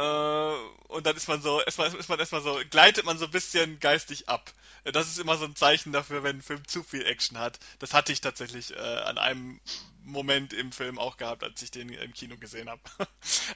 [0.00, 3.80] und dann ist man so, erstmal ist man erstmal so, gleitet man so ein bisschen
[3.80, 4.52] geistig ab.
[4.84, 7.58] Das ist immer so ein Zeichen dafür, wenn ein Film zu viel Action hat.
[7.78, 9.60] Das hatte ich tatsächlich äh, an einem
[10.02, 12.80] Moment im Film auch gehabt, als ich den im Kino gesehen habe.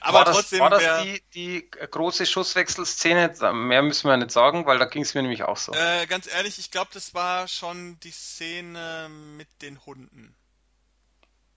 [0.01, 0.59] Aber war das, trotzdem.
[0.59, 3.33] War das wär, die, die große Schusswechselszene?
[3.53, 5.73] Mehr müssen wir nicht sagen, weil da ging es mir nämlich auch so.
[5.73, 10.35] Äh, ganz ehrlich, ich glaube, das war schon die Szene mit den Hunden.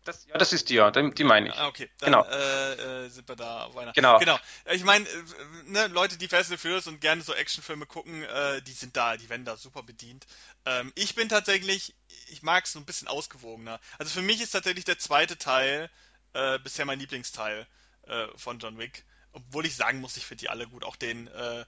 [0.08, 1.54] Das, ja, das ist die, ja, die, meine ich.
[1.54, 2.24] Ah, okay, dann genau.
[2.24, 3.92] äh, äh, sind wir da auf einer.
[3.92, 4.18] Genau.
[4.18, 4.38] genau.
[4.72, 5.22] Ich meine, äh,
[5.66, 9.18] ne, Leute, die Fast and Furious und gerne so Actionfilme gucken, äh, die sind da,
[9.18, 10.26] die werden da super bedient.
[10.64, 11.94] Ähm, ich bin tatsächlich,
[12.30, 13.80] ich mag es so ein bisschen ausgewogener.
[13.98, 15.90] Also für mich ist tatsächlich der zweite Teil
[16.32, 17.66] äh, bisher mein Lieblingsteil
[18.06, 19.04] äh, von John Wick.
[19.32, 20.84] Obwohl ich sagen muss, ich finde die alle gut.
[20.84, 21.66] Auch den, äh,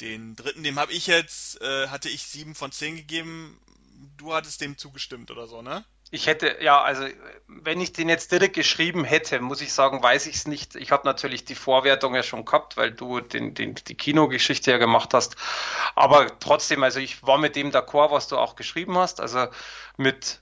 [0.00, 3.60] Den dritten, dem habe ich jetzt, äh, hatte ich sieben von zehn gegeben.
[4.16, 5.84] Du hattest dem zugestimmt oder so, ne?
[6.10, 7.04] Ich hätte, ja, also
[7.46, 10.76] wenn ich den jetzt direkt geschrieben hätte, muss ich sagen, weiß ich es nicht.
[10.76, 14.78] Ich habe natürlich die Vorwertung ja schon gehabt, weil du den, den, die Kinogeschichte ja
[14.78, 15.36] gemacht hast.
[15.94, 19.20] Aber trotzdem, also ich war mit dem d'accord, was du auch geschrieben hast.
[19.20, 19.46] Also
[19.96, 20.40] mit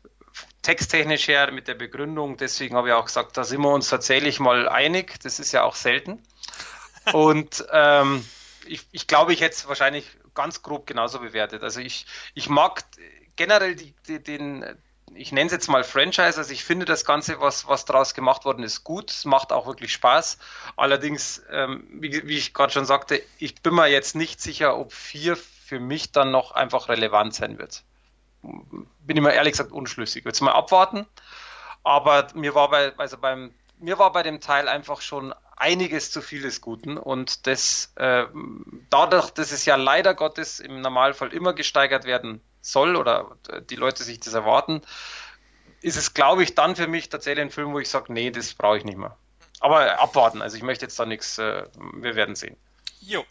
[0.62, 2.36] texttechnisch her, mit der Begründung.
[2.36, 5.20] Deswegen habe ich auch gesagt, da sind wir uns tatsächlich mal einig.
[5.23, 6.23] Das ist ja auch selten.
[7.12, 8.24] Und ähm,
[8.66, 11.62] ich, ich glaube, ich hätte es wahrscheinlich ganz grob genauso bewertet.
[11.62, 12.85] Also ich, ich mag
[13.36, 14.65] generell die, die, den,
[15.14, 18.44] ich nenne es jetzt mal Franchise, also ich finde das Ganze, was, was daraus gemacht
[18.44, 19.10] worden ist, gut.
[19.10, 20.39] Es macht auch wirklich Spaß.
[20.76, 24.93] Allerdings, ähm, wie, wie ich gerade schon sagte, ich bin mir jetzt nicht sicher, ob
[24.93, 27.82] vier für mich dann noch einfach relevant sein wird.
[28.43, 30.24] Bin ich mir ehrlich gesagt unschlüssig.
[30.24, 31.06] Jetzt mal abwarten.
[31.82, 36.22] Aber mir war bei, also beim, mir war bei dem Teil einfach schon einiges zu
[36.22, 38.26] viel des Guten und das äh,
[38.90, 42.40] dadurch, dass es ja leider Gottes im Normalfall immer gesteigert werden
[42.73, 43.36] soll oder
[43.70, 44.82] die Leute sich das erwarten,
[45.81, 48.55] ist es, glaube ich, dann für mich tatsächlich ein Film, wo ich sage, nee, das
[48.55, 49.16] brauche ich nicht mehr.
[49.61, 52.57] Aber abwarten, also ich möchte jetzt da nichts, äh, wir werden sehen.
[53.01, 53.24] Jo.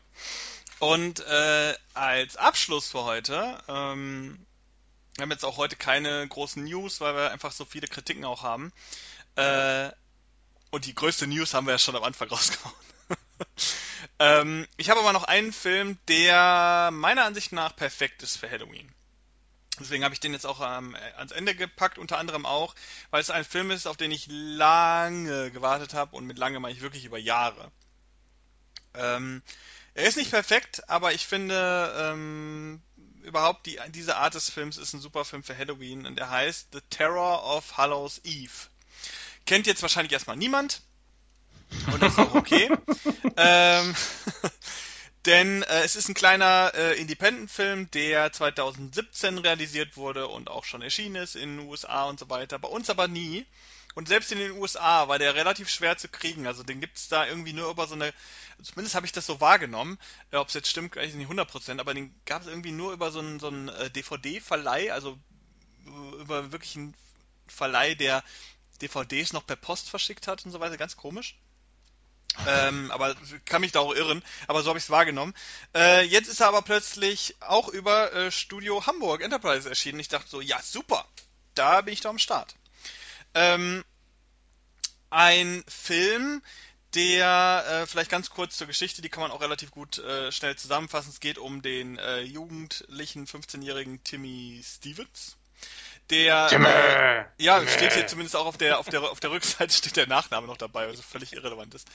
[0.79, 4.45] Und äh, als Abschluss für heute, ähm,
[5.15, 8.43] wir haben jetzt auch heute keine großen News, weil wir einfach so viele Kritiken auch
[8.43, 8.71] haben.
[9.35, 9.89] Äh,
[10.69, 12.75] und die größte News haben wir ja schon am Anfang rausgehauen.
[14.19, 18.93] ähm, ich habe aber noch einen Film, der meiner Ansicht nach perfekt ist für Halloween.
[19.79, 22.75] Deswegen habe ich den jetzt auch ähm, ans Ende gepackt, unter anderem auch,
[23.11, 26.73] weil es ein Film ist, auf den ich lange gewartet habe und mit lange meine
[26.73, 27.71] ich wirklich über Jahre.
[28.95, 29.41] Ähm,
[29.93, 32.81] er ist nicht perfekt, aber ich finde ähm,
[33.23, 36.69] überhaupt die, diese Art des Films ist ein super Film für Halloween und er heißt
[36.73, 38.51] The Terror of Hallows Eve.
[39.45, 40.81] Kennt jetzt wahrscheinlich erstmal niemand
[41.91, 42.69] und das ist auch okay.
[43.37, 43.95] ähm,
[45.27, 50.81] denn äh, es ist ein kleiner äh, Independent-Film, der 2017 realisiert wurde und auch schon
[50.81, 52.57] erschienen ist in den USA und so weiter.
[52.59, 53.45] Bei uns aber nie.
[53.93, 56.47] Und selbst in den USA war der relativ schwer zu kriegen.
[56.47, 58.13] Also den gibt es da irgendwie nur über so eine,
[58.61, 59.99] zumindest habe ich das so wahrgenommen,
[60.31, 62.93] äh, ob es jetzt stimmt, weiß ich nicht 100%, aber den gab es irgendwie nur
[62.93, 65.17] über so einen, so einen äh, DVD-Verleih, also
[65.85, 66.95] äh, über wirklich einen
[67.47, 68.23] Verleih, der
[68.81, 70.77] DVDs noch per Post verschickt hat und so weiter.
[70.77, 71.35] Ganz komisch.
[72.47, 74.23] Ähm, aber kann mich da auch irren.
[74.47, 75.33] Aber so habe ich es wahrgenommen.
[75.75, 79.99] Äh, jetzt ist er aber plötzlich auch über äh, Studio Hamburg Enterprise erschienen.
[79.99, 81.05] Ich dachte so, ja super,
[81.55, 82.55] da bin ich doch am Start.
[83.33, 83.83] Ähm,
[85.09, 86.41] ein Film,
[86.93, 90.55] der äh, vielleicht ganz kurz zur Geschichte, die kann man auch relativ gut äh, schnell
[90.55, 91.09] zusammenfassen.
[91.09, 95.37] Es geht um den äh, jugendlichen 15-jährigen Timmy Stevens.
[96.09, 99.97] Der äh, ja steht hier zumindest auch auf der auf der auf der Rückseite steht
[99.97, 101.87] der Nachname noch dabei, also völlig irrelevant ist.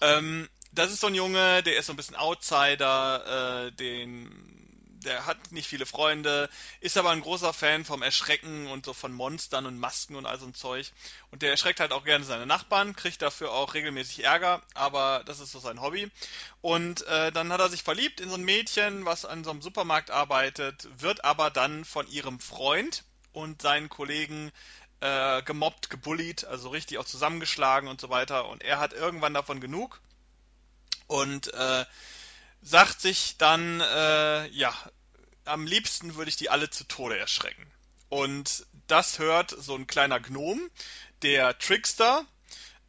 [0.00, 4.66] Ähm, das ist so ein Junge, der ist so ein bisschen Outsider, äh, den
[5.06, 6.50] der hat nicht viele Freunde,
[6.80, 10.38] ist aber ein großer Fan vom Erschrecken und so von Monstern und Masken und all
[10.38, 10.92] so ein Zeug.
[11.30, 15.40] Und der erschreckt halt auch gerne seine Nachbarn, kriegt dafür auch regelmäßig Ärger, aber das
[15.40, 16.10] ist so sein Hobby.
[16.60, 19.62] Und äh, dann hat er sich verliebt in so ein Mädchen, was an so einem
[19.62, 23.04] Supermarkt arbeitet, wird aber dann von ihrem Freund
[23.36, 24.50] und seinen Kollegen
[25.00, 28.48] äh, gemobbt, gebullied, also richtig auch zusammengeschlagen und so weiter.
[28.48, 30.00] Und er hat irgendwann davon genug
[31.06, 31.84] und äh,
[32.62, 34.74] sagt sich dann, äh, ja,
[35.44, 37.70] am liebsten würde ich die alle zu Tode erschrecken.
[38.08, 40.70] Und das hört so ein kleiner Gnom,
[41.20, 42.24] der Trickster,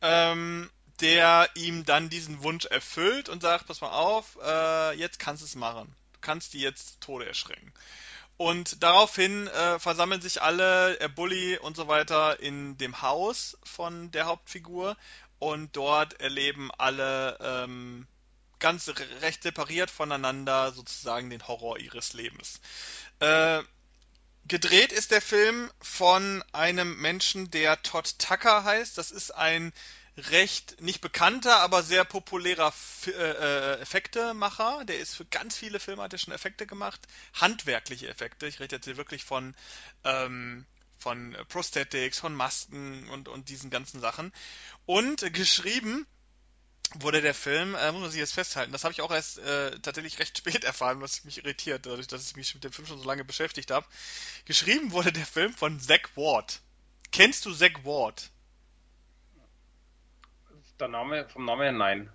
[0.02, 0.72] ähm,
[1.02, 5.46] der ihm dann diesen Wunsch erfüllt und sagt, pass mal auf, äh, jetzt kannst du
[5.46, 5.94] es machen.
[6.14, 7.74] Du kannst die jetzt zu Tode erschrecken.
[8.38, 14.12] Und daraufhin äh, versammeln sich alle, äh, Bully und so weiter, in dem Haus von
[14.12, 14.96] der Hauptfigur
[15.40, 18.08] und dort erleben alle ähm,
[18.60, 18.92] ganz
[19.22, 22.60] recht separiert voneinander sozusagen den Horror ihres Lebens.
[23.20, 23.64] Äh,
[24.48, 28.98] gedreht ist der Film von einem Menschen, der Todd Tucker heißt.
[28.98, 29.74] Das ist ein
[30.18, 34.84] recht nicht bekannter, aber sehr populärer F äh, äh, Effektemacher.
[34.86, 38.48] Der ist für ganz viele Filme hat er schon Effekte gemacht, handwerkliche Effekte.
[38.48, 39.56] Ich rede jetzt hier wirklich von
[40.04, 40.66] ähm,
[40.98, 44.34] von Prosthetics, von Masken und und diesen ganzen Sachen.
[44.86, 46.08] Und geschrieben
[46.96, 49.78] wurde der Film, äh, muss man sich jetzt festhalten, das habe ich auch erst äh,
[49.80, 53.00] tatsächlich recht spät erfahren, was mich irritiert, dadurch, dass ich mich mit dem Film schon
[53.00, 53.86] so lange beschäftigt habe.
[54.46, 56.62] Geschrieben wurde der Film von Zack Ward.
[57.12, 58.32] Kennst du Zack Ward?
[60.80, 62.10] Der Name, vom Namen her nein.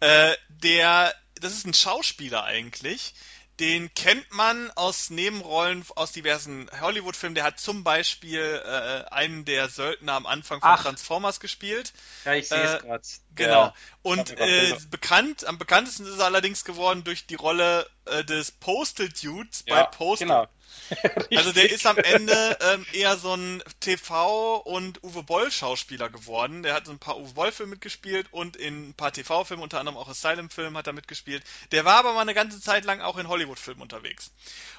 [0.00, 3.14] Äh, der, das ist ein Schauspieler eigentlich,
[3.60, 7.34] Den kennt man aus Nebenrollen aus diversen Hollywood-Filmen.
[7.34, 10.82] Der hat zum Beispiel äh, einen der Söldner am Anfang von Ach.
[10.82, 11.92] Transformers gespielt.
[12.24, 13.02] Ja, ich sehe es Äh, gerade.
[13.34, 13.74] Genau.
[14.00, 18.24] Und mir grad äh, bekannt, am bekanntesten ist er allerdings geworden durch die Rolle äh,
[18.24, 20.26] des Postal Dudes bei Ja, Postal.
[20.28, 20.48] genau.
[21.36, 26.62] Also der ist am Ende ähm, eher so ein TV- und Uwe Boll-Schauspieler geworden.
[26.62, 29.96] Der hat so ein paar Uwe Boll-Filme mitgespielt und in ein paar TV-Filmen, unter anderem
[29.96, 31.44] auch Asylum-Film hat er mitgespielt.
[31.72, 34.32] Der war aber mal eine ganze Zeit lang auch in Hollywood-Filmen unterwegs.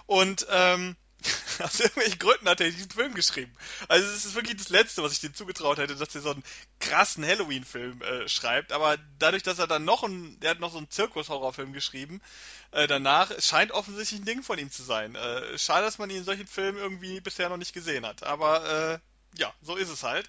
[0.05, 0.95] Und ähm,
[1.59, 3.51] aus irgendwelchen Gründen hat er diesen Film geschrieben.
[3.87, 6.43] Also es ist wirklich das Letzte, was ich dem zugetraut hätte, dass er so einen
[6.79, 8.71] krassen Halloween-Film äh, schreibt.
[8.71, 12.21] Aber dadurch, dass er dann noch ein, der hat noch so einen Zirkus-Horrorfilm geschrieben,
[12.71, 15.15] äh, danach, scheint offensichtlich ein Ding von ihm zu sein.
[15.15, 18.23] Äh, schade, dass man ihn in solchen Filmen irgendwie bisher noch nicht gesehen hat.
[18.23, 20.27] Aber äh, ja, so ist es halt.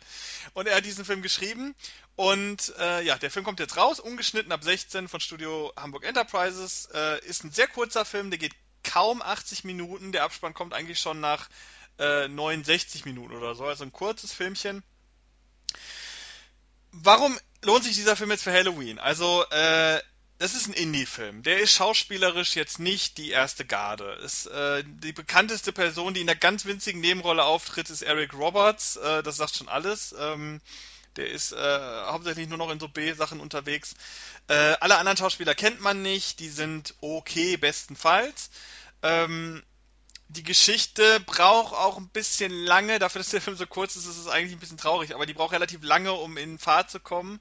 [0.54, 1.74] Und er hat diesen Film geschrieben
[2.14, 6.88] und äh, ja, der Film kommt jetzt raus, ungeschnitten ab 16 von Studio Hamburg Enterprises.
[6.94, 8.52] Äh, ist ein sehr kurzer Film, der geht
[8.82, 10.12] kaum 80 Minuten.
[10.12, 11.48] Der Abspann kommt eigentlich schon nach
[11.98, 14.82] äh, 69 Minuten oder so, also ein kurzes Filmchen.
[16.92, 18.98] Warum lohnt sich dieser Film jetzt für Halloween?
[18.98, 20.00] Also, äh,
[20.38, 21.44] das ist ein Indie-Film.
[21.44, 24.18] Der ist schauspielerisch jetzt nicht die erste Garde.
[24.24, 28.96] Ist, äh, die bekannteste Person, die in einer ganz winzigen Nebenrolle auftritt, ist Eric Roberts.
[28.96, 30.14] Äh, das sagt schon alles.
[30.18, 30.60] Ähm,
[31.16, 31.56] der ist äh,
[32.06, 33.94] hauptsächlich nur noch in so B-Sachen unterwegs.
[34.48, 36.40] Äh, alle anderen Schauspieler kennt man nicht.
[36.40, 38.50] Die sind okay, bestenfalls.
[39.02, 39.62] Ähm,
[40.28, 42.98] die Geschichte braucht auch ein bisschen lange.
[42.98, 45.14] Dafür, dass der Film so kurz ist, ist es eigentlich ein bisschen traurig.
[45.14, 47.40] Aber die braucht relativ lange, um in Fahrt zu kommen.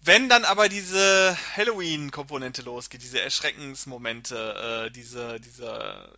[0.00, 6.12] Wenn dann aber diese Halloween-Komponente losgeht, diese Erschreckensmomente, äh, diese, dieser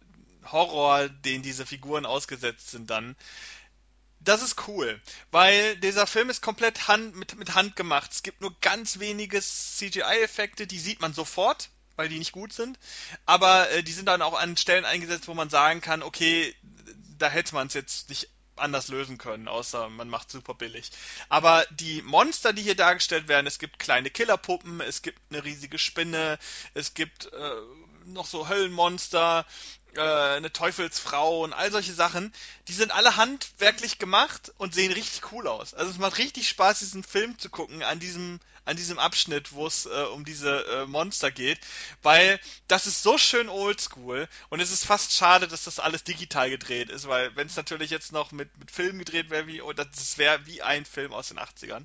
[0.51, 3.16] Horror, den diese Figuren ausgesetzt sind, dann,
[4.25, 8.11] das ist cool, weil dieser Film ist komplett Hand, mit, mit Hand gemacht.
[8.13, 12.79] Es gibt nur ganz wenige CGI-Effekte, die sieht man sofort, weil die nicht gut sind.
[13.27, 16.55] Aber äh, die sind dann auch an Stellen eingesetzt, wo man sagen kann, okay,
[17.19, 20.91] da hätte man es jetzt nicht anders lösen können, außer man macht super billig.
[21.29, 25.79] Aber die Monster, die hier dargestellt werden, es gibt kleine Killerpuppen, es gibt eine riesige
[25.79, 26.39] Spinne,
[26.73, 27.51] es gibt äh,
[28.07, 29.47] noch so Höllenmonster,
[29.97, 32.33] äh, eine Teufelsfrau und all solche Sachen,
[32.69, 35.75] die sind alle handwerklich gemacht und sehen richtig cool aus.
[35.75, 39.66] Also es macht richtig Spaß, diesen Film zu gucken an diesem an diesem Abschnitt, wo
[39.66, 41.59] es äh, um diese äh, Monster geht,
[42.03, 46.51] weil das ist so schön oldschool und es ist fast schade, dass das alles digital
[46.51, 49.73] gedreht ist, weil wenn es natürlich jetzt noch mit, mit Film gedreht wäre, wie, oh,
[49.73, 51.85] das wäre wie ein Film aus den 80ern.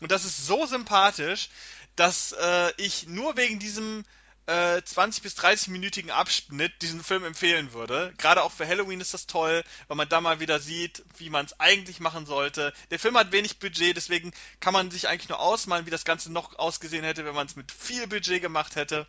[0.00, 1.48] Und das ist so sympathisch,
[1.94, 4.04] dass äh, ich nur wegen diesem
[4.46, 8.12] äh, 20 bis 30-minütigen Abschnitt diesen Film empfehlen würde.
[8.18, 11.46] Gerade auch für Halloween ist das toll, weil man da mal wieder sieht, wie man
[11.46, 12.72] es eigentlich machen sollte.
[12.90, 16.32] Der Film hat wenig Budget, deswegen kann man sich eigentlich nur ausmalen, wie das Ganze
[16.32, 19.06] noch ausgesehen hätte, wenn man es mit viel Budget gemacht hätte.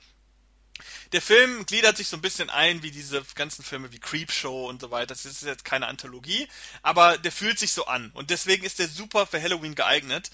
[1.11, 4.81] Der Film gliedert sich so ein bisschen ein wie diese ganzen Filme wie Creepshow und
[4.81, 5.07] so weiter.
[5.07, 6.47] Das ist jetzt keine Anthologie,
[6.81, 10.29] aber der fühlt sich so an und deswegen ist der super für Halloween geeignet.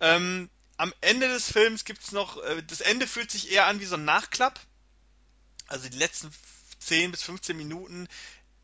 [0.00, 3.86] Ähm, am Ende des Films gibt's noch, äh, das Ende fühlt sich eher an wie
[3.86, 4.58] so ein Nachklapp.
[5.66, 6.30] Also die letzten
[6.80, 8.08] 10 bis 15 Minuten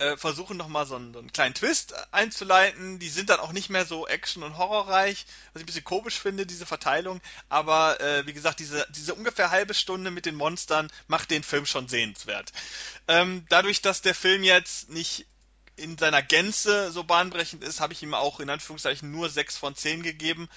[0.00, 2.98] äh, versuchen nochmal so einen, so einen kleinen Twist einzuleiten.
[2.98, 6.18] Die sind dann auch nicht mehr so action- und horrorreich, was ich ein bisschen komisch
[6.18, 7.20] finde, diese Verteilung.
[7.48, 11.66] Aber äh, wie gesagt, diese, diese ungefähr halbe Stunde mit den Monstern macht den Film
[11.66, 12.52] schon sehenswert.
[13.08, 15.26] Ähm, dadurch, dass der Film jetzt nicht
[15.76, 19.74] in seiner Gänze so bahnbrechend ist, habe ich ihm auch in Anführungszeichen nur 6 von
[19.74, 20.48] 10 gegeben.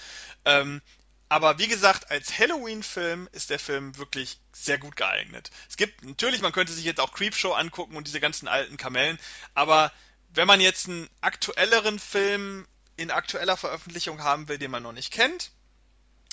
[0.44, 0.82] Ähm,
[1.28, 5.50] aber wie gesagt, als Halloween-Film ist der Film wirklich sehr gut geeignet.
[5.68, 9.18] Es gibt natürlich, man könnte sich jetzt auch Creepshow angucken und diese ganzen alten Kamellen,
[9.54, 9.92] aber
[10.30, 15.12] wenn man jetzt einen aktuelleren Film in aktueller Veröffentlichung haben will, den man noch nicht
[15.12, 15.50] kennt,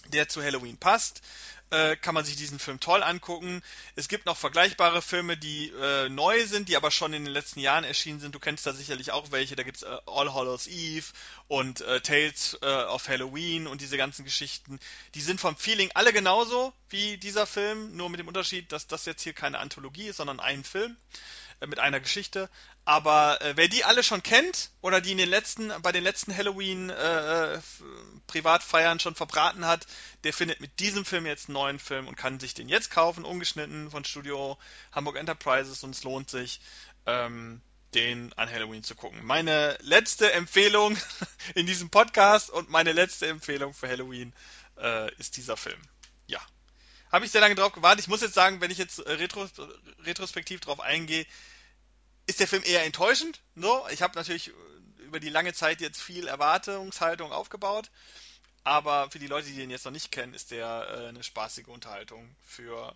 [0.08, 1.22] der zu Halloween passt,
[1.72, 3.62] äh, kann man sich diesen Film toll angucken.
[3.96, 7.60] Es gibt noch vergleichbare Filme, die äh, neu sind, die aber schon in den letzten
[7.60, 8.36] Jahren erschienen sind.
[8.36, 9.56] Du kennst da sicherlich auch welche.
[9.56, 11.06] Da gibt's äh, All Hallows Eve
[11.48, 14.80] und äh, Tales äh, of Halloween und diese ganzen Geschichten.
[15.16, 19.06] Die sind vom Feeling alle genauso wie dieser Film, nur mit dem Unterschied, dass das
[19.06, 20.98] jetzt hier keine Anthologie ist, sondern ein Film
[21.68, 22.50] mit einer Geschichte.
[22.86, 26.36] Aber äh, wer die alle schon kennt oder die in den letzten, bei den letzten
[26.36, 27.60] Halloween äh, äh,
[28.28, 29.86] Privatfeiern schon verbraten hat,
[30.24, 33.24] der findet mit diesem Film jetzt einen neuen Film und kann sich den jetzt kaufen,
[33.24, 34.58] ungeschnitten von Studio
[34.92, 36.60] Hamburg Enterprises und es lohnt sich,
[37.06, 37.62] ähm,
[37.94, 39.24] den an Halloween zu gucken.
[39.24, 40.98] Meine letzte Empfehlung
[41.56, 44.34] in diesem Podcast und meine letzte Empfehlung für Halloween
[44.80, 45.80] äh, ist dieser Film.
[46.28, 46.40] Ja.
[47.12, 48.02] Habe ich sehr lange drauf gewartet.
[48.02, 49.48] Ich muss jetzt sagen, wenn ich jetzt äh, retro,
[50.00, 51.26] retrospektiv drauf eingehe,
[52.26, 53.42] ist der Film eher enttäuschend.
[53.56, 54.52] So, ich habe natürlich äh,
[55.04, 57.92] über die lange Zeit jetzt viel Erwartungshaltung aufgebaut.
[58.64, 61.68] Aber für die Leute, die den jetzt noch nicht kennen, ist der äh, eine spaßige
[61.68, 62.96] Unterhaltung für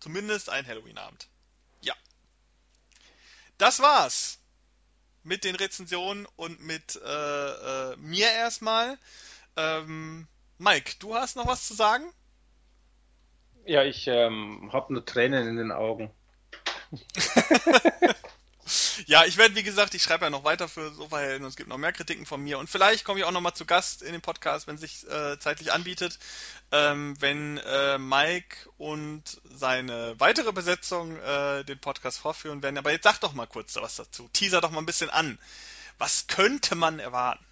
[0.00, 1.28] zumindest einen Halloween-Abend.
[1.82, 1.94] Ja.
[3.58, 4.38] das war's
[5.24, 8.98] mit den Rezensionen und mit äh, äh, mir erstmal.
[9.56, 10.26] Ähm,
[10.58, 12.12] Mike, du hast noch was zu sagen?
[13.64, 16.10] Ja, ich ähm, habe nur Tränen in den Augen.
[19.06, 21.68] Ja, ich werde, wie gesagt, ich schreibe ja noch weiter für Sofahelden und es gibt
[21.68, 22.58] noch mehr Kritiken von mir.
[22.58, 25.10] Und vielleicht komme ich auch noch mal zu Gast in den Podcast, wenn es sich
[25.10, 26.18] äh, zeitlich anbietet.
[26.70, 32.78] Ähm, wenn äh, Mike und seine weitere Besetzung äh, den Podcast vorführen werden.
[32.78, 34.28] Aber jetzt sag doch mal kurz was dazu.
[34.32, 35.38] Teaser doch mal ein bisschen an.
[35.98, 37.44] Was könnte man erwarten?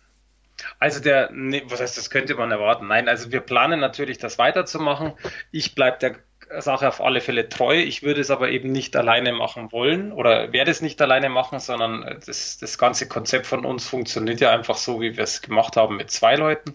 [0.78, 2.86] Also der, nee, was heißt, das könnte man erwarten?
[2.88, 5.12] Nein, also wir planen natürlich, das weiterzumachen.
[5.50, 6.16] Ich bleibe der
[6.60, 7.76] Sache auf alle Fälle treu.
[7.76, 11.60] Ich würde es aber eben nicht alleine machen wollen oder werde es nicht alleine machen,
[11.60, 15.76] sondern das, das ganze Konzept von uns funktioniert ja einfach so, wie wir es gemacht
[15.76, 16.74] haben mit zwei Leuten.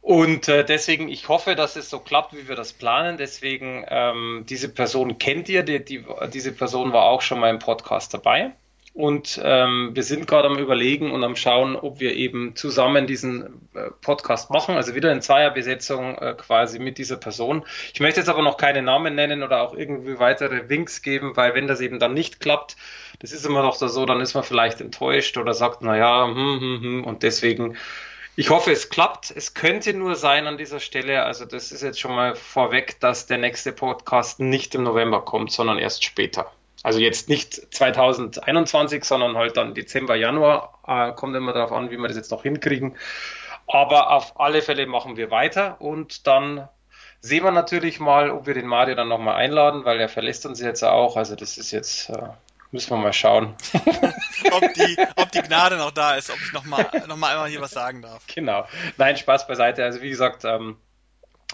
[0.00, 3.16] Und äh, deswegen, ich hoffe, dass es so klappt, wie wir das planen.
[3.16, 7.58] Deswegen, ähm, diese Person kennt ihr, die, die, diese Person war auch schon mal im
[7.58, 8.52] Podcast dabei.
[8.96, 13.68] Und ähm, wir sind gerade am Überlegen und am Schauen, ob wir eben zusammen diesen
[13.74, 17.66] äh, Podcast machen, also wieder in Zweierbesetzung äh, quasi mit dieser Person.
[17.92, 21.54] Ich möchte jetzt aber noch keine Namen nennen oder auch irgendwie weitere Winks geben, weil
[21.54, 22.78] wenn das eben dann nicht klappt,
[23.18, 26.60] das ist immer noch so, dann ist man vielleicht enttäuscht oder sagt, na ja, hm,
[26.60, 27.04] hm, hm.
[27.04, 27.76] und deswegen
[28.38, 29.30] ich hoffe, es klappt.
[29.34, 33.26] Es könnte nur sein an dieser Stelle, also das ist jetzt schon mal vorweg, dass
[33.26, 36.50] der nächste Podcast nicht im November kommt, sondern erst später.
[36.82, 40.78] Also jetzt nicht 2021, sondern halt dann Dezember, Januar.
[40.86, 42.96] Äh, kommt immer darauf an, wie wir das jetzt noch hinkriegen.
[43.66, 46.68] Aber auf alle Fälle machen wir weiter und dann
[47.20, 50.60] sehen wir natürlich mal, ob wir den Mario dann nochmal einladen, weil er verlässt uns
[50.60, 51.16] jetzt auch.
[51.16, 52.28] Also das ist jetzt, äh,
[52.70, 53.56] müssen wir mal schauen.
[54.52, 57.60] ob, die, ob die Gnade noch da ist, ob ich nochmal noch mal einmal hier
[57.60, 58.22] was sagen darf.
[58.32, 58.66] Genau.
[58.96, 59.82] Nein, Spaß beiseite.
[59.82, 60.76] Also wie gesagt, ähm,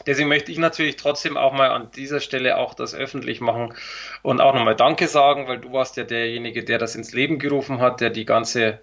[0.07, 3.74] Deswegen möchte ich natürlich trotzdem auch mal an dieser Stelle auch das öffentlich machen
[4.23, 7.81] und auch nochmal Danke sagen, weil du warst ja derjenige, der das ins Leben gerufen
[7.81, 8.81] hat, der die ganze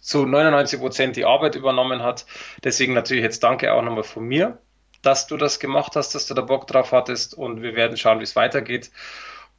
[0.00, 2.26] zu 99 Prozent die Arbeit übernommen hat.
[2.64, 4.58] Deswegen natürlich jetzt Danke auch nochmal von mir,
[5.02, 8.18] dass du das gemacht hast, dass du da Bock drauf hattest und wir werden schauen,
[8.18, 8.90] wie es weitergeht.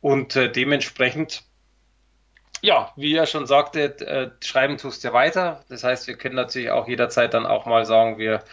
[0.02, 1.44] Und äh, dementsprechend,
[2.62, 5.64] ja, wie er schon sagte, äh, schreiben tust du ja weiter.
[5.70, 8.44] Das heißt, wir können natürlich auch jederzeit dann auch mal sagen, wir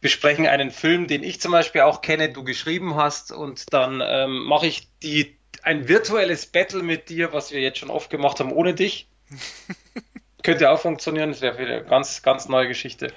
[0.00, 4.44] besprechen einen Film, den ich zum Beispiel auch kenne, du geschrieben hast und dann ähm,
[4.44, 8.52] mache ich die, ein virtuelles Battle mit dir, was wir jetzt schon oft gemacht haben,
[8.52, 9.08] ohne dich.
[10.42, 13.12] Könnte auch funktionieren, das wäre eine ganz, ganz neue Geschichte.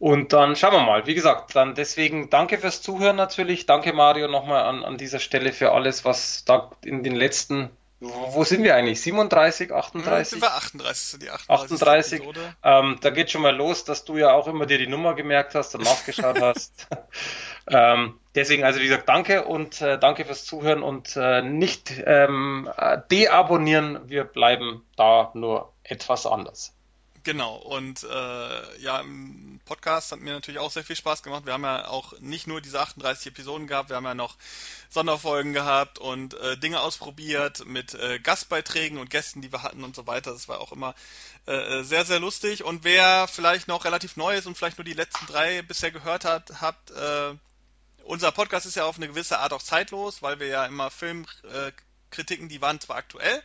[0.00, 1.06] Und dann schauen wir mal.
[1.06, 3.66] Wie gesagt, dann deswegen danke fürs Zuhören natürlich.
[3.66, 8.44] Danke Mario nochmal an, an dieser Stelle für alles, was da in den letzten wo
[8.44, 9.02] sind wir eigentlich?
[9.02, 10.28] 37, 38?
[10.30, 11.82] Sind wir 38, sind die 38.
[11.82, 12.22] 38.
[12.62, 15.54] Ähm, da geht schon mal los, dass du ja auch immer dir die Nummer gemerkt
[15.54, 16.86] hast und nachgeschaut hast.
[17.68, 22.70] ähm, deswegen, also wie gesagt, danke und äh, danke fürs Zuhören und äh, nicht ähm,
[23.10, 24.08] deabonnieren.
[24.08, 26.74] Wir bleiben da nur etwas anders.
[27.22, 31.44] Genau, und äh, ja, im Podcast hat mir natürlich auch sehr viel Spaß gemacht.
[31.44, 34.36] Wir haben ja auch nicht nur diese 38 Episoden gehabt, wir haben ja noch
[34.88, 39.94] Sonderfolgen gehabt und äh, Dinge ausprobiert mit äh, Gastbeiträgen und Gästen, die wir hatten und
[39.94, 40.32] so weiter.
[40.32, 40.94] Das war auch immer
[41.46, 42.64] äh, sehr, sehr lustig.
[42.64, 46.24] Und wer vielleicht noch relativ neu ist und vielleicht nur die letzten drei bisher gehört
[46.24, 47.34] hat, habt, äh,
[48.04, 50.90] unser Podcast ist ja auf eine gewisse Art auch zeitlos, weil wir ja immer
[52.10, 53.42] Filmkritiken, die waren zwar aktuell,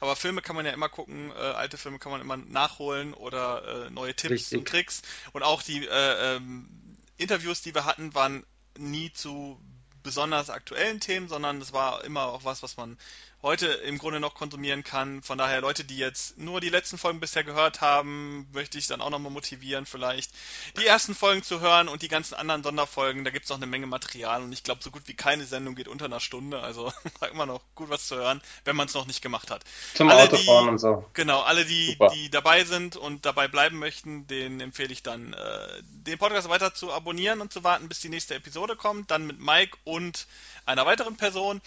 [0.00, 3.86] aber Filme kann man ja immer gucken, äh, alte Filme kann man immer nachholen oder
[3.86, 4.58] äh, neue Tipps Richtig.
[4.58, 5.02] und Tricks.
[5.32, 6.68] Und auch die äh, ähm,
[7.16, 8.44] Interviews, die wir hatten, waren
[8.78, 9.60] nie zu
[10.02, 12.98] besonders aktuellen Themen, sondern es war immer auch was, was man
[13.44, 15.22] heute im Grunde noch konsumieren kann.
[15.22, 19.02] Von daher Leute, die jetzt nur die letzten Folgen bisher gehört haben, möchte ich dann
[19.02, 20.32] auch nochmal motivieren, vielleicht
[20.78, 23.22] die ersten Folgen zu hören und die ganzen anderen Sonderfolgen.
[23.22, 25.74] Da gibt es noch eine Menge Material und ich glaube, so gut wie keine Sendung
[25.74, 26.60] geht unter einer Stunde.
[26.60, 26.90] Also
[27.20, 29.62] war immer noch gut was zu hören, wenn man es noch nicht gemacht hat.
[29.92, 31.04] Zum alle, Autofahren die, und so.
[31.12, 35.82] Genau, alle, die, die dabei sind und dabei bleiben möchten, denen empfehle ich dann, äh,
[35.82, 39.10] den Podcast weiter zu abonnieren und zu warten, bis die nächste Episode kommt.
[39.10, 40.26] Dann mit Mike und
[40.64, 41.60] einer weiteren Person.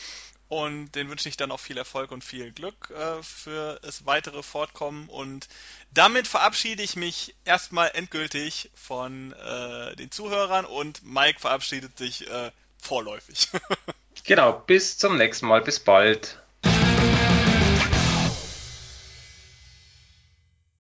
[0.50, 4.44] Und den wünsche ich dann auch viel Erfolg und viel Glück äh, für das weitere
[4.44, 5.10] Fortkommen.
[5.10, 5.48] Und
[5.92, 12.52] damit verabschiede ich mich erstmal endgültig von äh, den Zuhörern und Mike verabschiedet sich äh,
[12.78, 13.50] vorläufig.
[14.24, 15.62] genau, bis zum nächsten Mal.
[15.62, 16.42] Bis bald.